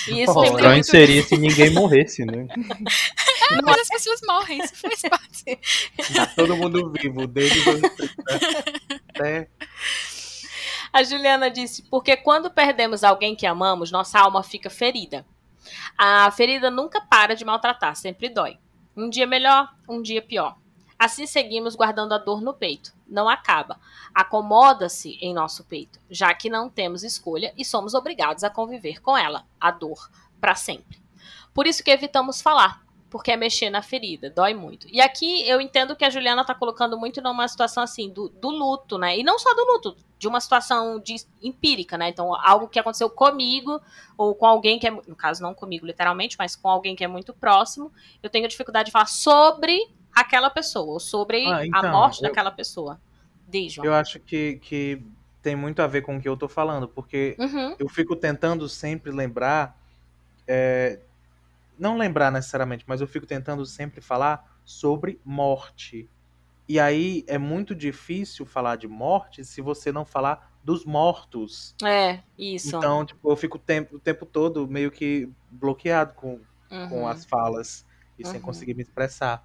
E 0.08 0.22
isso 0.22 0.32
O 0.32 0.40
lembra 0.40 0.56
estranho 0.56 0.74
muito. 0.74 0.86
seria 0.86 1.22
se 1.22 1.36
ninguém 1.36 1.70
morresse, 1.70 2.24
né? 2.24 2.46
Mas 3.64 3.80
as 3.80 3.88
pessoas 3.88 4.20
morrem, 4.26 4.62
isso 4.62 4.74
faz 4.76 5.02
parte. 5.02 5.58
tá 6.14 6.26
todo 6.26 6.56
mundo 6.56 6.92
vivo, 6.92 7.26
desde 7.26 7.62
2030 7.64 8.14
até 9.14 9.48
A 10.92 11.02
Juliana 11.02 11.50
disse: 11.50 11.82
porque 11.90 12.16
quando 12.16 12.50
perdemos 12.50 13.04
alguém 13.04 13.34
que 13.34 13.46
amamos, 13.46 13.90
nossa 13.90 14.18
alma 14.18 14.42
fica 14.42 14.70
ferida. 14.70 15.24
A 15.96 16.30
ferida 16.30 16.70
nunca 16.70 17.00
para 17.00 17.34
de 17.34 17.44
maltratar, 17.44 17.94
sempre 17.96 18.28
dói. 18.28 18.58
Um 18.96 19.08
dia 19.08 19.26
melhor, 19.26 19.74
um 19.88 20.00
dia 20.00 20.22
pior. 20.22 20.56
Assim 20.98 21.26
seguimos 21.26 21.74
guardando 21.74 22.12
a 22.14 22.18
dor 22.18 22.40
no 22.40 22.54
peito. 22.54 22.92
Não 23.06 23.28
acaba. 23.28 23.80
Acomoda-se 24.14 25.18
em 25.20 25.34
nosso 25.34 25.64
peito, 25.64 25.98
já 26.08 26.32
que 26.32 26.48
não 26.48 26.70
temos 26.70 27.02
escolha 27.02 27.52
e 27.56 27.64
somos 27.64 27.94
obrigados 27.94 28.44
a 28.44 28.50
conviver 28.50 29.02
com 29.02 29.16
ela, 29.16 29.44
a 29.60 29.70
dor, 29.70 30.10
para 30.40 30.54
sempre. 30.54 31.02
Por 31.52 31.66
isso 31.66 31.82
que 31.82 31.90
evitamos 31.90 32.40
falar, 32.40 32.83
porque 33.14 33.30
é 33.30 33.36
mexer 33.36 33.70
na 33.70 33.80
ferida, 33.80 34.28
dói 34.28 34.54
muito. 34.54 34.88
E 34.90 35.00
aqui 35.00 35.48
eu 35.48 35.60
entendo 35.60 35.94
que 35.94 36.04
a 36.04 36.10
Juliana 36.10 36.44
tá 36.44 36.52
colocando 36.52 36.98
muito 36.98 37.22
numa 37.22 37.46
situação 37.46 37.80
assim, 37.84 38.10
do, 38.10 38.28
do 38.28 38.50
luto, 38.50 38.98
né? 38.98 39.16
E 39.16 39.22
não 39.22 39.38
só 39.38 39.54
do 39.54 39.64
luto, 39.64 39.96
de 40.18 40.26
uma 40.26 40.40
situação 40.40 40.98
de, 40.98 41.14
empírica, 41.40 41.96
né? 41.96 42.08
Então, 42.08 42.34
algo 42.34 42.66
que 42.66 42.76
aconteceu 42.76 43.08
comigo, 43.08 43.80
ou 44.18 44.34
com 44.34 44.46
alguém 44.46 44.80
que 44.80 44.88
é, 44.88 44.90
no 44.90 45.14
caso, 45.14 45.40
não 45.44 45.54
comigo 45.54 45.86
literalmente, 45.86 46.34
mas 46.36 46.56
com 46.56 46.68
alguém 46.68 46.96
que 46.96 47.04
é 47.04 47.06
muito 47.06 47.32
próximo, 47.32 47.92
eu 48.20 48.28
tenho 48.28 48.48
dificuldade 48.48 48.86
de 48.86 48.90
falar 48.92 49.06
sobre 49.06 49.78
aquela 50.12 50.50
pessoa, 50.50 50.94
ou 50.94 50.98
sobre 50.98 51.46
Ah, 51.46 51.64
a 51.72 51.84
então, 51.84 51.92
morte 51.92 52.20
eu- 52.20 52.30
daquela 52.30 52.50
pessoa. 52.50 52.98
Diz, 53.46 53.74
João. 53.74 53.86
Eu 53.86 53.94
acho 53.94 54.18
que, 54.18 54.56
que 54.56 55.00
tem 55.40 55.54
muito 55.54 55.80
a 55.82 55.86
ver 55.86 56.02
com 56.02 56.16
o 56.16 56.20
que 56.20 56.28
eu 56.28 56.36
tô 56.36 56.48
falando, 56.48 56.88
porque 56.88 57.36
Uhum, 57.38 57.76
eu 57.78 57.88
fico 57.88 58.16
tentando 58.16 58.68
sempre 58.68 59.12
lembrar, 59.12 59.78
é, 60.48 61.00
não 61.78 61.96
lembrar 61.96 62.30
necessariamente, 62.30 62.84
mas 62.86 63.00
eu 63.00 63.06
fico 63.06 63.26
tentando 63.26 63.64
sempre 63.66 64.00
falar 64.00 64.42
sobre 64.64 65.20
morte. 65.24 66.10
E 66.68 66.80
aí 66.80 67.24
é 67.28 67.36
muito 67.38 67.74
difícil 67.74 68.46
falar 68.46 68.76
de 68.76 68.88
morte 68.88 69.44
se 69.44 69.60
você 69.60 69.92
não 69.92 70.04
falar 70.04 70.52
dos 70.62 70.84
mortos. 70.84 71.74
É, 71.84 72.22
isso. 72.38 72.76
Então, 72.76 73.04
tipo, 73.04 73.30
eu 73.30 73.36
fico 73.36 73.58
o 73.58 73.60
tempo, 73.60 73.96
o 73.96 74.00
tempo 74.00 74.24
todo 74.24 74.66
meio 74.68 74.90
que 74.90 75.30
bloqueado 75.50 76.14
com, 76.14 76.44
com 76.88 77.06
Uhum. 77.06 77.06
as 77.08 77.24
falas 77.26 77.84
e 78.18 78.24
sem 78.24 78.40
Uhum. 78.40 78.46
conseguir 78.46 78.74
me 78.74 78.82
expressar. 78.82 79.44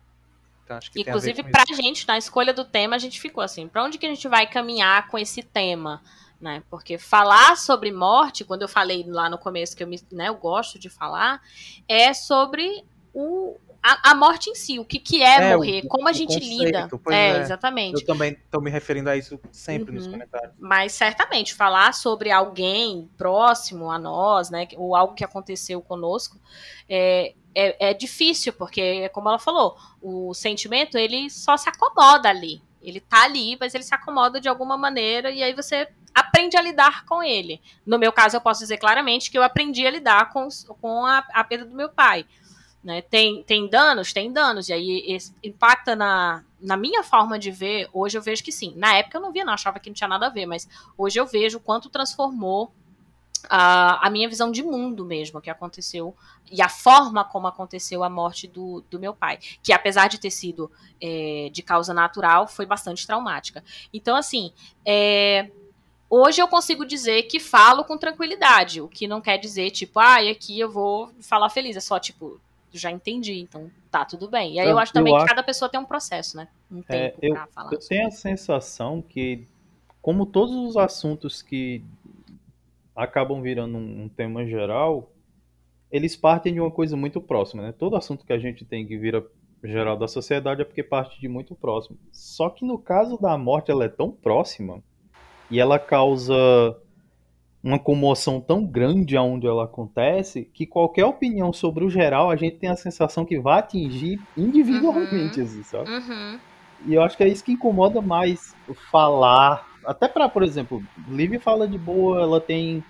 Então, 0.64 0.78
acho 0.78 0.92
que 0.92 1.00
Inclusive, 1.00 1.34
tem 1.34 1.42
a 1.42 1.46
com 1.46 1.52
pra 1.52 1.64
isso. 1.64 1.82
gente, 1.82 2.08
na 2.08 2.18
escolha 2.18 2.54
do 2.54 2.64
tema, 2.66 2.96
a 2.96 3.00
gente 3.00 3.20
ficou 3.20 3.44
assim: 3.44 3.68
pra 3.68 3.84
onde 3.84 3.98
que 3.98 4.06
a 4.06 4.10
gente 4.10 4.28
vai 4.28 4.48
caminhar 4.48 5.08
com 5.08 5.18
esse 5.18 5.44
tema? 5.44 6.02
Né? 6.40 6.64
Porque 6.70 6.98
falar 6.98 7.58
sobre 7.58 7.92
morte, 7.92 8.46
quando 8.46 8.62
eu 8.62 8.68
falei 8.70 9.04
lá 9.08 9.30
no 9.30 9.38
começo 9.38 9.76
que 9.76 9.84
eu, 9.84 9.88
me, 9.88 10.02
né, 10.12 10.30
eu 10.30 10.36
gosto 10.36 10.80
de 10.80 10.90
falar, 10.90 11.42
é 11.88 12.14
sobre 12.14 12.86
o, 13.14 13.58
a, 13.82 14.12
a, 14.12 14.16
morte 14.16 14.50
em 14.50 14.56
si, 14.56 14.80
o 14.80 14.86
que, 14.86 15.00
que 15.00 15.22
é, 15.22 15.52
é 15.52 15.56
morrer, 15.56 15.82
o, 15.86 15.88
como 15.88 16.08
a 16.08 16.14
gente 16.14 16.34
conceito, 16.34 16.64
lida. 16.64 16.90
É, 17.10 17.32
é, 17.32 17.42
exatamente. 17.42 18.02
Eu 18.02 18.06
também 18.06 18.32
estou 18.32 18.62
me 18.62 18.70
referindo 18.70 19.10
a 19.10 19.18
isso 19.18 19.40
sempre 19.52 19.92
uhum. 19.92 19.98
nos 19.98 20.08
comentários. 20.08 20.54
Mas 20.60 20.94
certamente, 20.94 21.54
falar 21.54 21.94
sobre 21.94 22.32
alguém 22.32 23.10
próximo 23.18 23.90
a 23.92 23.98
nós, 23.98 24.50
né, 24.50 24.68
ou 24.76 24.96
algo 24.96 25.16
que 25.16 25.24
aconteceu 25.24 25.82
conosco, 25.82 26.40
é, 26.88 27.34
é, 27.56 27.90
é 27.90 27.94
difícil, 27.94 28.54
porque, 28.54 29.10
como 29.10 29.30
ela 29.30 29.40
falou, 29.40 29.78
o 30.02 30.34
sentimento, 30.34 30.98
ele 30.98 31.30
só 31.30 31.58
se 31.58 31.70
acomoda 31.70 32.30
ali. 32.30 32.62
Ele 32.82 33.00
tá 33.00 33.24
ali, 33.24 33.58
mas 33.60 33.76
ele 33.76 33.84
se 33.84 33.94
acomoda 33.94 34.40
de 34.40 34.48
alguma 34.48 34.78
maneira, 34.78 35.32
e 35.32 35.44
aí 35.44 35.54
você 35.54 35.90
aprende 36.14 36.58
a 36.58 36.62
lidar 36.62 37.06
com 37.06 37.24
ele. 37.24 37.62
No 37.86 38.00
meu 38.00 38.12
caso, 38.12 38.36
eu 38.38 38.42
posso 38.42 38.62
dizer 38.62 38.78
claramente 38.78 39.30
que 39.30 39.38
eu 39.38 39.44
aprendi 39.44 39.86
a 39.86 39.92
lidar 39.92 40.32
com, 40.32 40.48
com 40.82 41.06
a, 41.06 41.20
a 41.34 41.44
perda 41.44 41.66
do 41.66 41.76
meu 41.76 41.90
pai. 41.90 42.26
Né? 42.84 43.02
Tem, 43.02 43.44
tem 43.44 43.70
danos? 43.70 44.14
Tem 44.14 44.32
danos. 44.32 44.70
E 44.70 44.74
aí 44.74 45.18
impacta 45.44 45.96
na, 45.96 46.44
na 46.60 46.78
minha 46.78 47.04
forma 47.04 47.38
de 47.38 47.52
ver. 47.52 47.90
Hoje 47.94 48.18
eu 48.18 48.22
vejo 48.22 48.44
que 48.44 48.52
sim. 48.52 48.74
Na 48.76 48.96
época 48.96 49.18
eu 49.18 49.22
não 49.22 49.32
via, 49.32 49.46
não 49.46 49.54
achava 49.54 49.80
que 49.80 49.90
não 49.90 49.94
tinha 49.94 50.08
nada 50.08 50.28
a 50.28 50.30
ver, 50.30 50.46
mas 50.46 50.68
hoje 50.98 51.20
eu 51.20 51.26
vejo 51.26 51.58
o 51.58 51.62
quanto 51.62 51.90
transformou 51.90 52.74
a, 53.48 54.06
a 54.06 54.10
minha 54.10 54.28
visão 54.28 54.52
de 54.52 54.64
mundo 54.64 55.06
mesmo 55.06 55.40
que 55.40 55.50
aconteceu 55.50 56.16
e 56.52 56.62
a 56.62 56.68
forma 56.68 57.24
como 57.24 57.48
aconteceu 57.48 58.04
a 58.04 58.10
morte 58.10 58.48
do, 58.48 58.84
do 58.90 59.00
meu 59.00 59.14
pai, 59.14 59.40
que 59.62 59.72
apesar 59.72 60.08
de 60.08 60.20
ter 60.20 60.32
sido 60.32 60.72
é, 61.02 61.50
de 61.52 61.62
causa 61.62 61.94
natural, 61.94 62.48
foi 62.48 62.66
bastante 62.66 63.06
traumática. 63.06 63.64
Então, 63.94 64.16
assim, 64.16 64.52
é, 64.84 65.52
hoje 66.10 66.42
eu 66.42 66.48
consigo 66.48 66.86
dizer 66.86 67.24
que 67.24 67.40
falo 67.40 67.84
com 67.84 67.98
tranquilidade, 67.98 68.82
o 68.82 68.88
que 68.88 69.08
não 69.08 69.22
quer 69.22 69.38
dizer, 69.38 69.70
tipo, 69.72 70.00
ah, 70.00 70.18
aqui 70.30 70.60
eu 70.60 70.72
vou 70.72 71.12
falar 71.22 71.50
feliz, 71.50 71.78
é 71.78 71.80
só, 71.80 72.00
tipo, 72.00 72.40
já 72.72 72.92
entendi, 72.92 73.40
então 73.40 73.70
tá 73.92 74.06
tudo 74.06 74.28
bem. 74.28 74.56
E 74.56 74.60
aí 74.60 74.66
eu, 74.66 74.72
eu 74.72 74.80
acho 74.80 74.94
também 74.94 75.14
eu 75.14 75.20
que 75.20 75.26
cada 75.26 75.44
pessoa 75.44 75.70
tem 75.70 75.80
um 75.80 75.86
processo, 75.86 76.38
né? 76.38 76.48
Um 76.72 76.84
é, 76.88 77.10
tempo 77.10 77.20
eu, 77.22 77.34
pra 77.34 77.48
falar. 77.48 77.72
Eu 77.72 77.80
tenho 77.80 78.08
a 78.08 78.12
sensação 78.12 79.02
que, 79.02 79.48
como 80.02 80.26
todos 80.26 80.56
os 80.56 80.78
assuntos 80.78 81.42
que 81.42 81.84
acabam 82.96 83.42
virando 83.42 83.78
um, 83.78 84.04
um 84.04 84.10
tema 84.10 84.46
geral, 84.46 85.12
eles 85.92 86.16
partem 86.16 86.54
de 86.54 86.60
uma 86.60 86.72
coisa 86.72 86.96
muito 86.96 87.22
próxima, 87.22 87.64
né? 87.64 87.72
Todo 87.72 87.96
assunto 87.96 88.26
que 88.26 88.34
a 88.34 88.40
gente 88.40 88.66
tem 88.66 88.86
que 88.86 88.98
vira 88.98 89.26
geral 89.64 89.98
da 89.98 90.08
sociedade 90.08 90.62
é 90.62 90.66
porque 90.66 90.84
parte 90.84 91.20
de 91.20 91.28
muito 91.28 91.56
próximo. 91.56 91.98
Só 92.12 92.50
que 92.50 92.66
no 92.66 92.78
caso 92.78 93.18
da 93.18 93.38
morte, 93.38 93.72
ela 93.72 93.86
é 93.86 93.90
tão 93.90 94.12
próxima 94.12 94.82
e 95.50 95.60
ela 95.60 95.80
causa 95.80 96.34
uma 97.64 97.78
comoção 97.78 98.40
tão 98.40 98.66
grande 98.66 99.18
aonde 99.18 99.46
ela 99.46 99.66
acontece 99.66 100.50
que 100.54 100.66
qualquer 100.66 101.06
opinião 101.06 101.52
sobre 101.52 101.84
o 101.84 101.90
geral 101.90 102.30
a 102.30 102.36
gente 102.36 102.58
tem 102.58 102.70
a 102.70 102.76
sensação 102.76 103.26
que 103.26 103.40
vai 103.40 103.60
atingir 103.60 104.20
individualmente, 104.38 105.40
uhum. 105.40 105.46
assim, 105.46 105.64
sabe? 105.64 105.90
Uhum. 105.90 106.40
E 106.86 106.94
eu 106.94 107.02
acho 107.02 107.18
que 107.18 107.24
é 107.24 107.28
isso 107.28 107.44
que 107.44 107.52
incomoda 107.52 108.02
mais 108.02 108.56
falar. 108.90 109.68
Até 109.86 110.08
para, 110.08 110.30
por 110.30 110.44
exemplo, 110.44 110.82
Livy 111.10 111.38
fala 111.38 111.68
de 111.68 111.78
boa, 111.78 112.22
ela 112.22 112.40
tem 112.40 112.84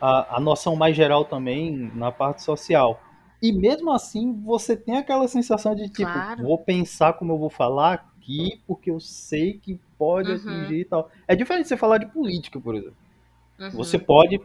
a, 0.00 0.36
a 0.36 0.40
noção 0.40 0.74
mais 0.74 0.96
geral 0.96 1.24
também 1.24 1.90
na 1.94 2.10
parte 2.10 2.42
social. 2.42 3.00
E 3.40 3.52
mesmo 3.52 3.92
assim, 3.92 4.32
você 4.44 4.76
tem 4.76 4.96
aquela 4.96 5.28
sensação 5.28 5.74
de 5.74 5.88
tipo, 5.88 6.10
claro. 6.10 6.42
vou 6.42 6.58
pensar 6.58 7.12
como 7.12 7.32
eu 7.32 7.38
vou 7.38 7.50
falar 7.50 8.08
aqui, 8.26 8.60
porque 8.66 8.90
eu 8.90 8.98
sei 8.98 9.54
que 9.54 9.78
pode 9.96 10.30
uhum. 10.30 10.36
atingir 10.36 10.80
e 10.80 10.84
tal. 10.84 11.10
É 11.28 11.36
diferente 11.36 11.62
de 11.62 11.68
você 11.68 11.76
falar 11.76 11.98
de 11.98 12.06
política, 12.06 12.60
por 12.60 12.74
exemplo. 12.74 12.96
Uhum. 13.58 13.70
Você 13.70 13.98
pode 13.98 14.40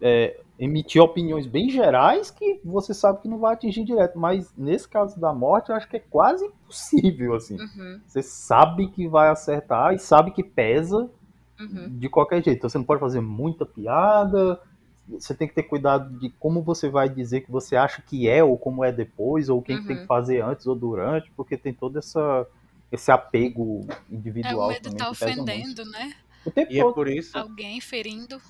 é, 0.00 0.40
emitir 0.58 1.02
opiniões 1.02 1.46
bem 1.46 1.68
gerais 1.68 2.30
que 2.30 2.60
você 2.64 2.94
sabe 2.94 3.20
que 3.20 3.28
não 3.28 3.38
vai 3.38 3.54
atingir 3.54 3.84
direto, 3.84 4.18
mas 4.18 4.52
nesse 4.56 4.88
caso 4.88 5.18
da 5.18 5.32
morte, 5.32 5.70
eu 5.70 5.76
acho 5.76 5.88
que 5.88 5.96
é 5.96 6.00
quase 6.00 6.46
impossível, 6.46 7.34
assim. 7.34 7.58
Uhum. 7.58 8.00
Você 8.06 8.22
sabe 8.22 8.88
que 8.88 9.08
vai 9.08 9.28
acertar 9.28 9.92
e 9.92 9.98
sabe 9.98 10.30
que 10.30 10.44
pesa 10.44 11.10
uhum. 11.58 11.98
de 11.98 12.08
qualquer 12.08 12.42
jeito. 12.42 12.58
Então 12.58 12.70
você 12.70 12.78
não 12.78 12.84
pode 12.84 13.00
fazer 13.00 13.20
muita 13.20 13.66
piada, 13.66 14.60
você 15.08 15.34
tem 15.34 15.46
que 15.46 15.54
ter 15.54 15.64
cuidado 15.64 16.18
de 16.18 16.30
como 16.30 16.62
você 16.62 16.88
vai 16.88 17.08
dizer 17.08 17.42
que 17.42 17.50
você 17.50 17.76
acha 17.76 18.00
que 18.00 18.26
é 18.28 18.42
ou 18.42 18.56
como 18.56 18.82
é 18.82 18.90
depois, 18.90 19.48
ou 19.48 19.60
quem 19.60 19.78
uhum. 19.78 19.86
tem 19.86 19.96
que 19.98 20.06
fazer 20.06 20.40
antes 20.40 20.66
ou 20.66 20.74
durante, 20.74 21.30
porque 21.36 21.56
tem 21.58 21.74
todo 21.74 21.98
essa, 21.98 22.46
esse 22.94 23.10
apego 23.10 23.86
individual. 24.10 24.70
É, 24.70 24.78
o 24.78 24.82
medo 24.82 24.96
tá 24.96 25.10
ofendendo, 25.10 25.84
né? 25.84 26.14
O 26.44 26.50
tempo 26.50 26.72
e 26.72 26.78
é 26.78 26.82
todo. 26.82 26.90
é 26.90 26.94
por 26.94 27.08
isso. 27.08 27.36
Alguém 27.36 27.80
ferindo. 27.80 28.40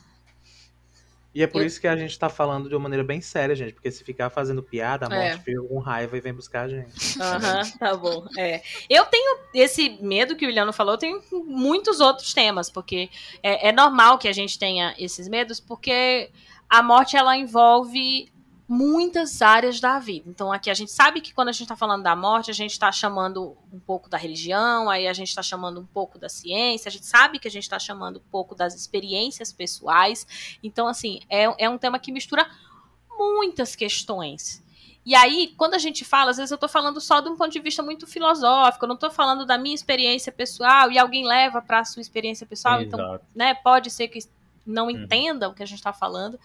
E 1.35 1.43
é 1.43 1.47
por 1.49 1.63
eu... 1.63 1.67
isso 1.67 1.81
que 1.81 1.89
a 1.89 1.97
gente 1.97 2.17
tá 2.17 2.29
falando 2.29 2.69
de 2.69 2.75
uma 2.77 2.83
maneira 2.83 3.03
bem 3.03 3.21
séria, 3.21 3.57
gente. 3.57 3.73
Porque 3.73 3.91
se 3.91 4.05
ficar 4.05 4.31
fazendo 4.31 4.63
piada, 4.63 5.07
a 5.07 5.09
morte 5.09 5.35
é. 5.35 5.39
fica 5.39 5.63
com 5.63 5.79
raiva 5.79 6.17
e 6.17 6.21
vem 6.21 6.33
buscar 6.33 6.63
a 6.63 6.69
gente. 6.69 7.21
Aham, 7.21 7.63
uhum, 7.63 7.79
tá 7.79 7.97
bom. 7.97 8.27
É. 8.39 8.63
Eu 8.89 9.05
tenho 9.07 9.39
esse 9.55 9.99
medo 10.01 10.37
que 10.37 10.45
o 10.45 10.49
Williano 10.49 10.73
falou, 10.73 10.95
eu 10.95 10.99
tenho 10.99 11.21
muitos 11.47 12.01
outros 12.01 12.33
temas, 12.33 12.71
porque 12.71 13.11
é, 13.43 13.69
é 13.69 13.73
normal 13.73 14.19
que 14.19 14.29
a 14.29 14.33
gente 14.33 14.59
tenha 14.59 14.95
esses 14.99 15.27
medos, 15.27 15.59
porque 15.59 16.31
a 16.69 16.83
morte 16.83 17.17
ela 17.17 17.37
envolve 17.37 18.33
muitas 18.67 19.43
áreas 19.43 19.79
da 19.79 19.99
vida. 19.99 20.29
Então, 20.29 20.51
aqui 20.51 20.71
a 20.71 20.75
gente 20.75 20.91
sabe 20.91 21.21
que 21.21 21.35
quando 21.35 21.49
a 21.49 21.53
gente 21.53 21.65
está 21.65 21.77
falando 21.77 22.03
da 22.03 22.17
morte, 22.17 22.51
a 22.51 22.55
gente 22.55 22.73
está 22.73 22.91
chamando 22.91 23.57
um 23.73 23.79
pouco 23.79 24.09
da 24.09 24.17
religião, 24.17 24.89
aí 24.89 25.07
a 25.07 25.13
gente 25.13 25.29
está 25.29 25.43
chamando 25.43 25.81
um 25.81 25.87
pouco 25.87 26.19
da 26.19 26.29
ciência, 26.29 26.89
a 26.89 26.93
gente 26.93 27.07
sabe 27.07 27.39
que 27.39 27.47
a 27.47 27.51
gente 27.51 27.65
está 27.65 27.79
chamando 27.79 28.17
um 28.17 28.31
pouco 28.31 28.55
das 28.55 28.75
experiências 28.75 29.53
pessoais. 29.53 30.59
Então, 30.63 30.87
assim, 30.87 31.21
é, 31.29 31.65
é 31.65 31.69
um 31.69 31.77
tema 31.77 31.99
que 31.99 32.11
mistura 32.11 32.49
muitas 33.19 33.77
questões. 33.77 34.65
E 35.07 35.15
aí, 35.15 35.53
quando 35.59 35.75
a 35.75 35.79
gente 35.79 36.03
fala, 36.03 36.31
às 36.31 36.39
vezes 36.39 36.51
eu 36.51 36.55
estou 36.55 36.69
falando 36.69 36.99
só 36.99 37.21
de 37.21 37.29
um 37.29 37.37
ponto 37.37 37.53
de 37.53 37.61
vista 37.61 37.83
muito 37.83 38.07
filosófico, 38.07 38.87
eu 38.87 38.89
não 38.89 38.95
estou 38.95 39.11
falando 39.11 39.45
da 39.45 39.59
minha 39.59 39.75
experiência 39.75 40.33
pessoal 40.33 40.91
e 40.91 40.99
alguém 40.99 41.27
leva 41.27 41.61
para 41.61 41.81
a 41.81 41.85
sua 41.85 42.01
experiência 42.01 42.47
pessoal, 42.47 42.81
então, 42.81 42.99
Exato. 42.99 43.15
então, 43.17 43.27
né, 43.35 43.55
pode 43.55 43.91
ser 43.91 44.09
que 44.09 44.21
não 44.67 44.87
uhum. 44.87 44.93
entenda 44.93 45.47
o 45.47 45.55
que 45.55 45.63
a 45.63 45.67
gente 45.67 45.79
está 45.79 45.93
falando. 45.93 46.41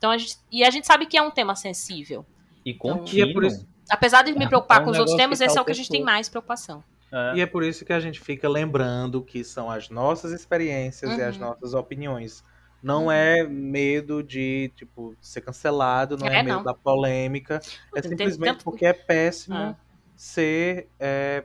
Então 0.00 0.10
a 0.10 0.16
gente, 0.16 0.38
e 0.50 0.64
a 0.64 0.70
gente 0.70 0.86
sabe 0.86 1.04
que 1.04 1.18
é 1.18 1.20
um 1.20 1.30
tema 1.30 1.54
sensível. 1.54 2.24
E 2.64 2.72
contínuo. 2.72 3.30
Então, 3.30 3.42
é 3.42 3.46
isso, 3.48 3.68
apesar 3.90 4.22
de 4.22 4.32
me 4.32 4.48
preocupar 4.48 4.78
é 4.78 4.80
um 4.80 4.84
com 4.86 4.90
os 4.92 4.98
outros 4.98 5.14
temas, 5.14 5.42
esse 5.42 5.58
é 5.58 5.60
o 5.60 5.64
que 5.64 5.72
a 5.72 5.74
gente 5.74 5.90
tem 5.90 6.02
mais 6.02 6.26
preocupação. 6.26 6.82
É. 7.12 7.36
E 7.36 7.40
é 7.42 7.46
por 7.46 7.62
isso 7.62 7.84
que 7.84 7.92
a 7.92 8.00
gente 8.00 8.18
fica 8.18 8.48
lembrando 8.48 9.20
que 9.20 9.44
são 9.44 9.70
as 9.70 9.90
nossas 9.90 10.32
experiências 10.32 11.10
uhum. 11.10 11.18
e 11.18 11.22
as 11.22 11.36
uhum. 11.36 11.42
nossas 11.42 11.74
opiniões. 11.74 12.42
Não 12.82 13.04
uhum. 13.04 13.12
é 13.12 13.42
medo 13.42 14.22
de, 14.22 14.72
tipo, 14.74 15.14
ser 15.20 15.42
cancelado, 15.42 16.16
não 16.16 16.26
é, 16.26 16.38
é 16.38 16.42
medo 16.42 16.56
não. 16.56 16.62
da 16.62 16.72
polêmica. 16.72 17.60
É 17.94 18.00
simplesmente 18.00 18.52
tanto... 18.52 18.64
porque 18.64 18.86
é 18.86 18.94
péssimo 18.94 19.54
ah. 19.54 19.76
ser, 20.16 20.88
é, 20.98 21.44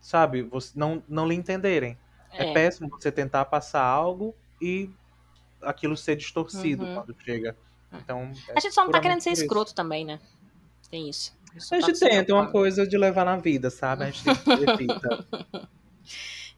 sabe, 0.00 0.42
você, 0.42 0.78
não, 0.78 1.02
não 1.08 1.26
lhe 1.26 1.34
entenderem. 1.34 1.98
É. 2.32 2.50
é 2.50 2.52
péssimo 2.52 2.88
você 2.90 3.10
tentar 3.10 3.44
passar 3.46 3.82
algo 3.82 4.36
e 4.62 4.88
aquilo 5.62 5.96
ser 5.96 6.16
distorcido 6.16 6.84
uhum. 6.84 6.94
quando 6.94 7.16
chega. 7.22 7.56
Então, 7.92 8.30
é 8.48 8.52
a 8.56 8.60
gente 8.60 8.74
só 8.74 8.84
não 8.84 8.90
tá 8.90 9.00
querendo 9.00 9.20
ser 9.20 9.30
escroto 9.30 9.74
também, 9.74 10.04
né? 10.04 10.20
Tem 10.90 11.08
isso. 11.08 11.36
isso 11.54 11.74
a 11.74 11.80
gente 11.80 11.98
tem, 11.98 12.24
tem 12.24 12.34
uma 12.34 12.50
coisa 12.50 12.86
de 12.86 12.96
levar 12.96 13.24
na 13.24 13.36
vida, 13.36 13.70
sabe? 13.70 14.04
A 14.04 14.10
gente 14.10 14.28
evita. 14.48 15.26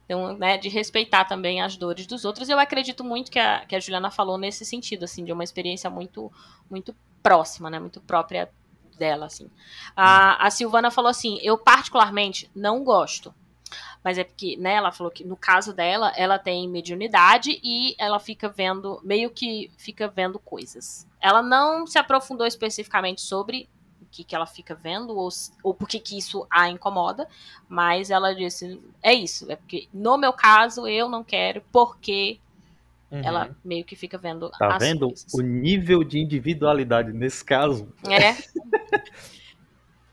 Então, 0.09 0.35
né, 0.35 0.57
de 0.57 0.69
respeitar 0.69 1.23
também 1.25 1.61
as 1.61 1.77
dores 1.77 2.07
dos 2.07 2.25
outros. 2.25 2.49
Eu 2.49 2.57
acredito 2.57 3.03
muito 3.03 3.29
que 3.29 3.37
a, 3.37 3.63
que 3.63 3.75
a 3.75 3.79
Juliana 3.79 4.09
falou 4.09 4.39
nesse 4.39 4.65
sentido, 4.65 5.05
assim, 5.05 5.23
de 5.23 5.31
uma 5.31 5.43
experiência 5.43 5.87
muito, 5.87 6.31
muito 6.67 6.95
próxima, 7.21 7.69
né, 7.69 7.77
muito 7.77 8.01
própria 8.01 8.49
dela, 8.97 9.27
assim. 9.27 9.51
A, 9.95 10.47
a 10.47 10.49
Silvana 10.49 10.89
falou 10.89 11.11
assim, 11.11 11.37
eu 11.43 11.59
particularmente 11.59 12.49
não 12.55 12.83
gosto 12.83 13.31
mas 14.03 14.17
é 14.17 14.23
porque, 14.23 14.55
né, 14.57 14.73
ela 14.75 14.91
falou 14.91 15.11
que 15.11 15.23
no 15.23 15.35
caso 15.35 15.73
dela, 15.73 16.11
ela 16.15 16.39
tem 16.39 16.67
mediunidade 16.67 17.59
e 17.63 17.95
ela 17.97 18.19
fica 18.19 18.47
vendo, 18.47 18.99
meio 19.03 19.29
que 19.29 19.69
fica 19.77 20.07
vendo 20.07 20.39
coisas. 20.39 21.05
Ela 21.21 21.41
não 21.41 21.85
se 21.85 21.97
aprofundou 21.97 22.47
especificamente 22.47 23.21
sobre 23.21 23.67
o 24.01 24.05
que, 24.09 24.23
que 24.23 24.33
ela 24.33 24.45
fica 24.45 24.73
vendo 24.73 25.15
ou, 25.17 25.29
ou 25.61 25.73
por 25.73 25.87
que, 25.87 25.99
que 25.99 26.17
isso 26.17 26.47
a 26.49 26.69
incomoda, 26.69 27.27
mas 27.67 28.09
ela 28.09 28.33
disse: 28.33 28.81
é 29.03 29.13
isso, 29.13 29.51
é 29.51 29.55
porque 29.55 29.87
no 29.93 30.17
meu 30.17 30.31
caso 30.31 30.87
eu 30.87 31.09
não 31.09 31.23
quero, 31.23 31.61
porque 31.71 32.39
Uhum. 33.11 33.21
Ela 33.23 33.55
meio 33.65 33.83
que 33.83 33.95
fica 33.95 34.17
vendo. 34.17 34.51
Tá 34.51 34.77
vendo 34.77 35.07
coisas. 35.07 35.33
o 35.33 35.41
nível 35.41 36.03
de 36.03 36.19
individualidade 36.19 37.11
nesse 37.11 37.43
caso? 37.43 37.91
É. 38.07 38.35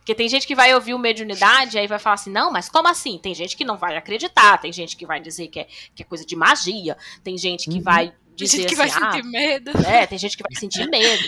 Porque 0.07 0.15
tem 0.15 0.29
gente 0.29 0.47
que 0.47 0.55
vai 0.55 0.73
ouvir 0.73 0.95
o 0.95 0.99
mediunidade 1.01 1.77
e 1.77 1.81
aí 1.81 1.89
vai 1.89 1.99
falar 1.99 2.15
assim, 2.15 2.31
não, 2.31 2.53
mas 2.53 2.69
como 2.69 2.87
assim? 2.87 3.19
Tem 3.19 3.35
gente 3.35 3.57
que 3.57 3.65
não 3.65 3.77
vai 3.77 3.97
acreditar, 3.97 4.57
tem 4.57 4.73
gente 4.73 4.97
que 4.97 5.05
vai 5.05 5.19
dizer 5.19 5.49
que 5.49 5.59
é, 5.59 5.67
que 5.97 6.05
é 6.05 6.07
coisa 6.07 6.25
de 6.25 6.37
magia, 6.37 6.97
tem 7.25 7.37
gente 7.37 7.69
que 7.69 7.79
uhum. 7.79 7.83
vai 7.83 8.13
dizer 8.37 8.59
tem 8.59 8.69
gente 8.69 8.77
que 8.77 8.81
assim, 8.81 8.93
vai 9.01 9.09
ah, 9.09 9.13
sentir 9.13 9.29
medo. 9.29 9.71
É, 9.85 10.07
tem 10.07 10.17
gente 10.17 10.37
que 10.37 10.45
vai 10.45 10.55
sentir 10.55 10.89
medo. 10.89 11.25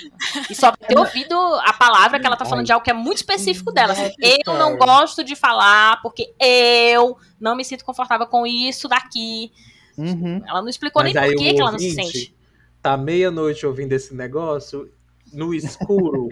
E 0.49 0.55
só 0.55 0.69
vai 0.71 0.89
ter 0.89 0.97
ouvido 0.97 1.35
a 1.65 1.73
palavra 1.73 2.21
que 2.21 2.27
ela 2.27 2.37
tá 2.37 2.45
falando 2.45 2.67
de 2.67 2.73
algo 2.73 2.85
que 2.85 2.91
é 2.93 2.95
muito 2.95 3.17
específico 3.17 3.73
dela. 3.73 3.95
Assim, 3.95 4.13
eu 4.21 4.55
não 4.55 4.77
gosto 4.77 5.25
de 5.25 5.35
falar 5.35 6.01
porque 6.01 6.33
eu 6.39 7.19
não 7.41 7.57
me 7.57 7.65
sinto 7.65 7.85
confortável 7.85 8.29
com 8.29 8.47
isso 8.47 8.87
daqui. 8.87 9.51
Uhum. 9.97 10.41
Ela 10.47 10.63
não 10.63 10.69
explicou 10.69 11.03
Mas 11.03 11.13
nem 11.15 11.33
por 11.33 11.37
que, 11.37 11.55
que 11.55 11.61
ela 11.61 11.73
não 11.73 11.81
se 11.81 11.91
sente. 11.91 12.33
Tá 12.81 12.97
meia-noite 12.97 13.67
ouvindo 13.67 13.93
esse 13.93 14.15
negócio, 14.15 14.89
no 15.33 15.53
escuro, 15.55 16.29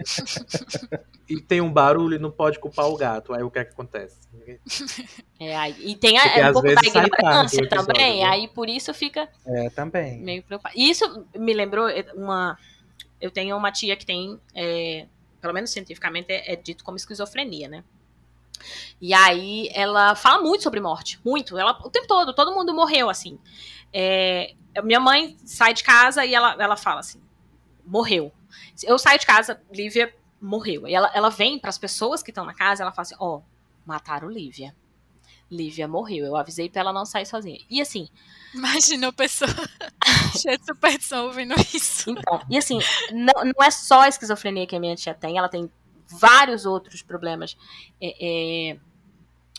e 1.29 1.39
tem 1.41 1.61
um 1.61 1.71
barulho 1.71 2.15
e 2.15 2.19
não 2.19 2.31
pode 2.31 2.59
culpar 2.59 2.87
o 2.87 2.95
gato. 2.97 3.33
Aí 3.33 3.43
o 3.43 3.51
que 3.51 3.59
é 3.59 3.65
que 3.65 3.71
acontece? 3.73 4.17
É, 5.39 5.55
aí- 5.55 5.75
e 5.91 5.95
tem 5.95 6.17
a- 6.17 6.23
Porque 6.23 6.39
é 6.39 6.43
um 6.43 6.47
às 6.47 6.53
pouco 6.53 6.67
da 6.73 6.81
ignorância 6.81 7.69
também, 7.69 8.21
né? 8.21 8.25
aí 8.27 8.47
por 8.47 8.67
isso 8.67 8.91
fica 8.91 9.29
É, 9.45 9.69
também. 9.69 10.19
meio 10.19 10.41
preocupado. 10.41 10.73
E 10.75 10.89
Isso 10.89 11.25
me 11.35 11.53
lembrou 11.53 11.87
é, 11.87 12.03
uma. 12.15 12.57
Eu 13.21 13.29
tenho 13.29 13.55
uma 13.55 13.71
tia 13.71 13.95
que 13.95 14.03
tem, 14.05 14.39
é, 14.55 15.05
pelo 15.39 15.53
menos 15.53 15.69
cientificamente, 15.69 16.31
é, 16.31 16.53
é 16.53 16.55
dito 16.55 16.83
como 16.83 16.97
esquizofrenia, 16.97 17.67
né? 17.67 17.83
E 18.99 19.13
aí 19.13 19.69
ela 19.73 20.15
fala 20.15 20.41
muito 20.41 20.63
sobre 20.63 20.79
morte, 20.79 21.19
muito. 21.23 21.55
Ela, 21.55 21.77
o 21.85 21.89
tempo 21.91 22.07
todo, 22.07 22.33
todo 22.33 22.51
mundo 22.55 22.73
morreu, 22.73 23.07
assim. 23.07 23.37
É, 23.93 24.55
minha 24.83 24.99
mãe 24.99 25.37
sai 25.45 25.71
de 25.75 25.83
casa 25.83 26.25
e 26.25 26.33
ela, 26.33 26.55
ela 26.59 26.75
fala 26.75 27.01
assim: 27.01 27.21
morreu. 27.85 28.31
Eu 28.83 28.97
saio 28.99 29.19
de 29.19 29.25
casa, 29.25 29.61
Lívia 29.71 30.13
morreu. 30.41 30.87
E 30.87 30.93
ela, 30.93 31.11
ela 31.13 31.29
vem 31.29 31.59
para 31.59 31.69
as 31.69 31.77
pessoas 31.77 32.21
que 32.23 32.31
estão 32.31 32.45
na 32.45 32.53
casa, 32.53 32.83
ela 32.83 32.91
fala 32.91 33.03
assim: 33.03 33.15
ó, 33.19 33.41
mataram 33.85 34.29
Lívia. 34.29 34.75
Lívia 35.49 35.87
morreu. 35.87 36.25
Eu 36.25 36.35
avisei 36.35 36.69
pra 36.69 36.81
ela 36.81 36.93
não 36.93 37.05
sair 37.05 37.25
sozinha. 37.25 37.59
E 37.69 37.81
assim, 37.81 38.09
Imagina 38.53 39.09
a 39.09 39.13
pessoa 39.13 39.49
cheia 40.41 40.57
de 40.57 40.65
superstição 40.65 41.25
ouvindo 41.25 41.53
isso. 41.73 42.09
Então, 42.09 42.41
e 42.49 42.57
assim, 42.57 42.79
não, 43.11 43.45
não 43.45 43.63
é 43.65 43.69
só 43.71 44.01
a 44.01 44.07
esquizofrenia 44.09 44.65
que 44.67 44.75
a 44.75 44.79
minha 44.79 44.95
tia 44.95 45.13
tem, 45.13 45.37
ela 45.37 45.49
tem 45.49 45.69
vários 46.09 46.65
outros 46.65 47.01
problemas, 47.01 47.57
é, 48.01 48.71
é, 48.71 48.77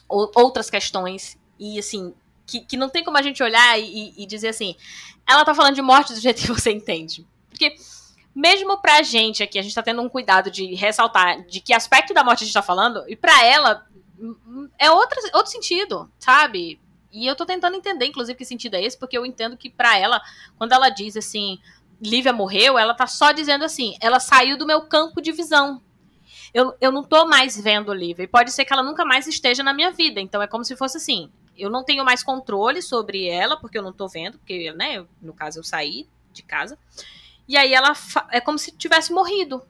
ou- 0.09 0.31
outras 0.35 0.71
questões, 0.71 1.39
e 1.59 1.79
assim, 1.79 2.15
que, 2.47 2.61
que 2.61 2.77
não 2.77 2.89
tem 2.89 3.05
como 3.05 3.19
a 3.19 3.23
gente 3.23 3.43
olhar 3.43 3.79
e, 3.79 4.15
e 4.17 4.27
dizer 4.27 4.49
assim, 4.49 4.75
ela 5.27 5.45
tá 5.45 5.55
falando 5.55 5.75
de 5.75 5.83
morte 5.83 6.13
do 6.15 6.21
jeito 6.21 6.41
que 6.41 6.49
você 6.49 6.71
entende. 6.73 7.27
Porque, 7.51 7.77
mesmo 8.39 8.80
pra 8.80 9.03
gente 9.03 9.43
aqui, 9.43 9.59
a 9.59 9.62
gente 9.62 9.74
tá 9.74 9.82
tendo 9.82 10.01
um 10.01 10.09
cuidado 10.09 10.49
de 10.49 10.72
ressaltar 10.76 11.45
de 11.47 11.61
que 11.61 11.74
aspecto 11.74 12.14
da 12.14 12.22
morte 12.22 12.45
a 12.45 12.47
gente 12.47 12.55
tá 12.55 12.62
falando, 12.62 13.03
e 13.09 13.16
pra 13.16 13.45
ela, 13.45 13.84
hum, 14.16 14.36
hum, 14.47 14.68
é 14.78 14.89
outra, 14.93 15.20
outro 15.34 15.51
sentido, 15.51 16.09
sabe? 16.20 16.80
E 17.11 17.26
eu 17.26 17.34
tô 17.34 17.45
tentando 17.45 17.76
entender, 17.76 18.07
inclusive, 18.07 18.39
que 18.39 18.45
sentido 18.45 18.74
é 18.74 18.84
esse, 18.84 18.97
porque 18.97 19.18
eu 19.18 19.26
entendo 19.26 19.57
que 19.57 19.68
pra 19.68 19.99
ela, 19.99 20.22
quando 20.57 20.72
ela 20.72 20.89
diz 20.89 21.16
assim, 21.16 21.59
Lívia 22.01 22.32
morreu, 22.32 22.78
ela 22.78 22.95
tá 22.95 23.09
só 23.09 23.32
dizendo 23.32 23.64
assim, 23.64 23.97
ela 24.01 24.20
saiu 24.20 24.57
do 24.57 24.66
meu 24.66 24.82
campo 24.82 25.20
de 25.20 25.32
visão. 25.32 25.82
Eu, 26.55 26.76
eu 26.80 26.93
não 26.93 27.03
tô 27.03 27.26
mais 27.26 27.61
vendo 27.61 27.93
Lívia. 27.93 28.22
E 28.22 28.28
pode 28.28 28.53
ser 28.53 28.64
que 28.64 28.72
ela 28.72 28.84
nunca 28.84 29.05
mais 29.05 29.26
esteja 29.26 29.64
na 29.64 29.74
minha 29.74 29.91
vida. 29.91 30.20
Então 30.20 30.41
é 30.41 30.47
como 30.47 30.64
se 30.64 30.76
fosse 30.76 30.97
assim. 30.97 31.30
Eu 31.57 31.68
não 31.70 31.84
tenho 31.84 32.05
mais 32.05 32.22
controle 32.22 32.80
sobre 32.82 33.26
ela, 33.26 33.57
porque 33.57 33.76
eu 33.76 33.82
não 33.82 33.93
tô 33.93 34.07
vendo, 34.07 34.39
porque, 34.39 34.72
né, 34.72 35.05
no 35.20 35.34
caso 35.34 35.59
eu 35.59 35.64
saí 35.64 36.07
de 36.32 36.43
casa. 36.43 36.78
E 37.49 37.57
aí 37.57 37.73
ela 37.73 37.93
é 38.31 38.41
como 38.41 38.59
se 38.59 38.71
tivesse 38.73 39.13
morrido 39.13 39.63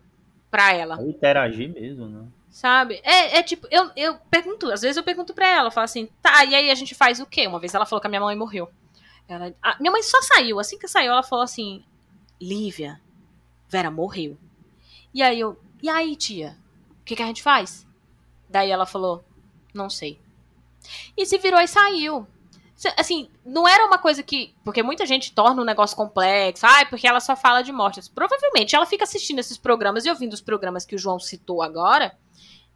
pra 0.51 0.74
ela. 0.74 1.01
Interagir 1.01 1.72
mesmo, 1.72 2.09
né? 2.09 2.26
Sabe? 2.51 3.01
É, 3.05 3.39
é 3.39 3.43
tipo, 3.43 3.68
eu, 3.70 3.91
eu 3.95 4.18
pergunto, 4.31 4.70
às 4.72 4.83
vezes 4.83 4.97
eu 4.97 5.05
pergunto 5.05 5.33
pra 5.33 5.47
ela, 5.47 5.68
eu 5.68 5.72
falo 5.72 5.85
assim, 5.85 6.09
tá, 6.20 6.45
e 6.45 6.55
aí 6.55 6.70
a 6.70 6.74
gente 6.74 6.95
faz 6.95 7.20
o 7.20 7.26
quê? 7.26 7.47
Uma 7.47 7.61
vez 7.61 7.72
ela 7.74 7.87
falou 7.87 8.01
que 8.01 8.07
a 8.07 8.11
minha 8.11 8.20
mãe 8.20 8.35
morreu. 8.35 8.68
Ela, 9.29 9.55
a 9.62 9.76
minha 9.79 9.93
mãe 9.93 10.03
só 10.03 10.20
saiu, 10.22 10.59
assim 10.59 10.79
que 10.79 10.89
saiu, 10.89 11.12
ela 11.12 11.22
falou 11.22 11.45
assim, 11.45 11.85
Lívia, 12.41 13.01
Vera 13.68 13.91
morreu. 13.91 14.37
E 15.14 15.22
aí 15.22 15.39
eu, 15.39 15.61
e 15.83 15.89
aí, 15.89 16.16
tia? 16.16 16.57
O 17.01 17.05
que, 17.05 17.14
que 17.14 17.22
a 17.22 17.26
gente 17.26 17.43
faz? 17.43 17.87
Daí 18.49 18.70
ela 18.70 18.87
falou, 18.87 19.24
não 19.72 19.89
sei. 19.89 20.18
E 21.16 21.26
se 21.26 21.39
virou 21.39 21.61
e 21.61 21.68
saiu. 21.68 22.26
Assim, 22.97 23.29
não 23.45 23.66
era 23.66 23.85
uma 23.85 23.99
coisa 23.99 24.22
que. 24.22 24.55
Porque 24.64 24.83
muita 24.83 25.05
gente 25.05 25.33
torna 25.33 25.62
o 25.62 25.64
negócio 25.64 25.97
complexo. 25.97 26.64
Ai, 26.64 26.87
porque 26.87 27.09
ela 27.09 27.18
só 27.18 27.35
fala 27.35 27.62
de 27.62 27.72
mortes. 27.72 28.09
Provavelmente 28.09 28.76
ela 28.76 28.87
fica 28.87 29.05
assistindo 29.05 29.41
esses 29.41 29.59
programas 29.59 30.05
e 30.05 30.11
ouvindo 30.11 30.33
os 30.33 30.41
programas 30.41 30.87
que 30.87 30.95
o 30.95 30.99
João 30.99 31.18
citou 31.18 31.61
agora. 31.61 32.16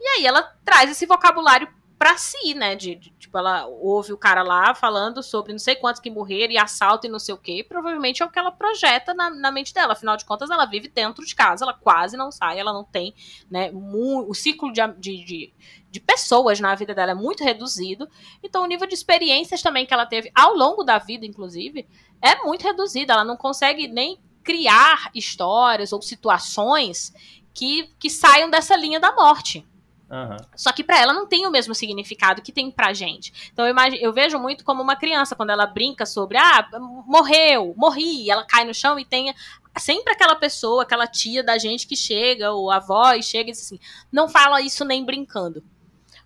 E 0.01 0.09
aí 0.09 0.27
ela 0.27 0.43
traz 0.65 0.91
esse 0.91 1.07
vocabulário 1.07 1.69
pra 2.03 2.17
si, 2.17 2.53
né? 2.53 2.75
De, 2.75 2.97
de- 2.97 3.11
tipo, 3.13 3.39
ela 3.39 3.65
ouve 3.69 4.13
o 4.13 4.19
cara 4.19 4.43
lá 4.43 4.75
falando 4.75 5.23
sobre 5.23 5.53
não 5.53 5.59
sei 5.61 5.77
quantos 5.77 6.01
que 6.01 6.11
morreram 6.11 6.53
e 6.53 6.59
assalto 6.59 7.07
e 7.07 7.09
não 7.09 7.21
sei 7.21 7.33
o 7.33 7.39
quê. 7.39 7.65
Provavelmente 7.69 8.25
é 8.25 8.27
o 8.27 8.29
que 8.29 8.41
ela 8.41 8.51
projeta 8.51 9.15
na, 9.15 9.31
na 9.31 9.53
mente 9.53 9.73
dela. 9.73 9.93
Afinal 9.93 10.17
de 10.17 10.25
contas, 10.25 10.51
ela 10.51 10.67
vive 10.67 10.89
dentro 10.89 11.25
de 11.25 11.33
casa, 11.33 11.65
ela 11.65 11.73
quase 11.75 12.17
não 12.17 12.33
sai, 12.33 12.59
ela 12.59 12.73
não 12.73 12.83
tem, 12.83 13.15
né? 13.49 13.71
o 13.73 14.35
ciclo 14.35 14.73
de, 14.73 14.81
de, 14.99 15.25
de, 15.25 15.55
de 15.93 16.01
pessoas 16.01 16.59
na 16.59 16.75
vida 16.75 16.93
dela 16.93 17.13
é 17.13 17.15
muito 17.15 17.45
reduzido. 17.45 18.09
Então, 18.43 18.65
o 18.65 18.67
nível 18.67 18.89
de 18.89 18.95
experiências 18.95 19.63
também 19.63 19.87
que 19.87 19.95
ela 19.95 20.05
teve 20.05 20.29
ao 20.35 20.57
longo 20.57 20.83
da 20.83 20.99
vida, 20.99 21.25
inclusive, 21.25 21.87
é 22.21 22.43
muito 22.43 22.65
reduzido. 22.65 23.13
Ela 23.13 23.23
não 23.25 23.37
consegue 23.37 23.87
nem 23.87 24.19
criar 24.43 25.09
histórias 25.15 25.93
ou 25.93 26.03
situações 26.03 27.15
que, 27.55 27.95
que 27.97 28.11
saiam 28.11 28.51
dessa 28.51 28.75
linha 28.75 28.99
da 28.99 29.15
morte. 29.15 29.65
Aham. 30.11 30.37
Só 30.55 30.73
que 30.73 30.85
pra 30.85 30.99
ela 31.01 31.13
não 31.13 31.27
tem 31.27 31.47
o 31.47 31.51
mesmo 31.51 31.75
significado 31.75 32.43
que 32.43 32.53
tem 32.53 32.71
pra 32.71 32.93
gente. 32.93 33.51
Então 33.53 33.65
eu, 33.65 33.71
imagi- 33.71 33.99
eu 34.03 34.13
vejo 34.13 34.39
muito 34.39 34.65
como 34.65 34.83
uma 34.83 34.95
criança, 34.97 35.35
quando 35.35 35.51
ela 35.51 35.67
brinca 35.67 36.05
sobre, 36.05 36.37
ah, 36.37 36.69
morreu, 37.07 37.73
morri, 37.77 38.25
e 38.25 38.31
ela 38.31 38.45
cai 38.45 38.65
no 38.65 38.75
chão 38.75 38.99
e 38.99 39.05
tem 39.05 39.35
sempre 39.79 40.13
aquela 40.13 40.35
pessoa, 40.37 40.83
aquela 40.83 41.07
tia 41.07 41.43
da 41.43 41.57
gente 41.57 41.87
que 41.87 41.97
chega, 41.97 42.53
ou 42.53 42.71
a 42.71 42.77
avó, 42.77 43.15
e 43.15 43.23
chega 43.23 43.49
e 43.49 43.53
diz 43.53 43.63
assim, 43.63 43.79
não 44.13 44.29
fala 44.29 44.61
isso 44.61 44.85
nem 44.85 45.03
brincando. 45.03 45.65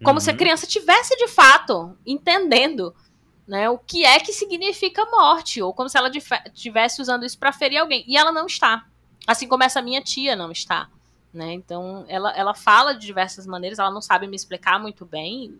Como 0.02 0.20
se 0.20 0.28
a 0.28 0.32
Uhum. 0.32 0.38
criança 0.38 0.66
tivesse 0.66 1.16
de 1.16 1.28
fato 1.28 1.96
entendendo 2.04 2.94
né, 3.46 3.70
o 3.70 3.78
que 3.78 4.04
é 4.04 4.18
que 4.18 4.32
significa 4.32 5.04
morte, 5.06 5.62
ou 5.62 5.72
como 5.72 5.88
se 5.88 5.96
ela 5.96 6.10
estivesse 6.52 7.00
usando 7.00 7.24
isso 7.24 7.38
pra 7.38 7.52
ferir 7.52 7.78
alguém. 7.78 8.04
E 8.08 8.16
ela 8.16 8.32
não 8.32 8.46
está. 8.46 8.84
Assim 9.24 9.46
como 9.46 9.62
essa 9.62 9.80
minha 9.80 10.02
tia 10.02 10.34
não 10.34 10.50
está. 10.50 10.88
Né? 11.36 11.52
Então, 11.52 12.06
ela, 12.08 12.34
ela 12.34 12.54
fala 12.54 12.94
de 12.94 13.04
diversas 13.04 13.46
maneiras, 13.46 13.78
ela 13.78 13.90
não 13.90 14.00
sabe 14.00 14.26
me 14.26 14.34
explicar 14.34 14.80
muito 14.80 15.04
bem. 15.04 15.54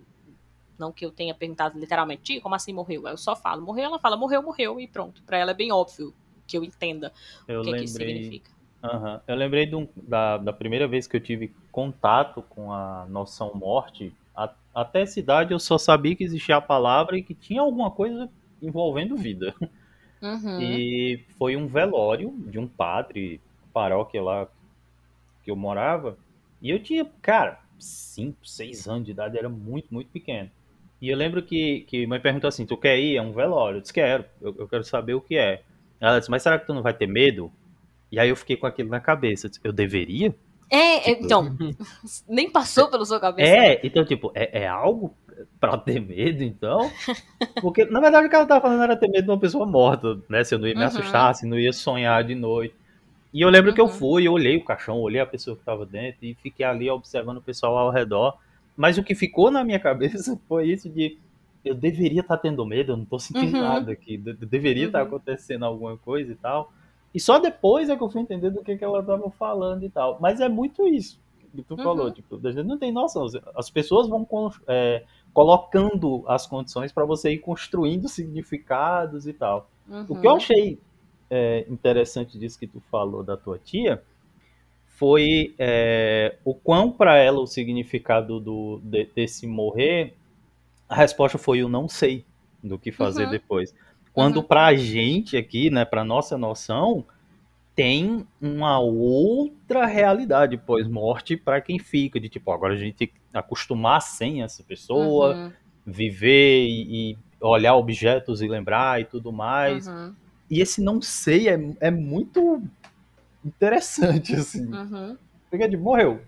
Não 0.79 0.91
que 0.91 1.05
eu 1.05 1.11
tenha 1.11 1.35
perguntado 1.35 1.79
literalmente, 1.79 2.41
como 2.41 2.55
assim 2.55 2.73
morreu? 2.73 3.07
Eu 3.07 3.19
só 3.19 3.37
falo, 3.37 3.61
morreu, 3.61 3.85
ela 3.85 3.99
fala, 3.99 4.17
morreu, 4.17 4.43
morreu, 4.43 4.81
e 4.81 4.89
pronto. 4.89 5.23
Pra 5.25 5.37
ela 5.37 5.51
é 5.51 5.55
bem 5.55 5.71
óbvio 5.71 6.15
que 6.47 6.57
eu 6.57 6.65
entenda 6.65 7.13
Eu 7.47 7.61
o 7.61 7.65
que, 7.65 7.75
que 7.75 7.85
isso 7.85 7.99
lembrei. 7.99 8.15
significa. 8.15 8.51
Aham. 8.83 9.21
Eu 9.27 9.37
lembrei 9.37 9.67
de 9.67 9.75
um- 9.77 9.89
da, 9.97 10.39
da 10.39 10.53
primeira 10.53 10.89
vez 10.89 11.07
que 11.07 11.17
eu 11.17 11.21
tive 11.21 11.53
contato 11.71 12.41
com 12.43 12.73
a 12.73 13.05
noção 13.11 13.53
morte. 13.55 14.15
A- 14.35 14.55
até 14.75 15.03
essa 15.03 15.21
idade 15.21 15.53
eu 15.53 15.59
só 15.59 15.77
sabia 15.77 16.17
que 16.17 16.25
existia 16.25 16.57
a 16.57 16.61
palavra 16.63 17.19
e 17.19 17.23
que 17.23 17.35
tinha 17.35 17.61
alguma 17.61 17.91
coisa 17.91 18.31
envolvendo 18.63 19.15
vida. 19.17 19.55
Uhum. 20.23 20.61
E 20.61 21.25
foi 21.39 21.57
um 21.57 21.67
velório 21.67 22.35
de 22.49 22.59
um 22.59 22.67
padre, 22.67 23.41
paróquia 23.73 24.23
lá 24.23 24.49
que 25.47 25.51
eu 25.53 25.57
morava. 25.57 26.19
E 26.61 26.69
eu 26.71 26.83
tinha, 26.83 27.07
cara, 27.23 27.61
5, 27.79 28.39
6 28.47 28.89
anos 28.89 29.05
de 29.07 29.13
idade, 29.13 29.39
era 29.39 29.49
muito, 29.49 29.95
muito 29.95 30.11
pequeno. 30.11 30.51
E 31.01 31.09
eu 31.09 31.17
lembro 31.17 31.41
que, 31.43 31.83
que 31.83 32.07
mãe 32.07 32.19
perguntou 32.21 32.49
assim: 32.49 32.67
Tu 32.67 32.77
quer 32.77 32.99
ir? 32.99 33.17
É 33.17 33.23
um 33.23 33.33
velório. 33.33 33.77
Eu 33.79 33.81
disse: 33.81 33.93
Quero, 33.95 34.25
eu, 34.43 34.55
eu 34.59 34.69
quero 34.69 34.83
saber 34.83 35.15
o 35.15 35.21
que 35.21 35.37
é. 35.39 35.63
Ela 36.01 36.19
disse: 36.19 36.31
Mas 36.31 36.43
será 36.43 36.59
que 36.59 36.67
tu 36.67 36.75
não 36.75 36.83
vai 36.83 36.93
ter 36.93 37.07
medo? 37.07 37.53
E 38.11 38.19
aí 38.19 38.29
eu 38.29 38.37
fiquei 38.37 38.57
com 38.57 38.67
aquilo 38.67 38.89
na 38.91 38.99
cabeça. 39.01 39.47
Eu, 39.47 39.51
disse, 39.51 39.61
eu 39.63 39.73
deveria? 39.73 40.35
É, 40.71 41.11
é, 41.11 41.15
Tipo- 41.15 41.25
então, 41.25 41.57
nem 42.29 42.51
passou 42.51 42.89
pela 42.91 43.05
sua 43.05 43.21
cabeça. 43.21 43.55
É, 43.55 43.81
então, 43.87 44.05
tipo, 44.05 44.33
é, 44.35 44.63
é 44.63 44.67
algo 44.67 45.15
pra 45.61 45.77
ter 45.79 46.01
medo, 46.01 46.43
então? 46.43 46.91
Porque, 47.61 47.85
na 47.85 48.01
verdade, 48.01 48.27
o 48.27 48.31
que 48.31 48.37
ela 48.37 48.47
tava 48.47 48.63
falando 48.63 48.83
era 48.83 48.97
ter 48.97 49.09
medo 49.09 49.25
de 49.25 49.31
uma 49.31 49.39
pessoa 49.39 49.67
morta, 49.67 50.19
né? 50.29 50.43
Se 50.45 50.55
eu 50.55 50.59
não 50.59 50.67
ia 50.67 50.75
me 50.75 50.81
Uhum. 50.81 50.87
assustar, 50.87 51.35
se 51.35 51.47
não 51.47 51.59
ia 51.59 51.73
sonhar 51.73 52.25
de 52.25 52.35
noite. 52.35 52.75
E 53.37 53.43
eu 53.43 53.51
lembro 53.51 53.75
que 53.75 53.81
eu 53.81 53.85
Uhum. 53.85 53.91
fui, 53.91 54.27
eu 54.27 54.33
olhei 54.33 54.57
o 54.57 54.65
caixão, 54.65 54.99
olhei 54.99 55.21
a 55.21 55.27
pessoa 55.27 55.55
que 55.59 55.63
tava 55.63 55.85
dentro 55.85 56.25
e 56.25 56.33
fiquei 56.37 56.65
ali 56.65 56.89
observando 56.89 57.37
o 57.37 57.43
pessoal 57.43 57.77
ao 57.77 57.91
redor. 57.91 58.39
Mas 58.75 58.97
o 58.97 59.03
que 59.05 59.15
ficou 59.15 59.51
na 59.51 59.63
minha 59.63 59.79
cabeça 59.79 60.41
foi 60.49 60.69
isso 60.71 60.89
de 60.89 61.19
eu 61.63 61.75
deveria 61.75 62.23
estar 62.23 62.39
tendo 62.39 62.65
medo, 62.65 62.93
eu 62.93 62.97
não 62.97 63.05
tô 63.05 63.19
sentindo 63.19 63.57
Uhum. 63.57 63.63
nada 63.63 63.93
aqui, 63.93 64.17
de- 64.17 64.33
deveria 64.47 64.87
estar 64.87 65.01
Uhum. 65.03 65.09
acontecendo 65.09 65.67
alguma 65.67 65.99
coisa 65.99 66.33
e 66.33 66.37
tal. 66.37 66.73
E 67.15 67.21
só 67.21 67.39
depois 67.39 67.91
é 67.91 67.97
que 67.97 68.03
eu 68.03 68.09
fui 68.09 68.23
entender 68.23 68.49
do 68.51 68.63
que, 68.63 68.75
que 68.75 68.85
ela 68.85 69.03
tava 69.03 69.31
falando 69.33 69.83
e 69.85 69.91
tal. 69.91 70.17
Mas 70.19 70.41
é 70.41 70.49
muito 70.49 70.89
isso 70.89 71.19
que 71.55 71.63
tu 71.63 71.75
Uhum. 71.77 71.83
falou, 71.83 72.11
tipo, 72.11 72.37
a 72.43 72.53
gente 72.53 72.67
não 72.67 72.79
tem 72.79 72.91
noção. 72.93 73.27
As 73.55 73.69
pessoas 73.69 74.09
vão 74.09 74.27
é, 74.67 75.03
colocando 75.35 76.25
as 76.27 76.47
condições 76.47 76.91
para 76.93 77.05
você 77.05 77.33
ir 77.33 77.39
construindo 77.39 78.09
significados 78.09 79.27
e 79.27 79.33
tal. 79.35 79.69
O 80.09 80.17
que 80.17 80.27
eu 80.27 80.31
Uhum. 80.33 80.37
achei 80.37 80.79
é, 81.31 81.67
interessante 81.69 82.39
disso 82.39 82.59
que 82.59 82.67
tu 82.67 82.81
falou 82.91 83.23
da 83.23 83.37
tua 83.37 83.59
tia 83.59 84.03
foi 84.87 85.55
é, 85.59 86.37
o 86.45 86.55
quão 86.55 86.91
para 86.91 87.17
ela 87.19 87.41
o 87.41 87.47
significado 87.47 88.41
do, 88.41 88.81
de- 88.83 89.07
desse 89.15 89.47
morrer, 89.47 90.15
a 90.89 90.95
resposta 90.97 91.39
foi 91.39 91.63
o 91.63 91.69
não 91.69 91.89
sei 91.89 92.25
do 92.63 92.79
que 92.79 92.93
fazer 92.93 93.25
Uhum. 93.25 93.31
depois. 93.31 93.75
Quando 94.13 94.39
Uhum. 94.39 94.43
pra 94.43 94.75
gente 94.75 95.37
aqui, 95.37 95.71
né, 95.71 95.85
pra 95.85 96.05
nossa 96.05 96.39
noção, 96.39 97.05
tem 97.75 98.27
uma 98.41 98.79
outra 98.81 99.85
realidade 99.87 100.57
pós-morte 100.57 101.37
para 101.37 101.61
quem 101.61 101.79
fica, 101.79 102.19
de 102.19 102.29
tipo, 102.29 102.51
agora 102.51 102.75
a 102.75 102.77
gente 102.77 102.97
tem 102.97 103.09
que 103.09 103.15
acostumar 103.35 104.01
sem 104.01 104.43
essa 104.43 104.63
pessoa, 104.65 105.37
Uhum. 105.37 105.53
viver 105.87 106.67
e, 106.67 107.13
e 107.13 107.19
olhar 107.41 107.75
objetos 107.77 108.41
e 108.43 108.49
lembrar 108.49 109.01
e 109.01 109.05
tudo 109.05 109.31
mais. 109.33 109.87
Uhum, 109.89 110.15
E 110.51 110.61
esse 110.61 110.81
não 110.81 111.01
sei 111.03 111.49
é, 111.49 111.59
é 111.81 111.91
muito 111.91 112.63
interessante, 113.45 114.35
assim. 114.35 114.67
uhum. 114.73 115.17
Porque 115.51 115.69
de 115.69 115.77
morreu. 115.77 116.21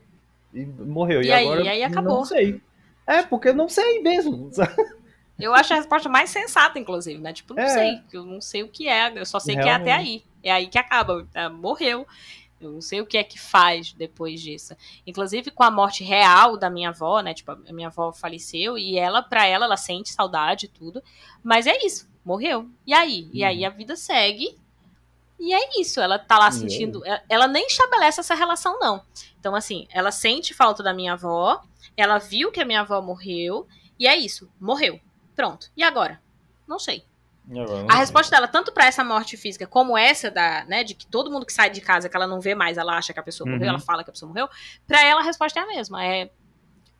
E 0.54 0.64
morreu. 0.64 1.22
E, 1.22 1.26
E 1.26 1.32
aí? 1.32 1.44
agora 1.46 1.62
E 1.62 1.68
aí 1.68 1.80
não 1.80 1.86
acabou. 1.88 2.24
sei. 2.24 2.60
É, 3.06 3.22
porque 3.22 3.48
eu 3.48 3.54
não 3.54 3.68
sei 3.68 4.00
mesmo. 4.02 4.50
Eu 5.38 5.54
acho 5.54 5.72
a 5.72 5.76
resposta 5.76 6.08
mais 6.08 6.30
sensata, 6.30 6.80
inclusive, 6.80 7.20
né? 7.20 7.32
Tipo, 7.32 7.54
não 7.54 7.62
É. 7.62 7.68
sei. 7.68 8.00
Eu 8.12 8.24
não 8.26 8.40
sei 8.40 8.64
o 8.64 8.68
que 8.68 8.88
é. 8.88 9.16
Eu 9.16 9.24
só 9.24 9.38
sei 9.38 9.54
que 9.54 9.60
é 9.60 9.72
até 9.72 9.92
Realmente. 9.92 10.08
aí. 10.08 10.24
É 10.42 10.50
aí 10.50 10.66
que 10.66 10.76
acaba. 10.76 11.24
É, 11.32 11.48
morreu. 11.48 12.04
Eu 12.60 12.72
não 12.72 12.80
sei 12.80 13.00
o 13.00 13.06
que 13.06 13.16
é 13.16 13.22
que 13.22 13.38
faz 13.38 13.92
depois 13.92 14.40
disso. 14.40 14.74
Inclusive 15.06 15.52
com 15.52 15.62
a 15.62 15.70
morte 15.70 16.02
real 16.02 16.56
da 16.56 16.68
minha 16.68 16.88
avó, 16.88 17.20
né? 17.20 17.34
Tipo, 17.34 17.52
a 17.52 17.72
minha 17.72 17.86
avó 17.86 18.12
faleceu 18.12 18.76
e 18.76 18.98
ela, 18.98 19.22
pra 19.22 19.46
ela, 19.46 19.66
ela 19.66 19.76
sente 19.76 20.08
saudade 20.12 20.66
e 20.66 20.68
tudo. 20.68 21.00
Mas 21.40 21.68
é 21.68 21.86
isso. 21.86 22.08
Morreu. 22.28 22.68
E 22.86 22.92
aí? 22.92 23.30
E 23.32 23.40
Uhum. 23.42 23.48
aí 23.48 23.64
a 23.64 23.70
vida 23.70 23.96
segue. 23.96 24.58
E 25.40 25.54
é 25.54 25.80
isso. 25.80 25.98
Ela 25.98 26.18
tá 26.18 26.38
lá 26.38 26.46
E 26.46 26.48
é 26.48 26.52
sentindo. 26.52 27.02
ela- 27.06 27.22
Ela 27.26 27.48
nem 27.48 27.66
estabelece 27.66 28.20
essa 28.20 28.34
relação, 28.34 28.78
não. 28.78 29.02
Então, 29.40 29.54
assim, 29.54 29.88
ela 29.90 30.12
sente 30.12 30.52
falta 30.52 30.82
da 30.82 30.92
minha 30.92 31.14
avó. 31.14 31.62
Ela 31.96 32.18
viu 32.18 32.52
que 32.52 32.60
a 32.60 32.66
minha 32.66 32.80
avó 32.82 33.00
morreu. 33.00 33.66
E 33.98 34.06
é 34.06 34.14
isso. 34.14 34.50
Morreu. 34.60 35.00
Pronto. 35.34 35.70
E 35.74 35.82
agora? 35.82 36.20
Não 36.66 36.78
sei. 36.78 37.02
A 37.88 37.94
resposta 37.96 38.30
dela, 38.36 38.46
tanto 38.46 38.72
pra 38.72 38.84
essa 38.84 39.02
morte 39.02 39.34
física 39.38 39.66
como 39.66 39.96
essa 39.96 40.30
da, 40.30 40.66
né, 40.66 40.84
de 40.84 40.94
que 40.94 41.06
todo 41.06 41.30
mundo 41.30 41.46
que 41.46 41.52
sai 41.54 41.70
de 41.70 41.80
casa 41.80 42.06
que 42.06 42.14
ela 42.14 42.26
não 42.26 42.42
vê 42.42 42.54
mais, 42.54 42.76
ela 42.76 42.94
acha 42.98 43.14
que 43.14 43.18
a 43.18 43.22
pessoa 43.22 43.48
morreu, 43.48 43.62
Uhum. 43.62 43.68
ela 43.70 43.78
fala 43.80 44.04
que 44.04 44.10
a 44.10 44.12
pessoa 44.12 44.28
morreu. 44.28 44.46
Pra 44.86 45.02
ela 45.02 45.22
a 45.22 45.24
resposta 45.24 45.58
é 45.58 45.62
a 45.62 45.66
mesma, 45.66 46.04
é 46.04 46.28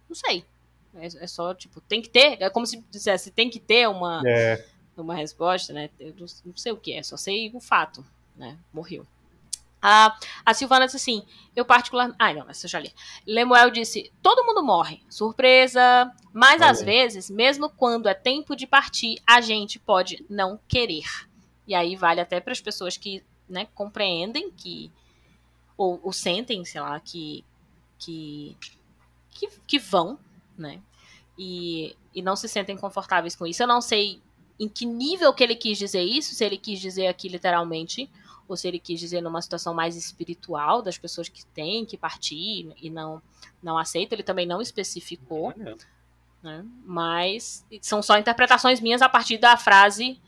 não 0.09 0.15
sei. 0.17 0.47
É, 0.95 1.07
é 1.07 1.27
só 1.27 1.53
tipo, 1.53 1.83
tem 1.83 2.01
que 2.01 2.09
ter, 2.09 2.41
é 2.41 2.49
como 2.49 2.65
se 2.67 2.83
dissesse, 2.91 3.31
tem 3.31 3.51
que 3.51 3.61
ter 3.61 3.87
uma 3.91 4.23
É, 4.27 4.65
uma 5.03 5.15
resposta, 5.15 5.73
né? 5.73 5.91
Eu 5.99 6.15
não, 6.19 6.57
sei 6.57 6.73
o 6.73 6.77
que 6.77 6.93
é, 6.93 7.03
só 7.03 7.17
sei 7.17 7.51
o 7.55 7.61
fato, 7.61 8.05
né? 8.37 8.59
Morreu. 8.73 9.07
A, 9.81 10.19
a 10.45 10.55
Silvana 10.55 10.87
disse 10.87 10.97
assim: 10.97 11.25
eu 11.55 11.65
particularmente. 11.65 12.17
Ai, 12.19 12.35
não, 12.35 12.49
essa 12.51 12.67
eu 12.67 12.71
já 12.71 12.81
li. 12.81 12.93
Lemuel 13.27 13.71
disse: 13.71 14.13
todo 14.23 14.45
mundo 14.45 14.63
morre. 14.63 15.01
Surpresa. 15.09 16.13
Mas 16.33 16.61
às 16.63 16.83
vezes, 16.83 17.31
mesmo 17.31 17.71
quando 17.71 18.09
é 18.09 18.15
tempo 18.15 18.57
de 18.57 18.67
partir, 18.67 19.21
a 19.27 19.41
gente 19.41 19.79
pode 19.79 20.25
não 20.29 20.59
querer. 20.69 21.07
E 21.67 21.75
aí 21.75 21.97
vale 21.97 22.21
até 22.21 22.41
para 22.41 22.53
as 22.53 22.61
pessoas 22.61 22.97
que 22.97 23.25
né, 23.49 23.67
compreendem 23.75 24.51
que. 24.51 24.91
Ou, 25.77 26.01
ou 26.03 26.13
sentem, 26.13 26.65
sei 26.65 26.81
lá, 26.81 26.99
que. 26.99 27.45
que, 27.99 28.57
que, 29.31 29.49
que 29.67 29.79
vão, 29.79 30.19
né? 30.57 30.81
E, 31.39 31.97
e 32.13 32.21
não 32.21 32.35
se 32.35 32.49
sentem 32.49 32.77
confortáveis 32.77 33.37
com 33.37 33.47
isso. 33.47 33.63
Eu 33.63 33.69
não 33.69 33.81
sei 33.81 34.21
em 34.59 34.69
que 34.69 34.85
nível 34.85 35.33
que 35.33 35.43
ele 35.43 35.55
quis 35.55 35.79
dizer 35.79 36.03
isso, 36.03 36.35
se 36.35 36.45
ele 36.45 36.59
quis 36.59 36.81
dizer 36.81 37.07
aqui 37.07 37.29
literalmente, 37.29 38.11
ou 38.49 38.57
se 38.57 38.67
ele 38.67 38.79
quis 38.79 38.99
dizer 38.99 39.21
numa 39.21 39.43
situação 39.43 39.75
mais 39.75 39.95
espiritual 39.95 40.83
das 40.83 40.97
pessoas 40.97 41.29
que 41.29 41.45
têm 41.47 41.85
que 41.85 41.97
partir 41.97 42.75
e 42.81 42.91
não 42.91 43.23
não 43.63 43.77
aceitam, 43.77 44.17
ele 44.17 44.23
também 44.23 44.47
não 44.47 44.61
especificou, 44.61 45.53
né? 46.43 46.65
Mas 46.85 47.67
são 47.83 48.03
só 48.03 48.17
interpretações 48.17 48.81
minhas 48.81 49.03
a 49.03 49.09
partir 49.09 49.39
da 49.39 49.57
frase 49.57 50.21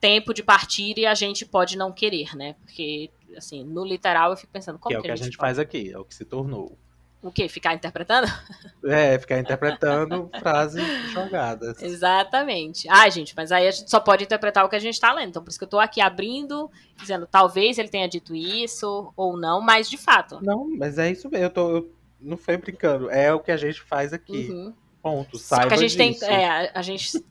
tempo 0.00 0.32
de 0.32 0.42
partir 0.42 0.98
e 0.98 1.06
a 1.06 1.14
gente 1.14 1.44
pode 1.44 1.76
não 1.76 1.92
querer, 1.92 2.34
né? 2.36 2.54
Porque 2.54 3.10
assim, 3.36 3.64
no 3.64 3.84
literal 3.84 4.30
eu 4.30 4.36
fico 4.36 4.52
pensando 4.52 4.78
como 4.78 4.90
que 4.90 4.96
é 4.96 4.98
o 4.98 5.02
que 5.02 5.10
a 5.10 5.16
gente 5.16 5.36
faz 5.36 5.58
aqui, 5.58 5.92
é 5.92 5.98
o 5.98 6.04
que 6.04 6.14
se 6.14 6.24
tornou. 6.24 6.78
O 7.22 7.30
quê? 7.30 7.48
Ficar 7.48 7.74
interpretando? 7.74 8.26
É, 8.82 9.18
ficar 9.18 9.38
interpretando 9.38 10.30
frases 10.40 10.82
jogadas. 11.12 11.82
Exatamente. 11.82 12.88
Ai, 12.88 13.10
gente, 13.10 13.34
mas 13.36 13.52
aí 13.52 13.68
a 13.68 13.70
gente 13.70 13.90
só 13.90 14.00
pode 14.00 14.24
interpretar 14.24 14.64
o 14.64 14.70
que 14.70 14.76
a 14.76 14.80
gente 14.80 14.98
tá 14.98 15.12
lendo. 15.12 15.28
Então, 15.28 15.44
por 15.44 15.50
isso 15.50 15.58
que 15.58 15.64
eu 15.66 15.68
tô 15.68 15.78
aqui 15.78 16.00
abrindo, 16.00 16.70
dizendo, 16.96 17.26
talvez 17.26 17.76
ele 17.76 17.90
tenha 17.90 18.08
dito 18.08 18.34
isso 18.34 19.12
ou 19.14 19.36
não, 19.36 19.60
mas 19.60 19.90
de 19.90 19.98
fato. 19.98 20.42
Não, 20.42 20.66
mas 20.78 20.96
é 20.96 21.10
isso 21.10 21.28
mesmo. 21.28 21.44
Eu, 21.44 21.50
tô, 21.50 21.70
eu 21.76 21.92
não 22.18 22.38
foi 22.38 22.56
brincando. 22.56 23.10
É 23.10 23.30
o 23.34 23.40
que 23.40 23.52
a 23.52 23.56
gente 23.58 23.82
faz 23.82 24.14
aqui. 24.14 24.48
Uhum. 24.48 24.72
Ponto. 25.02 25.36
Só 25.36 25.56
Saiba 25.56 25.68
que 25.68 25.74
a 25.74 25.76
gente 25.76 25.96
disso. 25.96 26.20
tem. 26.20 26.34
É, 26.34 26.48
a, 26.48 26.70
a 26.76 26.82
gente. 26.82 27.22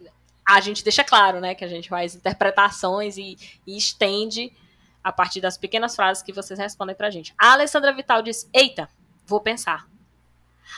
A 0.48 0.62
gente 0.62 0.84
deixa 0.84 1.04
claro, 1.04 1.40
né, 1.40 1.56
que 1.56 1.66
a 1.66 1.68
gente 1.68 1.90
faz 1.90 2.16
interpretações 2.16 3.18
e, 3.18 3.38
e 3.66 3.76
estende 3.76 4.52
a 5.04 5.12
partir 5.12 5.42
das 5.42 5.58
pequenas 5.58 5.96
frases 5.96 6.22
que 6.22 6.34
vocês 6.34 6.60
respondem 6.60 6.96
pra 6.96 7.10
gente. 7.10 7.34
A 7.40 7.54
Alessandra 7.54 7.92
Vital 7.92 8.22
diz: 8.22 8.48
Eita, 8.54 8.88
vou 9.30 9.40
pensar. 9.42 9.86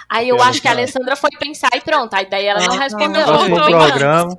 Aí 0.09 0.27
eu 0.29 0.35
Ok, 0.35 0.47
acho 0.47 0.61
que 0.61 0.67
a 0.67 0.71
Alessandra. 0.71 1.15
Foi 1.15 1.29
pensar 1.39 1.69
e 1.75 1.81
pronto. 1.81 2.13
Aí 2.13 2.29
daí 2.29 2.45
ela 2.45 2.59
não 2.61 2.75
Ah, 2.75 2.79
respondeu. 2.79 3.25
não, 3.25 3.25
próximo 3.25 3.55
não, 3.57 3.67
Então, 3.69 3.87
programa. 3.87 4.37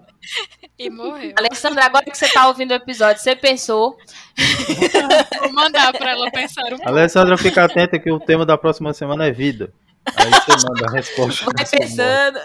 E 0.78 0.90
morreu. 0.90 1.32
Alessandra, 1.36 1.84
agora 1.86 2.04
que 2.04 2.16
você 2.16 2.28
tá 2.28 2.46
ouvindo 2.48 2.70
o 2.72 2.74
episódio, 2.74 3.22
você 3.22 3.34
pensou, 3.34 3.96
Vou 5.40 5.52
mandar 5.52 5.92
pra 5.92 6.10
ela 6.12 6.30
pensar 6.30 6.64
um 6.66 6.70
pouco. 6.70 6.88
Alessandra, 6.88 7.36
fica 7.38 7.64
atenta 7.64 7.98
que 7.98 8.10
o 8.10 8.20
tema 8.20 8.44
da 8.46 8.56
próxima 8.58 8.92
semana 8.92 9.26
é 9.26 9.30
vida. 9.32 9.72
Aí 10.16 10.30
você 10.30 10.66
manda 10.66 10.86
a 10.88 10.90
resposta. 10.92 11.44
vai 11.54 11.64
pensando. 11.66 12.38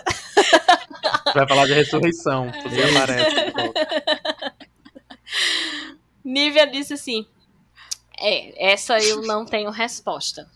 Vai 1.33 1.47
falar 1.47 1.65
de 1.65 1.73
ressurreição. 1.73 2.51
Você 2.63 2.81
aparece. 2.83 3.35
Nívia 6.23 6.67
disse 6.67 6.93
assim: 6.93 7.25
É, 8.19 8.71
essa 8.73 8.97
eu 8.99 9.21
não 9.23 9.45
tenho 9.45 9.69
resposta. 9.71 10.47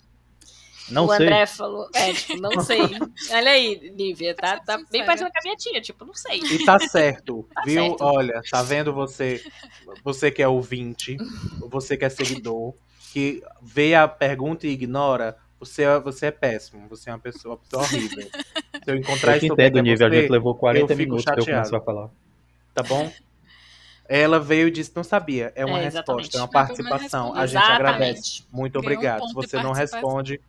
Não 0.92 1.06
o 1.06 1.08
sei. 1.08 1.26
André 1.26 1.46
falou, 1.46 1.88
é, 1.96 2.14
tipo, 2.14 2.38
não 2.42 2.60
sei. 2.62 2.82
Olha 3.32 3.52
aí, 3.52 3.92
Nívia, 3.96 4.36
tá, 4.36 4.60
tá 4.60 4.78
bem 4.92 5.06
parecendo 5.06 5.32
com 5.32 5.38
a 5.38 5.42
minha 5.44 5.56
tia, 5.56 5.82
tipo, 5.82 6.06
não 6.06 6.14
sei. 6.14 6.40
E 6.40 6.66
tá 6.66 6.78
certo, 6.80 7.48
Tá 7.56 7.62
viu? 7.66 7.84
certo. 7.84 8.02
Olha, 8.04 8.42
tá 8.50 8.62
vendo 8.64 8.94
você, 8.94 9.44
você 10.04 10.30
que 10.32 10.42
é 10.42 10.48
ouvinte, 10.48 11.18
você 11.70 11.96
que 11.98 12.06
é 12.06 12.10
seguidor, 12.10 12.74
que 13.12 13.42
vê 13.62 13.96
a 13.96 14.08
pergunta 14.08 14.68
e 14.68 14.72
ignora, 14.72 15.38
você, 15.60 15.84
é- 15.84 16.00
você 16.00 16.28
é 16.28 16.32
péssimo, 16.32 16.88
você 16.90 17.10
é 17.10 17.14
uma 17.14 17.20
pessoa, 17.20 17.56
uma 17.56 17.58
pessoa 17.62 17.84
horrível. 17.84 18.28
Se 18.84 18.92
eu 18.92 18.96
encontrar 18.98 19.36
Eu 19.38 19.48
souber 19.48 19.68
entendo, 19.68 19.84
que 19.84 19.90
nível. 19.92 20.08
A 20.08 20.10
gente 20.10 20.30
levou 20.32 20.56
40 20.56 20.84
eu 20.84 20.88
fico 20.98 21.00
minutos 21.00 21.26
pra 21.26 21.36
eu 21.36 21.42
chateado. 21.42 21.70
começar 21.70 21.78
a 21.78 21.82
falar. 21.86 22.10
tá 22.74 22.84
bom? 22.84 23.12
Ela 24.10 24.40
veio 24.40 24.68
e 24.68 24.72
disse 24.72 24.92
não 24.96 25.04
sabia. 25.04 25.54
É 25.56 25.66
uma 25.66 25.80
É, 25.80 25.84
resposta, 25.90 26.38
é 26.38 26.42
uma 26.42 26.48
participação. 26.48 27.34
A 27.34 27.46
gente 27.46 27.62
Exatamente. 27.62 27.82
agradece. 27.92 28.44
Muito 28.52 28.74
Ganhou 28.74 28.84
um 28.84 28.94
obrigado. 28.94 29.28
Se 29.28 29.34
você 29.34 29.62
não 29.64 29.72
responde, 29.72 30.42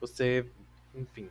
você, 0.00 0.46
enfim. 0.94 1.30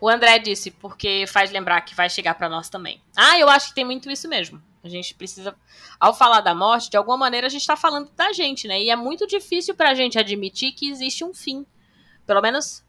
O 0.00 0.08
André 0.08 0.38
disse, 0.38 0.70
porque 0.70 1.26
faz 1.26 1.50
lembrar 1.50 1.82
que 1.82 1.94
vai 1.94 2.08
chegar 2.08 2.34
pra 2.34 2.48
nós 2.48 2.68
também. 2.70 3.00
Ah, 3.14 3.38
eu 3.38 3.48
acho 3.48 3.68
que 3.68 3.74
tem 3.74 3.84
muito 3.84 4.10
isso 4.10 4.28
mesmo. 4.28 4.62
A 4.82 4.88
gente 4.88 5.14
precisa, 5.14 5.54
ao 5.98 6.14
falar 6.14 6.40
da 6.40 6.54
morte, 6.54 6.88
de 6.88 6.96
alguma 6.96 7.18
maneira 7.18 7.46
a 7.46 7.50
gente 7.50 7.66
tá 7.66 7.76
falando 7.76 8.10
da 8.16 8.32
gente, 8.32 8.66
né? 8.66 8.82
E 8.82 8.88
é 8.88 8.96
muito 8.96 9.26
difícil 9.26 9.74
pra 9.74 9.94
gente 9.94 10.18
admitir 10.18 10.72
que 10.72 10.88
existe 10.88 11.22
um 11.22 11.34
fim. 11.34 11.66
Pelo 12.26 12.40
menos, 12.40 12.82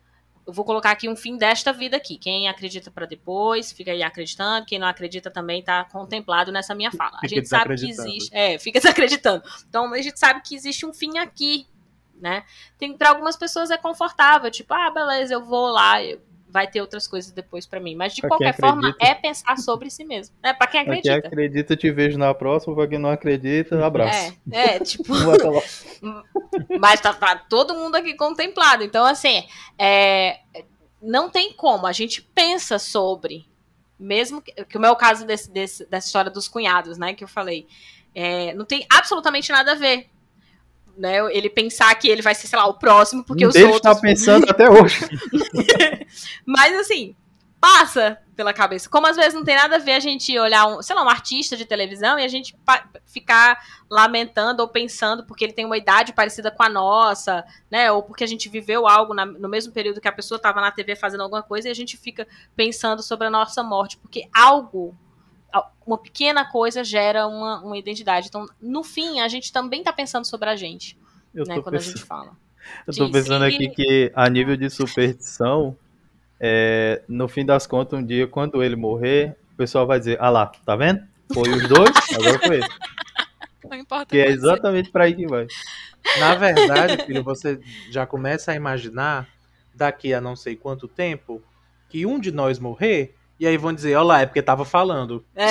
eu 0.47 0.53
vou 0.53 0.63
colocar 0.63 0.91
aqui 0.91 1.09
um 1.09 1.15
fim 1.17 1.37
desta 1.37 1.73
vida 1.73 1.97
aqui. 1.97 2.17
Quem 2.17 2.47
acredita 2.47 2.89
pra 2.89 3.05
depois, 3.05 3.73
fica 3.73 3.91
aí 3.91 4.01
acreditando. 4.01 4.65
Quem 4.65 4.79
não 4.79 4.87
acredita 4.87 5.29
também 5.29 5.61
tá 5.61 5.83
contemplado 5.83 6.49
nessa 6.49 6.73
minha 6.73 6.91
fala. 6.91 7.19
A 7.21 7.27
gente 7.27 7.47
sabe 7.47 7.75
que 7.75 7.89
existe. 7.89 8.29
É, 8.31 8.57
fica 8.57 8.79
desacreditando. 8.81 9.43
Então 9.67 9.93
a 9.93 10.01
gente 10.01 10.17
sabe 10.17 10.41
que 10.41 10.55
existe 10.55 10.85
um 10.85 10.93
fim 10.93 11.17
aqui, 11.17 11.67
né? 12.21 12.43
Tem 12.77 12.95
para 12.97 13.09
algumas 13.09 13.35
pessoas 13.35 13.71
é 13.71 13.77
confortável, 13.77 14.49
tipo, 14.51 14.73
ah, 14.73 14.89
beleza, 14.91 15.33
eu 15.33 15.43
vou 15.43 15.69
lá, 15.69 16.01
eu- 16.03 16.21
vai 16.53 16.67
ter 16.67 16.81
outras 16.81 17.07
coisas 17.07 17.31
depois 17.31 17.65
pra 17.65 17.79
mim. 17.79 17.95
Mas 17.95 18.13
de 18.13 18.19
Pra 18.19 18.29
qualquer 18.31 18.53
forma 18.59 18.89
acredita. 18.89 19.05
é 19.05 19.15
pensar 19.15 19.57
sobre 19.57 19.89
si 19.89 20.03
mesmo. 20.03 20.35
É 20.43 20.51
para 20.53 20.67
quem 20.67 20.83
Pra 20.83 20.97
quem 20.97 21.11
acredita. 21.11 21.27
acredita, 21.29 21.75
te 21.77 21.89
vejo 21.89 22.17
na 22.17 22.33
próxima. 22.33 22.75
Pra 22.75 22.87
quem 22.87 22.99
não 22.99 23.09
acredita, 23.09 23.85
abraço. 23.85 24.33
É, 24.51 24.75
é, 24.75 24.79
tipo, 24.79 25.13
mas 26.79 26.99
tá, 26.99 27.13
tá 27.13 27.35
todo 27.37 27.73
mundo 27.73 27.95
aqui 27.95 28.13
contemplado. 28.15 28.83
Então, 28.83 29.05
assim, 29.05 29.45
é, 29.77 30.39
não 31.01 31.29
tem 31.29 31.53
como. 31.53 31.87
A 31.87 31.91
gente 31.93 32.21
pensa 32.21 32.77
sobre, 32.77 33.45
mesmo 33.99 34.41
que, 34.41 34.51
que 34.65 34.77
o 34.77 34.81
meu 34.81 34.95
caso 34.95 35.25
desse, 35.25 35.49
desse- 35.49 35.85
dessa 35.89 36.07
história 36.07 36.29
dos 36.31 36.47
cunhados, 36.49 36.97
né, 36.97 37.13
que 37.13 37.23
eu 37.23 37.27
falei, 37.29 37.67
é, 38.13 38.53
não 38.55 38.65
tem 38.65 38.85
absolutamente 38.91 39.51
nada 39.51 39.71
a 39.71 39.75
ver. 39.75 40.09
Né, 40.97 41.17
ele 41.35 41.49
pensar 41.49 41.93
que 41.95 42.07
ele 42.07 42.21
vai 42.21 42.35
ser, 42.35 42.47
sei 42.47 42.59
lá, 42.59 42.65
o 42.67 42.73
próximo, 42.75 43.23
porque 43.23 43.45
um 43.45 43.47
os 43.49 43.53
deles 43.53 43.73
outros. 43.75 43.95
tá 43.95 43.99
pensando 43.99 44.49
até 44.49 44.69
hoje. 44.69 44.99
Mas 46.45 46.73
assim, 46.79 47.15
passa 47.59 48.17
pela 48.35 48.53
cabeça. 48.53 48.89
Como 48.89 49.07
às 49.07 49.15
vezes 49.15 49.33
não 49.33 49.43
tem 49.43 49.55
nada 49.55 49.75
a 49.75 49.79
ver 49.79 49.93
a 49.93 49.99
gente 49.99 50.37
olhar, 50.37 50.65
um, 50.67 50.81
sei 50.81 50.95
lá, 50.95 51.03
um 51.03 51.09
artista 51.09 51.55
de 51.55 51.65
televisão 51.65 52.17
e 52.19 52.23
a 52.23 52.27
gente 52.27 52.55
ficar 53.05 53.57
lamentando 53.89 54.61
ou 54.63 54.67
pensando 54.69 55.25
porque 55.25 55.43
ele 55.43 55.53
tem 55.53 55.65
uma 55.65 55.77
idade 55.77 56.11
parecida 56.13 56.49
com 56.51 56.63
a 56.63 56.69
nossa, 56.69 57.45
né? 57.69 57.91
Ou 57.91 58.01
porque 58.03 58.23
a 58.23 58.27
gente 58.27 58.49
viveu 58.49 58.87
algo 58.87 59.13
na- 59.13 59.25
no 59.25 59.47
mesmo 59.49 59.71
período 59.71 60.01
que 60.01 60.07
a 60.07 60.11
pessoa 60.11 60.37
estava 60.37 60.59
na 60.59 60.71
TV 60.71 60.95
fazendo 60.95 61.21
alguma 61.21 61.43
coisa 61.43 61.67
e 61.67 61.71
a 61.71 61.75
gente 61.75 61.97
fica 61.97 62.27
pensando 62.55 63.03
sobre 63.03 63.27
a 63.27 63.29
nossa 63.29 63.63
morte. 63.63 63.97
Porque 63.97 64.27
algo, 64.33 64.95
al- 64.95 64.95
uma 65.85 65.97
pequena 65.97 66.45
coisa 66.45 66.83
gera 66.83 67.27
uma, 67.27 67.61
uma 67.61 67.77
identidade. 67.77 68.27
Então, 68.27 68.47
no 68.61 68.83
fim, 68.83 69.19
a 69.19 69.27
gente 69.27 69.51
também 69.51 69.83
tá 69.83 69.91
pensando 69.91 70.25
sobre 70.25 70.49
a 70.49 70.55
gente, 70.55 70.97
Eu 71.33 71.45
né? 71.45 71.55
Quando 71.55 71.75
a 71.75 71.77
pensando, 71.79 71.97
gente 71.97 72.05
fala. 72.05 72.31
eu 72.87 72.93
tô 72.95 73.05
Diz. 73.05 73.11
pensando 73.13 73.45
E- 73.47 73.55
aqui 73.55 73.69
que, 73.69 74.11
a 74.15 74.29
nível 74.29 74.55
de 74.55 74.69
superstição, 74.69 75.75
é, 76.39 77.01
no 77.07 77.27
fim 77.27 77.45
das 77.45 77.67
contas, 77.67 77.99
um 77.99 78.05
dia, 78.05 78.27
quando 78.27 78.63
ele 78.63 78.75
morrer, 78.75 79.35
o 79.53 79.57
pessoal 79.57 79.85
vai 79.85 79.99
dizer: 79.99 80.17
Ah 80.19 80.29
lá, 80.29 80.45
tá 80.65 80.75
vendo? 80.75 81.01
Foi 81.33 81.49
os 81.49 81.67
dois, 81.67 81.91
agora 82.15 82.39
foi 82.39 82.59
esse. 82.59 82.69
Não 83.69 83.77
importa. 83.77 84.05
Que 84.07 84.17
é 84.19 84.29
exatamente 84.29 84.89
pra 84.89 85.05
aí 85.05 85.15
que 85.15 85.25
vai. 85.27 85.47
Na 86.19 86.35
verdade, 86.35 87.05
filho, 87.05 87.23
você 87.23 87.59
já 87.89 88.05
começa 88.05 88.51
a 88.51 88.55
imaginar 88.55 89.27
daqui 89.73 90.13
a 90.13 90.19
não 90.19 90.35
sei 90.35 90.55
quanto 90.55 90.87
tempo 90.87 91.41
que 91.87 92.05
um 92.05 92.19
de 92.19 92.31
nós 92.31 92.59
morrer 92.59 93.15
e 93.41 93.47
aí 93.47 93.57
vão 93.57 93.73
dizer, 93.73 93.95
olha 93.95 94.03
lá, 94.05 94.21
é 94.21 94.25
porque 94.27 94.41
tava 94.41 94.63
falando. 94.63 95.25
É. 95.35 95.47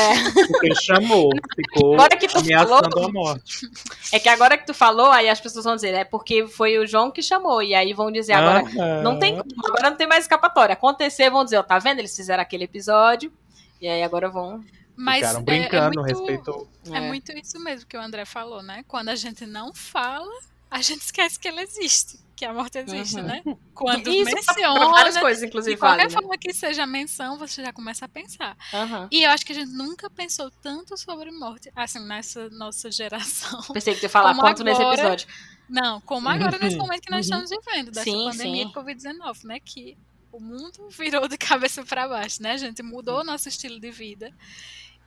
Porque 0.46 0.74
chamou, 0.76 1.28
ficou 1.56 1.94
Agora 1.94 2.16
que 2.16 2.28
tu 2.28 2.38
ameaçando 2.38 2.88
falou- 2.90 3.08
a 3.08 3.12
morte. 3.12 3.68
É 4.12 4.18
que 4.20 4.28
agora 4.28 4.56
que 4.56 4.64
tu 4.64 4.72
falou, 4.72 5.10
aí 5.10 5.28
as 5.28 5.40
pessoas 5.40 5.64
vão 5.64 5.74
dizer, 5.74 5.92
é 5.94 6.04
porque 6.04 6.46
foi 6.46 6.78
o 6.78 6.86
João 6.86 7.10
que 7.10 7.20
chamou. 7.20 7.60
E 7.62 7.74
aí 7.74 7.92
vão 7.92 8.12
dizer 8.12 8.34
agora. 8.34 8.62
Não 9.02 9.18
tem 9.18 9.36
como, 9.36 9.50
agora 9.66 9.90
não 9.90 9.96
tem 9.96 10.06
mais 10.06 10.24
escapatória. 10.24 10.72
Acontecer, 10.74 11.28
vão 11.30 11.42
dizer, 11.44 11.58
ó, 11.58 11.62
tá 11.64 11.78
vendo? 11.80 11.98
Eles 11.98 12.14
fizeram 12.14 12.40
aquele 12.42 12.64
episódio. 12.64 13.32
E 13.80 13.88
aí 13.88 14.02
agora 14.02 14.28
vão. 14.28 14.62
Mas 14.96 15.18
Ficaram 15.18 15.40
é- 15.40 15.42
brincando, 15.42 16.00
é, 16.00 16.02
muito, 16.02 16.18
respeitou. 16.18 16.68
É 16.92 17.00
muito 17.00 17.32
isso 17.32 17.58
mesmo 17.58 17.88
que 17.88 17.96
o 17.96 18.00
André 18.00 18.24
falou, 18.24 18.62
né? 18.62 18.84
Quando 18.86 19.08
a 19.08 19.16
gente 19.16 19.46
não 19.46 19.72
fala, 19.74 20.30
a 20.70 20.80
gente 20.82 21.00
esquece 21.02 21.38
que 21.38 21.48
ela 21.48 21.62
existe, 21.62 22.18
que 22.36 22.44
a 22.44 22.52
morte 22.54 22.78
existe, 22.78 23.16
Uhum. 23.16 23.22
né? 23.26 23.42
Quando 23.74 24.08
Isso 24.08 24.30
pra- 24.30 24.54
pra 24.54 24.72
várias 24.72 25.04
menciona, 25.14 25.20
coisas, 25.20 25.40
de 25.40 25.46
inclusive, 25.46 25.76
qualquer 25.76 25.96
vale, 26.02 26.08
né? 26.08 26.20
forma 26.20 26.38
que 26.38 26.52
seja 26.52 26.86
menção, 26.86 27.36
você 27.38 27.62
já 27.64 27.72
começa 27.72 28.04
a 28.04 28.08
pensar. 28.08 28.56
Aham. 28.72 29.08
E 29.10 29.22
eu 29.24 29.30
acho 29.30 29.44
que 29.44 29.52
a 29.52 29.54
gente 29.54 29.72
nunca 29.72 30.08
pensou 30.08 30.50
tanto 30.62 30.96
sobre 30.96 31.30
morte, 31.30 31.70
assim, 31.74 31.98
nessa 32.06 32.48
nossa 32.50 32.90
geração. 32.92 33.60
Pensei 33.72 33.94
que 33.94 34.00
tu 34.00 34.04
ia 34.04 34.08
falar 34.08 34.34
quanto 34.36 34.62
nesse 34.64 34.80
agora- 34.80 34.94
episódio. 35.00 35.28
Não, 35.68 36.00
como 36.00 36.28
agora 36.28 36.58
nesse 36.58 36.76
momento 36.76 37.02
que 37.02 37.10
nós 37.12 37.28
Uhum. 37.28 37.42
estamos 37.44 37.64
vivendo, 37.64 37.90
dessa 37.92 38.02
Sim, 38.04 38.24
pandemia 38.30 38.62
sim. 38.64 38.68
de 38.68 38.74
Covid-19, 38.74 39.44
né? 39.44 39.60
Que 39.60 39.96
o 40.32 40.40
mundo 40.40 40.88
virou 40.90 41.28
de 41.28 41.36
cabeça 41.38 41.84
para 41.84 42.08
baixo, 42.08 42.42
né? 42.42 42.52
A 42.52 42.56
gente 42.56 42.82
mudou 42.82 43.20
o 43.20 43.24
nosso 43.24 43.48
estilo 43.48 43.78
de 43.78 43.90
vida 43.90 44.32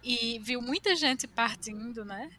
e 0.03 0.39
viu 0.39 0.61
muita 0.61 0.95
gente 0.95 1.27
partindo, 1.27 2.03
né? 2.05 2.29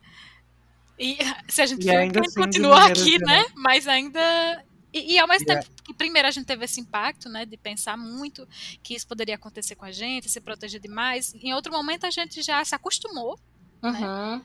E 0.98 1.16
se 1.48 1.62
a 1.62 1.66
gente 1.66 1.84
que 1.84 1.90
assim, 1.90 2.08
de 2.10 2.34
continua 2.34 2.76
maneira 2.80 3.00
aqui, 3.00 3.10
geral. 3.12 3.26
né? 3.28 3.44
Mas 3.56 3.86
ainda. 3.88 4.64
E, 4.92 5.14
e 5.14 5.18
ao 5.18 5.26
mesmo 5.26 5.50
é- 5.50 5.56
tempo 5.56 5.74
que 5.84 5.92
primeiro 5.92 6.28
a 6.28 6.30
gente 6.30 6.46
teve 6.46 6.64
esse 6.64 6.80
impacto, 6.80 7.28
né? 7.28 7.44
De 7.44 7.56
pensar 7.56 7.96
muito 7.96 8.46
que 8.82 8.94
isso 8.94 9.06
poderia 9.06 9.34
acontecer 9.34 9.74
com 9.74 9.84
a 9.84 9.90
gente, 9.92 10.28
se 10.30 10.40
proteger 10.40 10.80
demais. 10.80 11.34
Em 11.34 11.52
outro 11.52 11.72
momento 11.72 12.04
a 12.06 12.10
gente 12.10 12.42
já 12.42 12.64
se 12.64 12.74
acostumou 12.74 13.38
Uhum. 13.82 14.40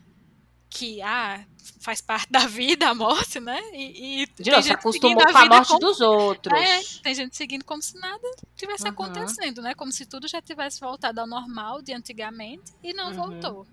que 0.70 1.02
ah, 1.02 1.46
faz 1.80 2.02
parte 2.02 2.30
da 2.32 2.46
vida, 2.48 2.90
a 2.90 2.94
morte, 2.96 3.40
né? 3.40 3.60
E, 3.74 4.24
e 4.24 4.26
De 4.26 4.44
tem 4.44 4.52
novo, 4.52 4.62
se 4.64 4.68
gente 4.70 4.78
acostumou 4.80 5.20
seguindo 5.22 5.32
com 5.34 5.38
a 5.38 5.46
morte 5.46 5.68
como- 5.68 5.80
dos 5.80 6.02
outros. 6.02 6.60
É, 6.60 6.82
tem 7.04 7.16
gente 7.16 7.38
seguindo 7.38 7.64
como 7.64 7.82
se 7.82 7.98
nada 8.00 8.28
tivesse 8.56 8.84
Uhum. 8.84 8.90
acontecendo, 8.90 9.62
né? 9.62 9.74
Como 9.76 9.92
se 9.92 10.06
tudo 10.06 10.28
já 10.28 10.42
tivesse 10.42 10.80
voltado 10.80 11.22
ao 11.22 11.28
normal 11.28 11.82
de 11.82 11.94
antigamente 11.94 12.72
e 12.84 12.92
não 12.94 13.10
Uhum. 13.10 13.14
voltou. 13.16 13.68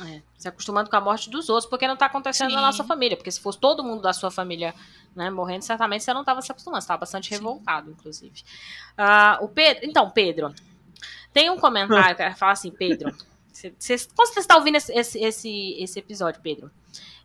É, 0.00 0.22
se 0.36 0.46
acostumando 0.48 0.88
com 0.88 0.96
a 0.96 1.00
morte 1.00 1.28
dos 1.28 1.48
outros, 1.48 1.68
porque 1.68 1.88
não 1.88 1.96
tá 1.96 2.06
acontecendo 2.06 2.50
na 2.52 2.58
Sim. 2.58 2.64
nossa 2.66 2.84
família. 2.84 3.16
Porque 3.16 3.30
se 3.30 3.40
fosse 3.40 3.58
todo 3.58 3.82
mundo 3.82 4.00
da 4.02 4.12
sua 4.12 4.30
família 4.30 4.72
né, 5.16 5.28
morrendo, 5.28 5.62
certamente 5.62 6.04
você 6.04 6.14
não 6.14 6.24
tava 6.24 6.40
se 6.40 6.52
acostumando. 6.52 6.80
Você 6.82 6.88
tava 6.88 7.00
bastante 7.00 7.28
Sim. 7.28 7.34
revoltado, 7.34 7.90
inclusive. 7.90 8.42
Ah, 8.96 9.38
o 9.40 9.48
Pedro. 9.48 9.84
Então, 9.84 10.08
Pedro, 10.10 10.54
tem 11.32 11.50
um 11.50 11.58
comentário 11.58 12.16
que 12.16 12.38
fala 12.38 12.52
assim, 12.52 12.70
Pedro. 12.70 13.12
Você, 13.52 13.74
você, 13.76 13.96
quando 14.14 14.32
você 14.32 14.38
está 14.40 14.56
ouvindo 14.56 14.76
esse, 14.76 14.92
esse, 14.92 15.18
esse, 15.18 15.76
esse 15.82 15.98
episódio, 15.98 16.40
Pedro? 16.40 16.70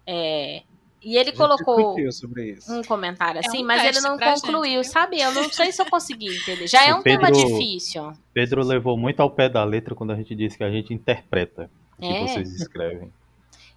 É, 0.07 0.63
e 1.01 1.15
ele 1.17 1.31
colocou 1.33 1.75
discutiu 1.75 2.11
sobre 2.11 2.51
isso. 2.53 2.73
um 2.73 2.81
comentário 2.81 3.39
É 3.39 3.45
assim, 3.45 3.61
um 3.63 3.67
mas 3.67 3.83
ele 3.83 4.01
não 4.01 4.17
concluiu, 4.17 4.81
gente, 4.83 4.91
sabe? 4.91 5.19
Eu 5.21 5.31
não 5.33 5.47
sei 5.51 5.71
se 5.71 5.79
eu 5.81 5.85
consegui 5.85 6.35
entender. 6.35 6.65
Já 6.67 6.83
é 6.87 6.93
O 6.93 6.97
um 6.99 7.03
tema 7.03 7.29
Pedro- 7.29 7.45
difícil. 7.45 8.13
Pedro 8.33 8.63
levou 8.65 8.97
muito 8.97 9.19
ao 9.19 9.29
pé 9.29 9.47
da 9.47 9.63
letra 9.63 9.93
quando 9.93 10.11
a 10.11 10.15
gente 10.15 10.33
disse 10.33 10.57
que 10.57 10.63
a 10.63 10.71
gente 10.71 10.93
interpreta 10.93 11.69
que 12.07 12.13
É. 12.13 12.27
vocês 12.27 12.53
escrevem. 12.61 13.11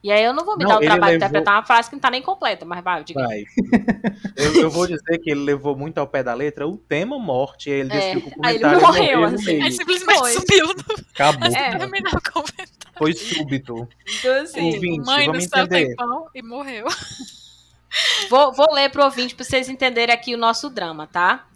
E 0.05 0.13
aí 0.13 0.23
eu 0.23 0.33
não 0.33 0.45
vou 0.45 0.57
me 0.57 0.63
Não, 0.63 0.71
dar 0.71 0.77
o 0.77 0.81
ele 0.81 0.87
trabalho 0.87 1.19
de 1.19 1.25
levou- 1.25 1.27
interpretar 1.29 1.55
uma 1.57 1.65
frase 1.67 1.89
que 1.89 1.97
não 1.97 2.01
tá 2.01 2.11
nem 2.11 2.23
completa, 2.23 2.65
mas 2.65 2.85
vai, 2.85 3.03
diga. 3.03 3.25
Vai. 3.27 3.45
Eu, 4.37 4.63
eu 4.63 4.71
vou 4.71 4.87
dizer 4.87 5.19
que 5.19 5.31
ele 5.31 5.41
levou 5.41 5.75
muito 5.75 5.99
ao 5.99 6.07
pé 6.07 6.23
da 6.23 6.35
letra 6.35 6.69
o 6.69 6.77
tema 6.77 7.19
morte, 7.19 7.71
e 7.71 7.73
aí 7.73 7.81
ele 7.81 7.89
disse 7.89 8.07
É, 8.07 8.11
que 8.13 8.17
o 8.19 8.21
aí 8.45 8.55
ele 8.57 8.65
comentário 8.65 8.81
morreu, 8.83 9.21
no 9.31 9.35
assim. 9.35 9.63
Aí 9.63 9.73
simplesmente 9.73 10.19
Foi. 10.19 10.31
sumiu, 10.33 10.67
não 10.67 10.97
Acabou. 11.13 11.49
É. 11.49 11.79
terminou 11.79 12.13
o 12.13 12.33
comentário. 12.33 12.73
Foi 12.99 13.13
súbito. 13.15 13.89
Então, 14.19 14.43
assim, 14.43 14.75
Ouvinte, 14.75 15.07
Mãe 15.07 15.27
vamos 15.27 15.45
no 15.45 15.51
céu 15.51 15.65
entender. 15.65 15.95
pão 15.97 16.27
e 16.35 16.43
morreu. 16.43 16.87
Vou, 18.29 18.53
vou 18.53 18.75
ler 18.75 18.91
pro 18.91 19.05
ouvinte 19.05 19.35
para 19.35 19.45
vocês 19.45 19.69
entenderem 19.71 20.15
aqui 20.15 20.35
o 20.35 20.39
nosso 20.39 20.69
drama, 20.69 21.07
tá? 21.07 21.47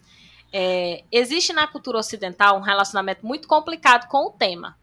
É, 0.51 1.03
existe 1.11 1.53
na 1.53 1.67
cultura 1.67 1.99
ocidental 1.99 2.57
um 2.57 2.61
relacionamento 2.61 3.25
muito 3.25 3.47
complicado 3.47 4.07
com 4.07 4.25
o 4.27 4.31
tema. 4.31 4.75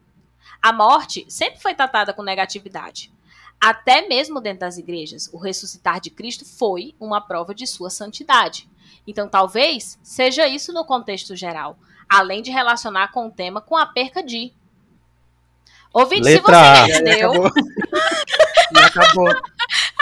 A 0.61 0.73
morte 0.73 1.25
sempre 1.29 1.59
foi 1.61 1.73
tratada 1.73 2.13
com 2.13 2.21
negatividade. 2.21 3.11
Até 3.59 4.07
mesmo 4.07 4.39
dentro 4.39 4.61
das 4.61 4.77
igrejas, 4.77 5.29
o 5.33 5.37
ressuscitar 5.37 5.99
de 5.99 6.09
Cristo 6.09 6.45
foi 6.45 6.95
uma 6.99 7.19
prova 7.19 7.53
de 7.53 7.67
sua 7.67 7.89
santidade. 7.89 8.69
Então, 9.05 9.27
talvez 9.27 9.99
seja 10.01 10.47
isso 10.47 10.71
no 10.71 10.85
contexto 10.85 11.35
geral, 11.35 11.77
além 12.07 12.41
de 12.41 12.51
relacionar 12.51 13.11
com 13.11 13.27
o 13.27 13.31
tema 13.31 13.59
com 13.59 13.75
a 13.75 13.85
perca 13.85 14.23
de. 14.23 14.53
Ouvinte, 15.93 16.21
Letra 16.21 16.53
se 16.55 16.91
você 16.91 16.99
entendeu, 16.99 17.31
acabou. 17.31 17.51
E 18.71 18.79
acabou. 18.79 19.27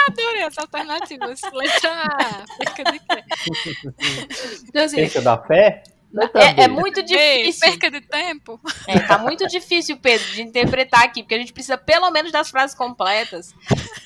Adorei 0.08 0.42
as 0.42 0.58
alternativas. 0.58 1.40
Letra 1.52 2.02
A. 2.02 2.44
Perca 2.58 2.92
de 2.92 2.98
quê? 2.98 3.24
então, 4.68 4.84
assim, 4.84 4.96
Perca 4.96 5.22
da 5.22 5.38
fé? 5.38 5.82
É, 6.34 6.64
é 6.64 6.68
muito 6.68 7.02
difícil. 7.02 7.60
Perca 7.68 7.90
de 7.90 8.00
tempo. 8.00 8.58
É, 8.86 8.98
tá 9.00 9.18
muito 9.18 9.46
difícil, 9.46 9.96
Pedro, 9.98 10.26
de 10.32 10.42
interpretar 10.42 11.02
aqui, 11.04 11.22
porque 11.22 11.34
a 11.34 11.38
gente 11.38 11.52
precisa 11.52 11.76
pelo 11.76 12.10
menos 12.10 12.32
das 12.32 12.48
frases 12.50 12.74
completas 12.74 13.54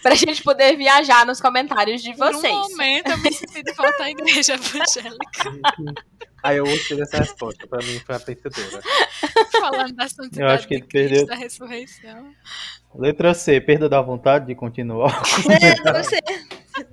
pra 0.03 0.15
gente 0.15 0.43
poder 0.43 0.77
viajar 0.77 1.25
nos 1.25 1.41
comentários 1.41 2.03
de 2.03 2.13
Por 2.15 2.33
vocês. 2.33 2.53
um 2.53 2.61
momento 2.71 3.11
eu 3.11 3.19
me 3.19 3.33
senti 3.33 3.63
de 3.63 3.73
volta 3.75 4.03
à 4.05 4.11
igreja 4.11 4.55
evangélica. 4.55 5.53
Aí 6.43 6.57
eu 6.57 6.65
gostei 6.65 6.97
dessa 6.97 7.19
resposta. 7.19 7.69
Pra 7.69 7.79
mim 7.79 8.01
foi 8.05 8.17
a 8.17 8.19
vencedora. 8.19 8.83
Falando 9.61 9.95
da 9.95 10.09
santidade 10.09 10.41
Eu 10.41 10.49
acho 10.49 10.67
que 10.67 10.75
de 10.81 10.83
Cristo, 10.83 11.09
perdeu. 11.11 11.27
da 11.27 11.37
ressurreição. 11.37 12.33
Letra 12.97 13.33
C, 13.33 13.61
perda 13.61 13.89
da 13.89 14.03
vontade 14.03 14.47
de 14.47 14.55
continuar. 14.57 15.23
É, 15.49 15.93
você, 16.03 16.19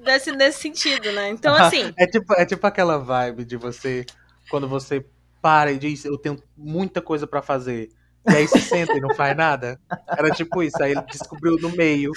nesse, 0.06 0.32
nesse 0.34 0.62
sentido, 0.62 1.12
né? 1.14 1.30
Então, 1.30 1.54
assim, 1.58 1.92
É 1.98 2.06
tipo, 2.06 2.32
é 2.36 2.46
tipo 2.46 2.66
aquela 2.68 3.00
vibe 3.00 3.44
de 3.44 3.58
você, 3.58 4.06
quando 4.50 4.68
você 4.68 5.06
para 5.42 5.72
e 5.72 5.78
diz, 5.78 6.04
eu 6.06 6.18
tenho 6.18 6.42
muita 6.58 7.02
coisa 7.02 7.26
pra 7.26 7.42
fazer. 7.42 7.90
E 8.28 8.36
aí 8.36 8.48
se 8.48 8.60
senta 8.60 8.94
e 8.94 9.00
não 9.00 9.16
faz 9.16 9.36
nada. 9.36 9.80
Era 10.08 10.30
tipo 10.32 10.62
isso. 10.62 10.82
Aí 10.84 10.92
ele 10.92 11.02
descobriu 11.04 11.56
no 11.58 11.70
meio 11.70 12.12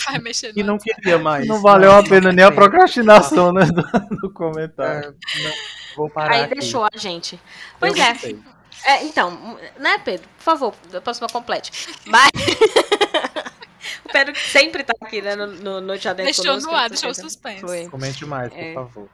e 0.55 0.62
não 0.62 0.76
queria 0.76 1.18
mais. 1.18 1.47
Não 1.47 1.62
valeu 1.62 1.93
a 1.93 2.03
pena 2.03 2.33
nem 2.33 2.45
a 2.45 2.51
procrastinação 2.51 3.53
né, 3.53 3.64
do, 3.66 3.83
do 4.16 4.30
comentário. 4.33 5.11
É, 5.11 5.43
não, 5.45 5.53
vou 5.97 6.11
parar 6.11 6.35
aí 6.35 6.41
aqui. 6.43 6.55
deixou 6.55 6.85
a 6.85 6.91
gente. 6.97 7.35
Eu 7.37 7.41
Pois 7.78 7.97
é. 7.97 8.16
É, 8.85 9.05
então, 9.05 9.57
né, 9.78 9.99
Pedro? 9.99 10.28
Por 10.37 10.43
favor, 10.43 10.74
a 10.93 11.01
próxima 11.01 11.28
complete. 11.28 11.70
Mas. 12.07 12.30
o 14.05 14.09
Pedro 14.12 14.35
sempre 14.37 14.83
tá 14.83 14.93
aqui, 15.01 15.22
né, 15.22 15.37
no, 15.37 15.47
no 15.47 15.80
Noite 15.80 16.09
Adentro 16.09 16.33
Deixou 16.35 16.61
no 16.61 16.74
ar, 16.74 16.85
com 16.85 16.89
deixou 16.91 17.11
o 17.11 17.14
certeza. 17.14 17.22
suspense. 17.22 17.61
Foi. 17.61 17.89
Comente 17.89 18.26
mais, 18.26 18.53
por 18.53 18.59
É. 18.59 18.74
favor. 18.74 19.09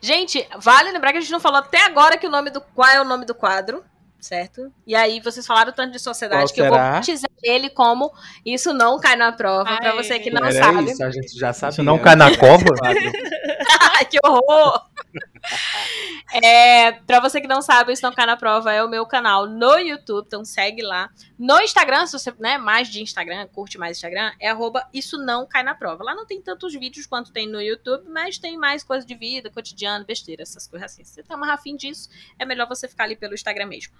Gente, 0.00 0.46
vale 0.58 0.90
lembrar 0.92 1.12
que 1.12 1.18
a 1.18 1.20
gente 1.20 1.32
não 1.32 1.40
falou 1.40 1.58
até 1.58 1.84
agora 1.84 2.16
que 2.18 2.26
o 2.26 2.30
nome 2.30 2.50
do 2.50 2.60
qual 2.60 2.88
é 2.88 3.00
o 3.00 3.04
nome 3.04 3.24
do 3.24 3.34
quadro, 3.34 3.84
certo? 4.20 4.72
E 4.86 4.94
aí 4.94 5.20
vocês 5.20 5.46
falaram 5.46 5.72
tanto 5.72 5.92
de 5.92 5.98
sociedade 5.98 6.42
Qual 6.42 6.54
que 6.54 6.60
eu 6.60 6.66
vou 6.66 6.74
será? 6.74 6.90
batizar 6.92 7.30
ele 7.42 7.70
como 7.70 8.12
isso 8.44 8.72
não 8.72 8.98
cai 8.98 9.16
na 9.16 9.32
prova, 9.32 9.76
pra 9.76 9.90
Ai. 9.90 9.96
você 9.96 10.18
que 10.18 10.30
não 10.30 10.44
Era 10.44 10.52
sabe. 10.64 10.90
isso, 10.90 11.04
a 11.04 11.10
gente 11.10 11.38
já 11.38 11.52
sabia. 11.52 11.72
Isso 11.72 11.82
não 11.82 11.98
cai 11.98 12.16
na 12.16 12.36
cova? 12.36 12.64
Ai, 13.96 14.04
que 14.04 14.18
horror! 14.24 14.82
É, 16.30 16.92
pra 16.92 17.20
você 17.20 17.40
que 17.40 17.48
não 17.48 17.62
sabe, 17.62 17.92
Isso 17.92 18.02
Não 18.02 18.12
Cai 18.12 18.26
na 18.26 18.36
Prova 18.36 18.70
é 18.70 18.84
o 18.84 18.88
meu 18.88 19.06
canal 19.06 19.46
no 19.46 19.78
YouTube, 19.78 20.26
então 20.26 20.44
segue 20.44 20.82
lá. 20.82 21.10
No 21.38 21.58
Instagram, 21.60 22.06
se 22.06 22.12
você 22.12 22.34
né, 22.38 22.58
mais 22.58 22.88
de 22.88 23.02
Instagram, 23.02 23.46
curte 23.46 23.78
mais 23.78 23.96
Instagram, 23.96 24.32
é 24.38 24.50
arroba 24.50 24.86
Isso 24.92 25.16
Não 25.16 25.46
Cai 25.46 25.62
na 25.62 25.74
Prova. 25.74 26.04
Lá 26.04 26.14
não 26.14 26.26
tem 26.26 26.42
tantos 26.42 26.74
vídeos 26.74 27.06
quanto 27.06 27.32
tem 27.32 27.48
no 27.48 27.62
YouTube, 27.62 28.04
mas 28.10 28.36
tem 28.36 28.58
mais 28.58 28.84
coisa 28.84 29.06
de 29.06 29.14
vida, 29.14 29.48
cotidiano, 29.48 30.04
besteira, 30.04 30.42
essas 30.42 30.66
coisas 30.66 30.92
assim. 30.92 31.02
Se 31.02 31.14
você 31.14 31.22
tá 31.22 31.34
mais 31.34 31.50
afim 31.50 31.74
disso, 31.76 32.10
é 32.38 32.44
melhor 32.44 32.68
você 32.68 32.86
ficar 32.86 33.04
ali 33.04 33.16
pelo 33.16 33.32
Instagram 33.32 33.66
mesmo. 33.66 33.94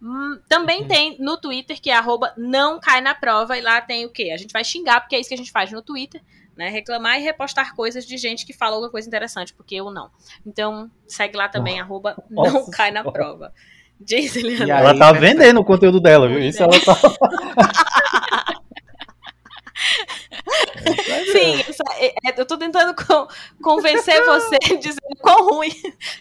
Hum, 0.00 0.38
também 0.48 0.86
tem 0.86 1.16
no 1.18 1.36
Twitter, 1.36 1.80
que 1.80 1.90
é 1.90 1.96
arroba 1.96 2.32
Não 2.36 2.78
Cai 2.78 3.00
na 3.00 3.14
Prova, 3.14 3.58
e 3.58 3.60
lá 3.60 3.80
tem 3.80 4.06
o 4.06 4.10
quê? 4.10 4.30
A 4.32 4.36
gente 4.36 4.52
vai 4.52 4.62
xingar, 4.62 5.00
porque 5.00 5.16
é 5.16 5.20
isso 5.20 5.28
que 5.28 5.34
a 5.34 5.38
gente 5.38 5.50
faz 5.50 5.72
no 5.72 5.82
Twitter 5.82 6.22
né? 6.62 6.68
Reclamar 6.68 7.18
e 7.18 7.24
repostar 7.24 7.74
coisas 7.74 8.06
de 8.06 8.16
gente 8.16 8.46
que 8.46 8.52
fala 8.52 8.76
alguma 8.76 8.90
coisa 8.90 9.08
interessante, 9.08 9.52
porque 9.52 9.74
eu 9.74 9.90
não. 9.90 10.10
Então, 10.46 10.88
segue 11.08 11.36
lá 11.36 11.48
também, 11.48 11.80
arroba 11.80 12.16
não 12.30 12.44
Nossa 12.44 12.70
cai 12.70 12.92
na 12.92 13.02
prova. 13.02 13.52
Diz, 14.00 14.36
Eliana. 14.36 14.66
E 14.66 14.70
Ela 14.70 14.96
tá 14.96 15.12
né, 15.12 15.18
vendendo 15.18 15.60
o 15.60 15.64
conteúdo 15.64 16.00
dela, 16.00 16.28
viu? 16.28 16.38
Isso 16.38 16.62
ela 16.62 16.72
tá. 16.80 16.96
Sim, 21.32 21.60
essa- 21.68 21.84
é- 21.98 22.14
é- 22.28 22.34
eu 22.40 22.44
tô 22.46 22.56
tentando 22.58 22.94
con- 22.94 23.26
convencer 23.62 24.24
você 24.24 24.58
dizendo 24.80 25.16
quão 25.20 25.48
ruim. 25.50 25.70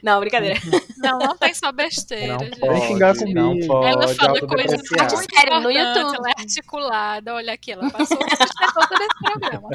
Não, 0.03 0.19
brincadeira. 0.19 0.59
Não, 0.97 1.19
não 1.19 1.37
tem 1.37 1.53
só 1.53 1.71
besteira, 1.71 2.33
Não 2.33 2.39
gente. 2.39 2.59
Vem 2.59 2.81
xingar 2.87 3.15
pode, 3.15 3.33
não 3.33 3.49
comigo. 3.49 3.67
pode. 3.67 3.87
Ela 3.87 4.07
fala 4.09 4.39
coisas 4.41 4.81
muito 4.89 5.17
Sério, 5.35 5.59
no 5.61 5.71
YouTube. 5.71 6.15
ela 6.17 6.29
é 6.29 6.41
articulada. 6.41 7.33
Olha 7.35 7.53
aqui, 7.53 7.71
ela 7.71 7.89
passou 7.89 8.17
o 8.17 8.29
sustento 8.29 8.87
todo 8.89 9.01
esse 9.01 9.19
programa. 9.23 9.69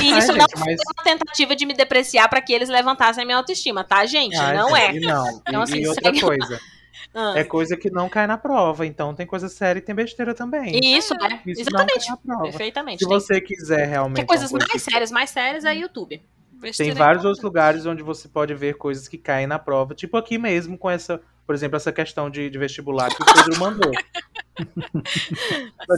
E 0.00 0.12
Ai, 0.12 0.18
isso 0.18 0.32
não 0.32 0.40
gente, 0.40 0.58
foi 0.58 0.66
mas- 0.72 0.80
uma 0.96 1.04
tentativa 1.04 1.56
de 1.56 1.66
me 1.66 1.74
depreciar 1.74 2.28
pra 2.28 2.40
que 2.40 2.52
eles 2.52 2.68
levantassem 2.68 3.22
a 3.22 3.26
minha 3.26 3.36
autoestima, 3.38 3.84
tá, 3.84 4.04
gente? 4.06 4.36
Ai, 4.36 4.56
não 4.56 4.76
é. 4.76 4.92
Não. 5.00 5.42
Então, 5.46 5.62
assim, 5.62 5.78
e 5.80 5.88
outra 5.88 6.04
segue- 6.04 6.20
coisa, 6.20 6.60
Ah. 7.14 7.32
é 7.36 7.42
coisa 7.44 7.76
que 7.76 7.90
não 7.90 8.08
cai 8.08 8.26
na 8.26 8.38
prova, 8.38 8.86
então 8.86 9.14
tem 9.14 9.26
coisa 9.26 9.48
séria 9.48 9.80
e 9.80 9.82
tem 9.82 9.94
besteira 9.94 10.32
também. 10.34 10.76
E 10.80 10.96
Isso, 10.96 11.12
é. 11.14 11.40
Isso 11.46 11.62
Exatamente. 11.62 12.06
Perfeitamente. 12.42 13.02
Se 13.02 13.08
Tem- 13.08 13.18
você 13.18 13.40
quiser 13.40 13.86
realmente. 13.88 14.16
Tem 14.16 14.26
coisas 14.26 14.50
coisa 14.50 14.66
mais 14.68 14.82
sérias, 14.82 15.10
mais 15.10 15.30
sérias 15.30 15.64
é 15.64 15.74
YouTube. 15.74 16.18
Tem 16.18 16.60
Besteira 16.60 16.94
vários 16.94 17.24
é 17.24 17.26
outros 17.26 17.42
lugares 17.42 17.86
onde 17.86 18.02
você 18.02 18.28
pode 18.28 18.54
ver 18.54 18.74
coisas 18.74 19.08
que 19.08 19.16
caem 19.18 19.46
na 19.46 19.58
prova, 19.58 19.94
tipo 19.94 20.16
aqui 20.16 20.36
mesmo 20.38 20.76
com 20.78 20.90
essa, 20.90 21.20
por 21.46 21.54
exemplo, 21.54 21.76
essa 21.76 21.90
questão 21.90 22.28
de, 22.30 22.50
de 22.50 22.58
vestibular 22.58 23.08
que 23.08 23.22
o 23.22 23.26
Pedro 23.26 23.56
mandou. 23.58 23.90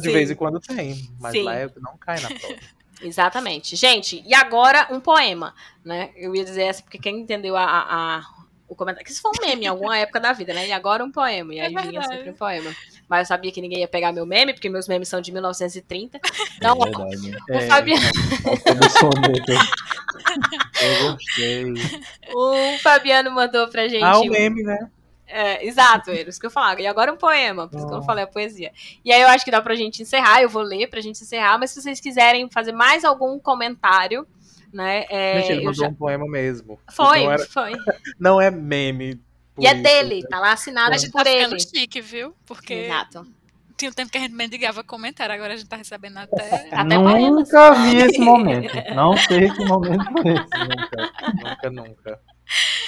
de 0.01 0.11
vez 0.13 0.31
em 0.31 0.35
quando 0.35 0.61
tem, 0.61 1.09
mas 1.21 1.33
Sim. 1.33 1.43
lá 1.43 1.57
é- 1.57 1.69
não 1.81 1.97
cai 1.99 2.21
na 2.21 2.29
prova. 2.29 2.55
Exatamente. 3.03 3.75
Gente, 3.75 4.23
e 4.25 4.33
agora 4.33 4.87
um 4.91 5.01
poema, 5.01 5.53
né? 5.85 6.11
Eu 6.17 6.35
ia 6.37 6.45
dizer 6.45 6.63
essa 6.63 6.83
porque 6.83 6.99
quem 6.99 7.19
entendeu 7.21 7.57
a- 7.57 7.65
a- 7.65 8.42
o 8.73 8.77
comentário. 8.77 9.05
Que 9.07 9.13
isso 9.13 9.23
foi 9.23 9.31
um 9.31 9.47
meme 9.47 9.65
em 9.65 9.69
alguma 9.69 9.97
época 9.97 10.19
da 10.21 10.33
vida, 10.33 10.53
né? 10.53 10.67
E 10.69 10.73
agora 10.73 11.05
um 11.05 11.11
poema. 11.13 11.55
E 11.55 11.59
É 11.59 11.63
aí 11.63 11.69
vinha 11.69 11.83
verdade. 11.83 12.09
sempre 12.09 12.31
um 12.31 12.35
poema. 12.35 12.75
Mas 13.09 13.21
eu 13.21 13.27
sabia 13.27 13.53
que 13.53 13.61
ninguém 13.61 13.81
ia 13.81 13.89
pegar 13.89 14.13
meu 14.13 14.25
meme, 14.27 14.53
porque 14.55 14.69
meus 14.69 14.89
memes 14.89 15.09
são 15.09 15.21
de 15.21 15.31
1930. 15.33 16.19
Então, 16.57 16.77
É 16.81 16.85
verdade. 16.85 17.37
o 17.51 17.69
Fabiano. 17.69 18.03
Do 18.79 18.91
soneto. 18.91 19.53
Eu 20.81 21.13
gostei. 21.13 21.65
O 22.35 22.79
Fabiano 22.79 23.31
mandou 23.31 23.69
pra 23.69 23.89
gente. 23.89 24.03
Ah, 24.05 24.19
o 24.19 24.23
um- 24.23 24.31
meme, 24.31 24.63
né? 24.63 24.89
É, 25.27 25.67
exato, 25.67 26.11
era 26.11 26.29
isso 26.29 26.39
que 26.39 26.45
eu 26.45 26.51
falava. 26.51 26.83
E 26.83 26.87
agora 26.87 27.11
um 27.13 27.17
poema, 27.17 27.67
por 27.67 27.77
isso 27.79 27.87
que 27.87 27.93
eu 27.93 27.97
não 27.97 28.05
falei 28.05 28.25
a 28.25 28.27
poesia. 28.27 28.71
E 29.03 29.11
aí 29.11 29.23
eu 29.23 29.29
acho 29.29 29.45
que 29.47 29.51
dá 29.51 29.63
pra 29.63 29.75
gente 29.75 30.03
encerrar, 30.03 30.43
eu 30.43 30.49
vou 30.49 30.63
ler 30.63 30.89
pra 30.89 31.01
gente 31.01 31.23
encerrar, 31.23 31.59
mas 31.59 31.71
se 31.71 31.81
vocês 31.81 32.01
quiserem 32.01 32.51
fazer 32.51 32.73
mais 32.73 33.03
algum 33.03 33.39
comentário, 33.39 34.27
né? 34.73 35.05
é, 35.11 35.41
Gente, 35.41 35.51
ele 35.53 35.61
eu 35.61 35.65
mandou 35.67 35.85
já- 35.85 35.89
um 35.89 35.95
poema 35.95 36.27
mesmo. 36.29 36.79
Foi, 36.91 37.25
Não, 37.25 37.33
era- 37.33 37.47
foi. 37.47 37.73
não 38.19 38.41
é 38.41 38.51
meme. 38.51 39.21
E 39.59 39.67
é 39.67 39.75
isso. 39.75 39.83
dele, 39.83 40.23
tá 40.29 40.41
lá 40.41 40.53
assinado 40.53 40.95
A 40.95 40.99
gente 40.99 41.11
por 41.13 41.23
tá 41.25 41.31
ele. 41.31 41.45
ficando 41.45 41.61
chique, 41.79 42.01
viu? 42.01 42.35
Porque 42.47 42.73
Exato. 42.73 43.27
tinha 43.77 43.91
um 43.91 43.95
tempo 43.95 44.11
que 44.11 44.17
a 44.17 44.21
gente 44.23 44.33
mendigava 44.35 44.83
comentário, 44.83 45.35
agora 45.35 45.53
a 45.53 45.57
gente 45.57 45.69
tá 45.69 45.77
recebendo 45.77 46.17
até. 46.17 46.69
Até 46.73 46.97
poemas. 46.99 47.31
Nunca 47.31 47.73
vi 47.75 47.97
esse 47.99 48.19
momento. 48.19 48.73
Não 48.95 49.15
sei 49.17 49.51
que 49.51 49.65
momento 49.67 50.05
foi 50.11 50.33
esse. 50.33 50.49
Nunca, 50.69 51.71
nunca, 51.71 51.71
nunca. 51.71 52.21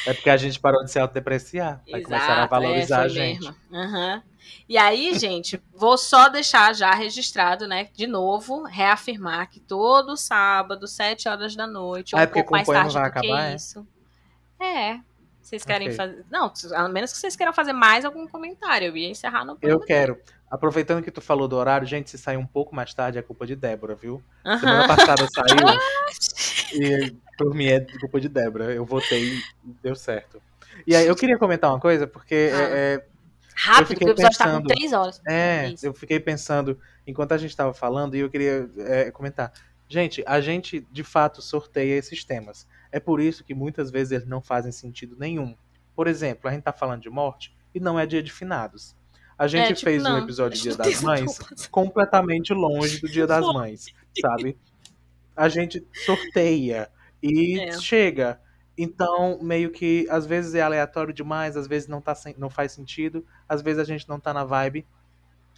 É 0.07 0.13
porque 0.13 0.29
a 0.31 0.37
gente 0.37 0.61
parou 0.61 0.85
de 0.85 0.91
se 0.91 0.99
autodepreciar. 0.99 1.83
Vai 1.91 2.03
começar 2.03 2.43
a 2.43 2.47
valorizar 2.47 3.03
é, 3.03 3.05
a 3.05 3.09
gente. 3.09 3.55
Aham. 3.73 4.23
E 4.69 4.77
aí, 4.77 5.19
gente, 5.19 5.63
vou 5.75 5.97
só 5.97 6.29
deixar 6.29 6.75
já 6.75 6.91
registrado, 6.93 7.67
né? 7.67 7.89
De 7.95 8.07
novo, 8.07 8.65
reafirmar 8.65 9.49
que 9.49 9.61
todo 9.61 10.17
sábado, 10.17 10.87
7 10.87 11.29
horas 11.29 11.57
da 11.57 11.67
noite, 11.67 12.15
ou 12.15 12.19
Ah, 12.19 12.23
é 12.23 12.25
um 12.25 12.29
porque 12.29 12.41
pouco 12.41 12.53
mais 12.53 12.67
tarde 12.67 12.93
vai 12.95 13.05
do 13.05 13.13
que 13.13 13.19
acabar, 13.19 13.51
é? 13.51 13.55
isso. 13.55 13.87
É. 14.61 15.01
Vocês 15.41 15.65
querem 15.65 15.89
Ok. 15.89 15.97
fazer. 15.97 16.25
Não, 16.31 16.53
a 16.75 16.89
menos 16.89 17.13
que 17.13 17.19
vocês 17.19 17.37
queiram 17.37 17.53
fazer 17.53 17.75
mais 17.75 18.05
algum 18.05 18.27
comentário. 18.27 18.89
Eu 18.89 18.97
ia 18.97 19.09
encerrar 19.11 19.45
no 19.45 19.59
Eu 19.61 19.79
quero. 19.81 20.19
Aproveitando 20.55 21.03
que 21.03 21.11
tu 21.11 21.21
falou 21.21 21.49
do 21.49 21.57
horário, 21.57 21.85
gente, 21.85 22.09
se 22.09 22.17
sair 22.17 22.37
um 22.37 22.47
pouco 22.47 22.75
mais 22.77 22.95
tarde 22.95 23.19
é 23.19 23.23
culpa 23.23 23.45
de 23.45 23.57
Débora, 23.57 23.97
viu? 23.97 24.23
Semana 24.45 24.87
passada 24.87 25.27
saiu 25.27 25.57
e 26.81 27.17
por 27.37 27.53
mim 27.53 27.67
é 27.67 27.81
culpa 27.99 28.21
de 28.21 28.29
Débora. 28.29 28.73
Eu 28.73 28.85
votei 28.85 29.35
e 29.35 29.43
deu 29.83 29.97
certo. 29.97 30.41
E 30.87 30.95
aí 30.95 31.07
eu 31.09 31.17
queria 31.17 31.37
comentar 31.37 31.71
uma 31.71 31.81
coisa, 31.81 32.07
porque 32.07 32.53
Ah. 32.53 32.61
é, 32.61 32.95
é, 32.95 33.07
Rápido, 33.57 33.87
porque 33.89 34.05
o 34.05 34.11
episódio 34.11 34.39
tá 34.39 34.45
com 34.45 34.51
pensando. 34.63 34.69
3 34.69 34.93
horas. 34.93 35.21
É, 35.27 35.69
Isso. 35.71 35.87
eu 35.87 35.93
fiquei 35.95 36.21
pensando, 36.21 36.79
enquanto 37.05 37.33
a 37.33 37.39
gente 37.39 37.51
estava 37.51 37.75
falando, 37.75 38.15
e 38.15 38.21
eu 38.21 38.31
queria 38.31 38.71
é, 38.79 39.11
comentar. 39.11 39.53
Gente, 39.89 40.23
a 40.27 40.41
gente 40.41 40.87
de 40.91 41.03
fato 41.03 41.43
sorteia 41.43 41.97
esses 41.97 42.25
temas. 42.25 42.67
É 42.93 43.01
por 43.01 43.21
isso 43.21 43.43
que 43.43 43.55
muitas 43.55 43.91
vezes 43.91 44.13
eles 44.13 44.27
não 44.27 44.41
fazem 44.41 44.71
sentido 44.71 45.17
nenhum. 45.19 45.57
Por 45.97 46.07
exemplo, 46.07 46.49
a 46.49 46.53
gente 46.53 46.63
tá 46.63 46.73
falando 46.73 47.03
de 47.03 47.11
morte 47.11 47.53
e 47.75 47.81
não 47.81 47.99
é 47.99 48.07
dia 48.07 48.23
de 48.23 48.33
finados. 48.33 48.95
A 49.39 49.47
gente 49.47 49.63
É, 49.73 49.75
tipo, 49.75 49.81
fez 49.91 50.03
um 50.05 50.09
não, 50.09 50.19
episódio 50.19 50.53
a 50.53 50.57
gente 50.57 50.63
Dia 50.65 50.77
das 50.77 50.87
Mães 51.03 51.25
desculpas. 51.39 51.67
completamente 51.67 52.53
longe 52.55 53.01
do 53.01 53.09
Dia 53.09 53.27
das 53.27 53.45
Mães, 53.53 53.87
sabe? 54.21 54.57
A 55.37 55.49
gente 55.49 55.85
sorteia 56.05 56.89
e 57.23 57.59
É. 57.61 57.73
chega. 57.81 58.41
Então, 58.77 59.39
meio 59.43 59.71
que 59.71 60.07
às 60.11 60.27
vezes 60.27 60.55
é 60.55 60.61
aleatório 60.63 61.13
demais, 61.15 61.57
às 61.57 61.67
vezes 61.67 61.89
não, 61.89 62.01
tá, 62.01 62.15
sem- 62.15 62.35
não 62.39 62.51
faz 62.51 62.73
sentido, 62.73 63.25
às 63.49 63.63
vezes 63.63 63.79
a 63.81 63.85
gente 63.85 64.09
não 64.09 64.19
tá 64.21 64.33
na 64.33 64.45
vibe. 64.45 64.87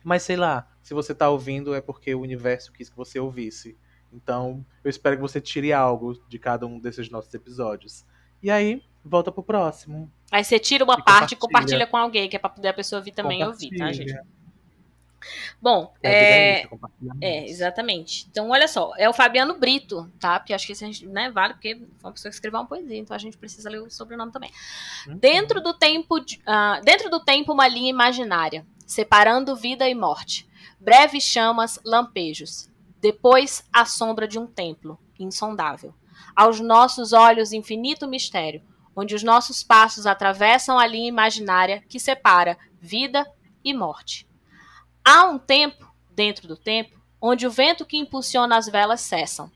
Mas 0.04 0.22
sei 0.22 0.36
lá, 0.36 0.68
se 0.82 0.94
você 0.94 1.14
tá 1.14 1.28
ouvindo 1.28 1.74
é 1.74 1.80
porque 1.80 2.14
o 2.14 2.20
universo 2.20 2.72
quis 2.72 2.88
que 2.88 2.96
você 2.96 3.18
ouvisse. 3.18 3.76
Então, 4.12 4.64
eu 4.84 4.88
espero 4.88 5.16
que 5.16 5.22
você 5.22 5.40
tire 5.40 5.72
algo 5.72 6.14
de 6.28 6.38
cada 6.38 6.66
um 6.66 6.78
desses 6.78 7.10
nossos 7.10 7.32
episódios. 7.34 8.04
E 8.42 8.50
aí, 8.50 8.82
volta 9.09 9.30
pro 9.32 9.42
próximo. 9.42 10.11
Aí 10.30 10.42
você 10.44 10.59
tira 10.59 10.84
uma 10.84 10.96
E 10.98 11.02
parte 11.02 11.32
e 11.32 11.36
compartilha. 11.36 11.86
com 11.86 11.96
alguém, 11.96 12.28
que 12.28 12.36
é 12.36 12.38
pra 12.38 12.50
poder 12.50 12.68
a 12.68 12.74
pessoa 12.74 12.98
ouvir 13.00 13.12
também 13.12 13.44
ouvir, 13.44 13.70
tá, 13.76 13.92
gente? 13.92 14.14
Bom, 15.61 15.92
É, 16.02 16.12
é, 16.12 16.61
é 16.61 16.62
isso, 16.64 16.68
É, 17.20 17.46
exatamente. 17.48 18.26
Então, 18.30 18.50
olha 18.50 18.68
só, 18.68 18.92
é 18.96 19.09
o 19.09 19.12
Fabiano 19.12 19.59
Brito, 19.59 20.09
tá? 20.20 20.38
Porque 20.38 20.52
acho 20.52 20.66
que 20.66 20.72
isso 20.72 20.84
a 20.84 20.86
gente, 20.86 21.07
né, 21.07 21.30
vale, 21.30 21.54
porque 21.54 21.74
foi 21.76 21.86
uma 22.09 22.12
pessoa 22.12 22.30
que 22.30 22.34
escreveu 22.36 22.61
uma 22.61 22.66
poesia, 22.66 22.98
então 22.98 23.14
a 23.14 23.18
gente 23.18 23.36
precisa 23.36 23.68
ler 23.68 23.80
o 23.80 23.90
sobrenome 23.90 24.30
também. 24.30 24.52
Uhum. 25.09 25.16
Dentro 25.16 25.61
do 25.61 25.74
tempo, 25.74 26.20
de- 26.20 26.40
ah, 26.46 26.80
dentro 26.84 27.11
do 27.11 27.18
tempo, 27.18 27.52
uma 27.52 27.66
linha 27.66 27.90
imaginária, 27.90 28.64
separando 28.86 29.57
vida 29.57 29.88
e 29.88 29.94
morte. 29.94 30.46
Breves 30.78 31.24
chamas, 31.24 31.80
lampejos. 31.84 32.68
Depois, 33.00 33.64
a 33.72 33.84
sombra 33.84 34.28
de 34.28 34.38
um 34.38 34.46
templo, 34.46 34.98
insondável. 35.18 35.92
Aos 36.36 36.61
nossos 36.61 37.12
olhos, 37.12 37.52
infinito 37.52 38.07
mistério, 38.07 38.62
onde 38.97 39.14
os 39.14 39.22
nossos 39.22 39.62
passos 39.62 40.07
atravessam 40.07 40.78
a 40.78 40.86
linha 40.86 41.09
imaginária 41.09 41.84
que 41.88 42.01
separa 42.01 42.57
vida 42.80 43.30
e 43.62 43.74
morte. 43.74 44.26
Há 45.05 45.24
um 45.26 45.38
tempo, 45.38 45.86
dentro 46.11 46.49
do 46.49 46.57
tempo, 46.57 46.99
onde 47.20 47.47
o 47.47 47.51
vento 47.51 47.84
que 47.84 47.99
impulsiona 47.99 48.57
as 48.57 48.66
velas 48.66 49.03
cessam. 49.03 49.53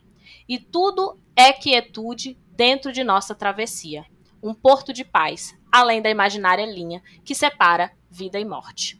E 0.46 0.58
tudo 0.58 1.18
é 1.34 1.52
quietude 1.52 2.38
dentro 2.50 2.92
de 2.92 3.02
nossa 3.02 3.34
travessia. 3.34 4.04
Um 4.42 4.52
porto 4.52 4.92
de 4.92 5.04
paz, 5.04 5.56
além 5.72 6.02
da 6.02 6.10
imaginária 6.10 6.66
linha 6.66 7.02
que 7.24 7.34
separa 7.34 7.92
vida 8.10 8.38
e 8.38 8.44
morte. 8.44 8.99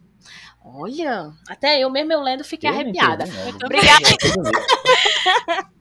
Olha, 0.63 1.31
até 1.49 1.79
eu 1.79 1.89
mesmo 1.89 2.13
eu 2.13 2.21
lendo 2.21 2.43
fiquei 2.43 2.69
Eu 2.69 2.73
arrepiada. 2.75 3.25
Obrigada. 3.65 4.07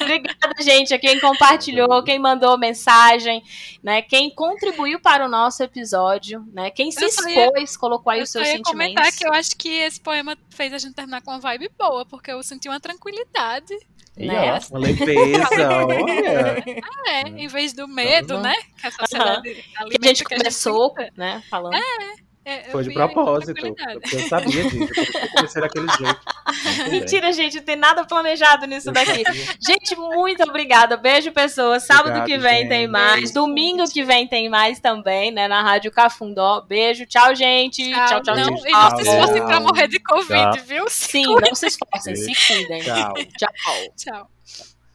Obrigada, 0.00 0.54
gente, 0.62 0.92
a 0.92 0.98
quem 0.98 1.20
compartilhou, 1.20 2.02
quem 2.02 2.18
mandou 2.18 2.58
mensagem, 2.58 3.42
né? 3.82 4.02
Quem 4.02 4.30
contribuiu 4.34 5.00
para 5.00 5.24
o 5.24 5.28
nosso 5.28 5.62
episódio, 5.62 6.44
né? 6.52 6.70
Quem 6.70 6.90
se 6.90 7.02
Eu 7.04 7.10
só 7.10 7.28
ia- 7.28 7.46
expôs, 7.46 7.76
colocou 7.76 8.12
aí 8.12 8.18
Eu 8.20 8.24
os 8.24 8.30
seus 8.30 8.46
ia 8.46 8.56
sentimentos. 8.56 8.94
comentar 8.94 9.12
que 9.12 9.26
eu 9.26 9.32
acho 9.32 9.56
que 9.56 9.68
esse 9.68 10.00
poema 10.00 10.36
fez 10.50 10.72
a 10.72 10.78
gente 10.78 10.94
terminar 10.94 11.22
com 11.22 11.30
uma 11.30 11.40
vibe 11.40 11.70
boa, 11.78 12.04
porque 12.04 12.30
eu 12.32 12.42
senti 12.42 12.68
uma 12.68 12.80
tranquilidade. 12.80 13.72
E, 14.16 14.26
Né? 14.26 14.52
ó, 14.52 14.58
Uma 14.70 14.78
leveza, 14.80 15.48
olha. 15.84 16.64
É, 17.08 17.20
em 17.22 17.48
vez 17.48 17.72
do 17.72 17.88
medo, 17.88 18.34
Uhum. 18.34 18.42
né? 18.42 18.54
Que 18.80 18.86
a 18.86 18.90
sociedade 18.90 19.54
Que 19.54 19.64
alimenta 19.76 20.04
a 20.04 20.08
gente 20.08 20.24
que 20.24 20.36
começou, 20.36 20.88
sinta. 20.90 21.12
né? 21.16 21.42
Falando. 21.50 21.74
É, 21.74 22.24
eu 22.44 22.70
Foi 22.72 22.84
de 22.84 22.92
propósito. 22.92 23.66
eu 23.66 24.20
sabia 24.28 24.64
disso. 24.64 24.92
Eu 25.18 25.28
comecei 25.30 25.62
daquele 25.62 25.86
jeito. 25.88 26.20
Mentira, 26.90 27.32
gente, 27.32 27.56
não 27.56 27.64
tem 27.64 27.76
nada 27.76 28.04
planejado 28.04 28.66
nisso 28.66 28.92
daqui. 28.92 29.22
Gente, 29.66 29.96
muito 29.96 30.42
obrigada. 30.42 30.96
Beijo, 30.96 31.32
pessoas. 31.32 31.84
Sábado 31.84 32.18
Obrigado, 32.18 32.26
que 32.26 32.38
vem 32.38 32.68
tem 32.68 32.80
gente. 32.82 32.90
mais. 32.90 33.32
Domingo 33.32 33.84
que 33.90 34.04
vem 34.04 34.26
tem 34.28 34.48
mais 34.48 34.78
também, 34.78 35.30
né? 35.30 35.48
Na 35.48 35.62
Rádio 35.62 35.90
Cafundó. 35.90 36.60
Beijo. 36.60 37.06
Tchau, 37.06 37.34
gente. 37.34 37.90
Tchau, 37.90 38.22
tchau, 38.22 38.36
não, 38.36 38.54
tchau. 38.54 38.66
e 38.66 38.70
não 38.70 38.96
se 38.96 39.02
esforcem 39.02 39.44
pra 39.46 39.60
morrer 39.60 39.88
de 39.88 39.98
Covid, 40.00 40.56
Tchau. 40.56 40.64
viu? 40.66 40.84
Sim, 40.88 41.24
não 41.24 41.54
se 41.54 41.66
esforcem. 41.66 42.14
Se 42.14 42.32
cuidem. 42.46 42.82
Tchau. 42.82 43.14
Tchau. 43.38 43.94
Tchau. 43.96 44.30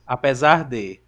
Apesar 0.05 0.63
de. 0.63 1.01